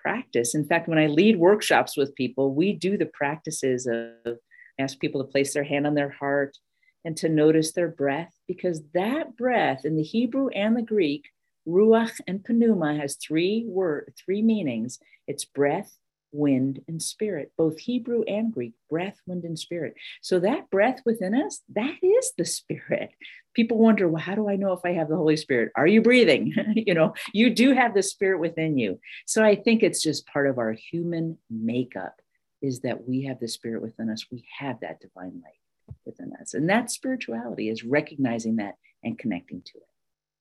practice. 0.02 0.54
In 0.54 0.64
fact, 0.64 0.88
when 0.88 0.98
I 0.98 1.06
lead 1.06 1.38
workshops 1.38 1.96
with 1.96 2.14
people, 2.14 2.54
we 2.54 2.72
do 2.72 2.96
the 2.96 3.10
practices 3.12 3.86
of 3.86 4.38
ask 4.78 4.98
people 4.98 5.22
to 5.22 5.30
place 5.30 5.52
their 5.52 5.64
hand 5.64 5.86
on 5.86 5.94
their 5.94 6.10
heart 6.10 6.56
and 7.04 7.16
to 7.16 7.28
notice 7.28 7.72
their 7.72 7.88
breath, 7.88 8.32
because 8.46 8.82
that 8.94 9.36
breath 9.36 9.84
in 9.84 9.96
the 9.96 10.02
Hebrew 10.02 10.48
and 10.48 10.76
the 10.76 10.82
Greek, 10.82 11.24
ruach 11.66 12.20
and 12.26 12.44
pneuma, 12.48 12.96
has 12.96 13.16
three 13.16 13.64
word, 13.66 14.12
three 14.22 14.42
meanings. 14.42 14.98
It's 15.26 15.44
breath, 15.44 15.96
wind, 16.32 16.80
and 16.88 17.02
spirit, 17.02 17.52
both 17.56 17.78
Hebrew 17.78 18.22
and 18.22 18.52
Greek, 18.52 18.72
breath, 18.88 19.18
wind, 19.26 19.44
and 19.44 19.58
spirit. 19.58 19.94
So 20.22 20.40
that 20.40 20.70
breath 20.70 21.00
within 21.04 21.34
us, 21.34 21.62
that 21.74 21.94
is 22.02 22.32
the 22.36 22.44
spirit. 22.44 23.10
People 23.54 23.78
wonder, 23.78 24.08
well, 24.08 24.22
how 24.22 24.34
do 24.34 24.48
I 24.48 24.56
know 24.56 24.72
if 24.72 24.80
I 24.84 24.92
have 24.92 25.08
the 25.08 25.16
Holy 25.16 25.36
Spirit? 25.36 25.72
Are 25.74 25.86
you 25.86 26.02
breathing? 26.02 26.54
you 26.74 26.94
know, 26.94 27.14
you 27.32 27.50
do 27.50 27.72
have 27.72 27.94
the 27.94 28.02
spirit 28.02 28.38
within 28.38 28.78
you. 28.78 29.00
So 29.26 29.44
I 29.44 29.56
think 29.56 29.82
it's 29.82 30.02
just 30.02 30.26
part 30.26 30.48
of 30.48 30.58
our 30.58 30.72
human 30.72 31.38
makeup 31.50 32.20
is 32.62 32.80
that 32.80 33.08
we 33.08 33.24
have 33.24 33.40
the 33.40 33.48
spirit 33.48 33.82
within 33.82 34.10
us. 34.10 34.26
We 34.30 34.44
have 34.58 34.80
that 34.80 35.00
divine 35.00 35.42
light 35.42 35.96
within 36.04 36.32
us. 36.40 36.54
And 36.54 36.68
that 36.68 36.90
spirituality 36.90 37.68
is 37.68 37.84
recognizing 37.84 38.56
that 38.56 38.74
and 39.02 39.18
connecting 39.18 39.62
to 39.62 39.78
it. 39.78 39.89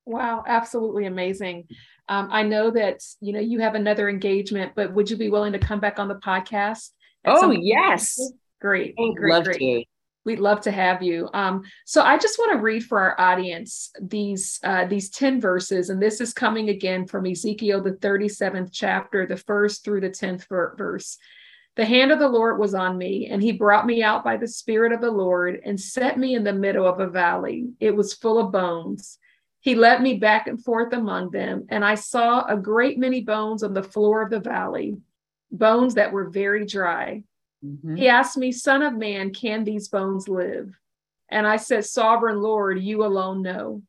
Wow, 0.09 0.43
absolutely 0.47 1.05
amazing. 1.05 1.67
Um, 2.07 2.29
I 2.31 2.41
know 2.41 2.71
that 2.71 3.03
you 3.21 3.31
know 3.31 3.39
you 3.39 3.59
have 3.59 3.75
another 3.75 4.09
engagement, 4.09 4.71
but 4.75 4.91
would 4.91 5.07
you 5.07 5.17
be 5.17 5.29
willing 5.29 5.53
to 5.53 5.59
come 5.59 5.79
back 5.79 5.99
on 5.99 6.07
the 6.07 6.15
podcast? 6.15 6.89
Oh 7.25 7.51
yes, 7.51 8.19
great, 8.59 8.95
great, 8.95 9.31
love 9.31 9.43
great. 9.43 9.59
To. 9.59 9.83
We'd 10.25 10.39
love 10.39 10.61
to 10.61 10.71
have 10.71 11.03
you. 11.03 11.29
Um, 11.35 11.61
so 11.85 12.01
I 12.01 12.17
just 12.17 12.39
want 12.39 12.53
to 12.53 12.57
read 12.57 12.83
for 12.83 12.99
our 12.99 13.21
audience 13.21 13.91
these 14.01 14.59
uh, 14.63 14.85
these 14.85 15.11
ten 15.11 15.39
verses, 15.39 15.91
and 15.91 16.01
this 16.01 16.21
is 16.21 16.33
coming 16.33 16.69
again 16.69 17.05
from 17.05 17.27
Ezekiel 17.27 17.83
the 17.83 17.93
thirty 17.93 18.29
seventh 18.29 18.71
chapter, 18.73 19.27
the 19.27 19.37
first 19.37 19.85
through 19.85 20.01
the 20.01 20.09
tenth 20.09 20.47
verse. 20.49 21.19
The 21.75 21.85
hand 21.85 22.11
of 22.11 22.17
the 22.17 22.27
Lord 22.27 22.57
was 22.57 22.73
on 22.73 22.97
me, 22.97 23.27
and 23.27 23.43
he 23.43 23.51
brought 23.51 23.85
me 23.85 24.01
out 24.01 24.23
by 24.23 24.37
the 24.37 24.47
Spirit 24.47 24.91
of 24.91 25.01
the 25.01 25.11
Lord 25.11 25.61
and 25.63 25.79
set 25.79 26.17
me 26.17 26.33
in 26.33 26.43
the 26.43 26.51
middle 26.51 26.87
of 26.87 26.99
a 26.99 27.07
valley. 27.07 27.67
It 27.79 27.95
was 27.95 28.15
full 28.15 28.39
of 28.39 28.51
bones 28.51 29.19
he 29.61 29.75
led 29.75 30.01
me 30.01 30.15
back 30.15 30.47
and 30.47 30.63
forth 30.63 30.93
among 30.93 31.31
them, 31.31 31.65
and 31.69 31.83
I 31.83 31.95
saw 31.95 32.45
a 32.45 32.55
great 32.55 32.97
many 32.97 33.21
bones 33.21 33.63
on 33.63 33.73
the 33.73 33.83
floor 33.83 34.21
of 34.21 34.29
the 34.29 34.39
valley, 34.39 34.97
bones 35.51 35.95
that 35.95 36.11
were 36.11 36.29
very 36.29 36.65
dry. 36.65 37.23
Mm-hmm. 37.65 37.95
He 37.95 38.07
asked 38.07 38.37
me, 38.37 38.51
Son 38.51 38.81
of 38.81 38.93
man, 38.93 39.33
can 39.33 39.63
these 39.63 39.89
bones 39.89 40.29
live? 40.29 40.73
And 41.29 41.45
I 41.45 41.57
said, 41.57 41.85
Sovereign 41.85 42.41
Lord, 42.41 42.81
you 42.81 43.03
alone 43.03 43.41
know. 43.41 43.81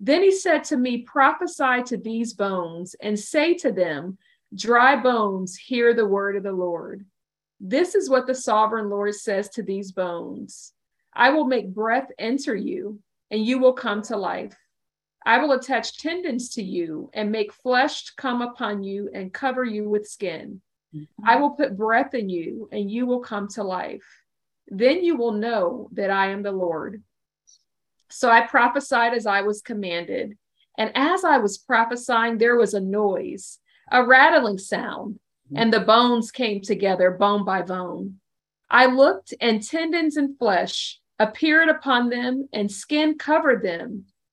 Then 0.00 0.22
he 0.22 0.32
said 0.32 0.64
to 0.64 0.76
me, 0.76 1.02
Prophesy 1.02 1.84
to 1.86 1.96
these 1.96 2.34
bones 2.34 2.96
and 3.00 3.18
say 3.18 3.54
to 3.54 3.70
them, 3.70 4.18
Dry 4.54 4.96
bones, 4.96 5.56
hear 5.56 5.94
the 5.94 6.06
word 6.06 6.36
of 6.36 6.42
the 6.42 6.52
Lord. 6.52 7.06
This 7.60 7.94
is 7.94 8.10
what 8.10 8.26
the 8.26 8.34
sovereign 8.34 8.90
Lord 8.90 9.14
says 9.14 9.48
to 9.50 9.62
these 9.62 9.92
bones 9.92 10.72
I 11.14 11.30
will 11.30 11.44
make 11.44 11.72
breath 11.72 12.10
enter 12.18 12.56
you, 12.56 12.98
and 13.30 13.44
you 13.46 13.60
will 13.60 13.74
come 13.74 14.02
to 14.02 14.16
life. 14.16 14.56
I 15.24 15.38
will 15.38 15.52
attach 15.52 15.98
tendons 15.98 16.50
to 16.50 16.62
you 16.62 17.10
and 17.12 17.30
make 17.30 17.52
flesh 17.52 18.10
come 18.16 18.42
upon 18.42 18.82
you 18.82 19.10
and 19.14 19.32
cover 19.32 19.64
you 19.64 19.88
with 19.88 20.08
skin. 20.08 20.60
Mm-hmm. 20.94 21.28
I 21.28 21.36
will 21.36 21.50
put 21.50 21.76
breath 21.76 22.14
in 22.14 22.28
you 22.28 22.68
and 22.72 22.90
you 22.90 23.06
will 23.06 23.20
come 23.20 23.48
to 23.48 23.62
life. 23.62 24.04
Then 24.68 25.04
you 25.04 25.16
will 25.16 25.32
know 25.32 25.88
that 25.92 26.10
I 26.10 26.30
am 26.30 26.42
the 26.42 26.52
Lord. 26.52 27.02
So 28.10 28.30
I 28.30 28.46
prophesied 28.46 29.14
as 29.14 29.26
I 29.26 29.42
was 29.42 29.62
commanded. 29.62 30.36
And 30.76 30.90
as 30.94 31.24
I 31.24 31.38
was 31.38 31.58
prophesying, 31.58 32.38
there 32.38 32.56
was 32.56 32.74
a 32.74 32.80
noise, 32.80 33.58
a 33.90 34.04
rattling 34.04 34.58
sound, 34.58 35.14
mm-hmm. 35.14 35.56
and 35.56 35.72
the 35.72 35.80
bones 35.80 36.30
came 36.30 36.62
together, 36.62 37.10
bone 37.10 37.44
by 37.44 37.62
bone. 37.62 38.18
I 38.70 38.86
looked, 38.86 39.34
and 39.40 39.62
tendons 39.62 40.16
and 40.16 40.38
flesh 40.38 40.98
appeared 41.18 41.68
upon 41.68 42.08
them, 42.08 42.48
and 42.54 42.72
skin 42.72 43.18
covered 43.18 43.62
them 43.62 44.06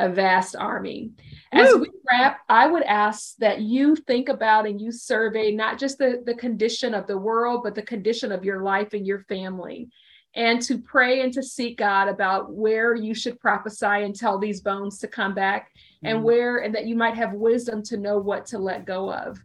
a 0.00 0.08
vast 0.08 0.56
army. 0.56 1.10
As 1.52 1.72
Woo! 1.72 1.82
we 1.82 1.90
wrap, 2.10 2.40
I 2.48 2.66
would 2.66 2.82
ask 2.84 3.36
that 3.36 3.60
you 3.60 3.94
think 3.94 4.28
about 4.28 4.66
and 4.66 4.80
you 4.80 4.90
survey 4.90 5.52
not 5.52 5.78
just 5.78 5.98
the, 5.98 6.22
the 6.24 6.34
condition 6.34 6.94
of 6.94 7.06
the 7.06 7.18
world, 7.18 7.62
but 7.62 7.74
the 7.74 7.82
condition 7.82 8.32
of 8.32 8.44
your 8.44 8.62
life 8.62 8.94
and 8.94 9.06
your 9.06 9.20
family. 9.20 9.88
And 10.34 10.62
to 10.62 10.78
pray 10.78 11.22
and 11.22 11.32
to 11.32 11.42
seek 11.42 11.78
God 11.78 12.08
about 12.08 12.52
where 12.52 12.94
you 12.94 13.14
should 13.14 13.40
prophesy 13.40 13.84
and 13.86 14.14
tell 14.14 14.38
these 14.38 14.60
bones 14.60 14.98
to 15.00 15.08
come 15.08 15.34
back 15.34 15.72
and 16.04 16.18
mm-hmm. 16.18 16.24
where, 16.24 16.58
and 16.58 16.74
that 16.74 16.86
you 16.86 16.94
might 16.94 17.16
have 17.16 17.32
wisdom 17.32 17.82
to 17.84 17.96
know 17.96 18.18
what 18.18 18.46
to 18.46 18.58
let 18.58 18.86
go 18.86 19.12
of. 19.12 19.40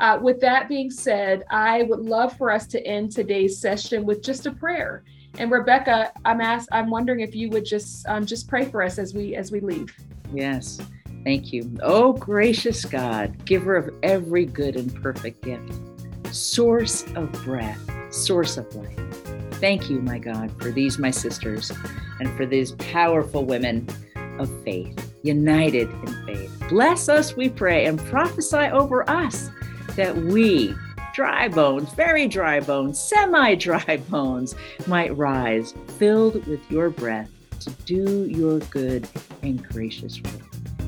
Uh, 0.00 0.18
with 0.20 0.40
that 0.40 0.68
being 0.68 0.90
said, 0.90 1.44
I 1.50 1.82
would 1.82 2.00
love 2.00 2.36
for 2.36 2.50
us 2.50 2.66
to 2.68 2.84
end 2.86 3.12
today's 3.12 3.60
session 3.60 4.04
with 4.04 4.22
just 4.22 4.46
a 4.46 4.52
prayer. 4.52 5.04
And 5.38 5.50
Rebekah, 5.50 6.12
I'm 6.24 6.40
asked, 6.40 6.68
I'm 6.72 6.90
wondering 6.90 7.20
if 7.20 7.34
you 7.34 7.50
would 7.50 7.64
just 7.64 8.06
um, 8.08 8.24
just 8.24 8.48
pray 8.48 8.64
for 8.66 8.82
us 8.82 8.98
as 8.98 9.14
we 9.14 9.34
as 9.34 9.50
we 9.50 9.60
leave. 9.60 9.94
Yes. 10.32 10.80
Thank 11.24 11.52
you. 11.52 11.74
Oh, 11.82 12.12
gracious 12.12 12.84
God, 12.84 13.44
giver 13.46 13.76
of 13.76 13.94
every 14.02 14.44
good 14.44 14.76
and 14.76 14.94
perfect 15.02 15.42
gift, 15.42 15.72
source 16.34 17.04
of 17.14 17.32
breath, 17.44 17.80
source 18.12 18.58
of 18.58 18.74
life. 18.74 19.00
Thank 19.54 19.88
you, 19.88 20.00
my 20.00 20.18
God, 20.18 20.52
for 20.60 20.70
these, 20.70 20.98
my 20.98 21.10
sisters, 21.10 21.72
and 22.20 22.28
for 22.36 22.44
these 22.44 22.72
powerful 22.72 23.46
women 23.46 23.88
of 24.38 24.50
faith, 24.64 25.14
united 25.22 25.88
in 25.88 26.26
faith. 26.26 26.62
Bless 26.68 27.08
us, 27.08 27.34
we 27.34 27.48
pray, 27.48 27.86
and 27.86 27.98
prophesy 27.98 28.56
over 28.56 29.08
us 29.08 29.48
that 29.96 30.14
we, 30.14 30.74
dry 31.14 31.46
bones, 31.48 31.94
very 31.94 32.26
dry 32.26 32.60
bones, 32.60 33.00
semi 33.00 33.54
dry 33.54 33.96
bones, 34.10 34.54
might 34.86 35.16
rise, 35.16 35.72
filled 35.96 36.44
with 36.46 36.60
your 36.70 36.90
breath 36.90 37.30
to 37.60 37.70
do 37.86 38.26
your 38.26 38.58
good 38.58 39.08
and 39.42 39.66
gracious 39.68 40.20
work. 40.20 40.42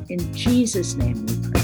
In 0.09 0.35
Jesus' 0.35 0.95
name 0.95 1.25
we 1.27 1.56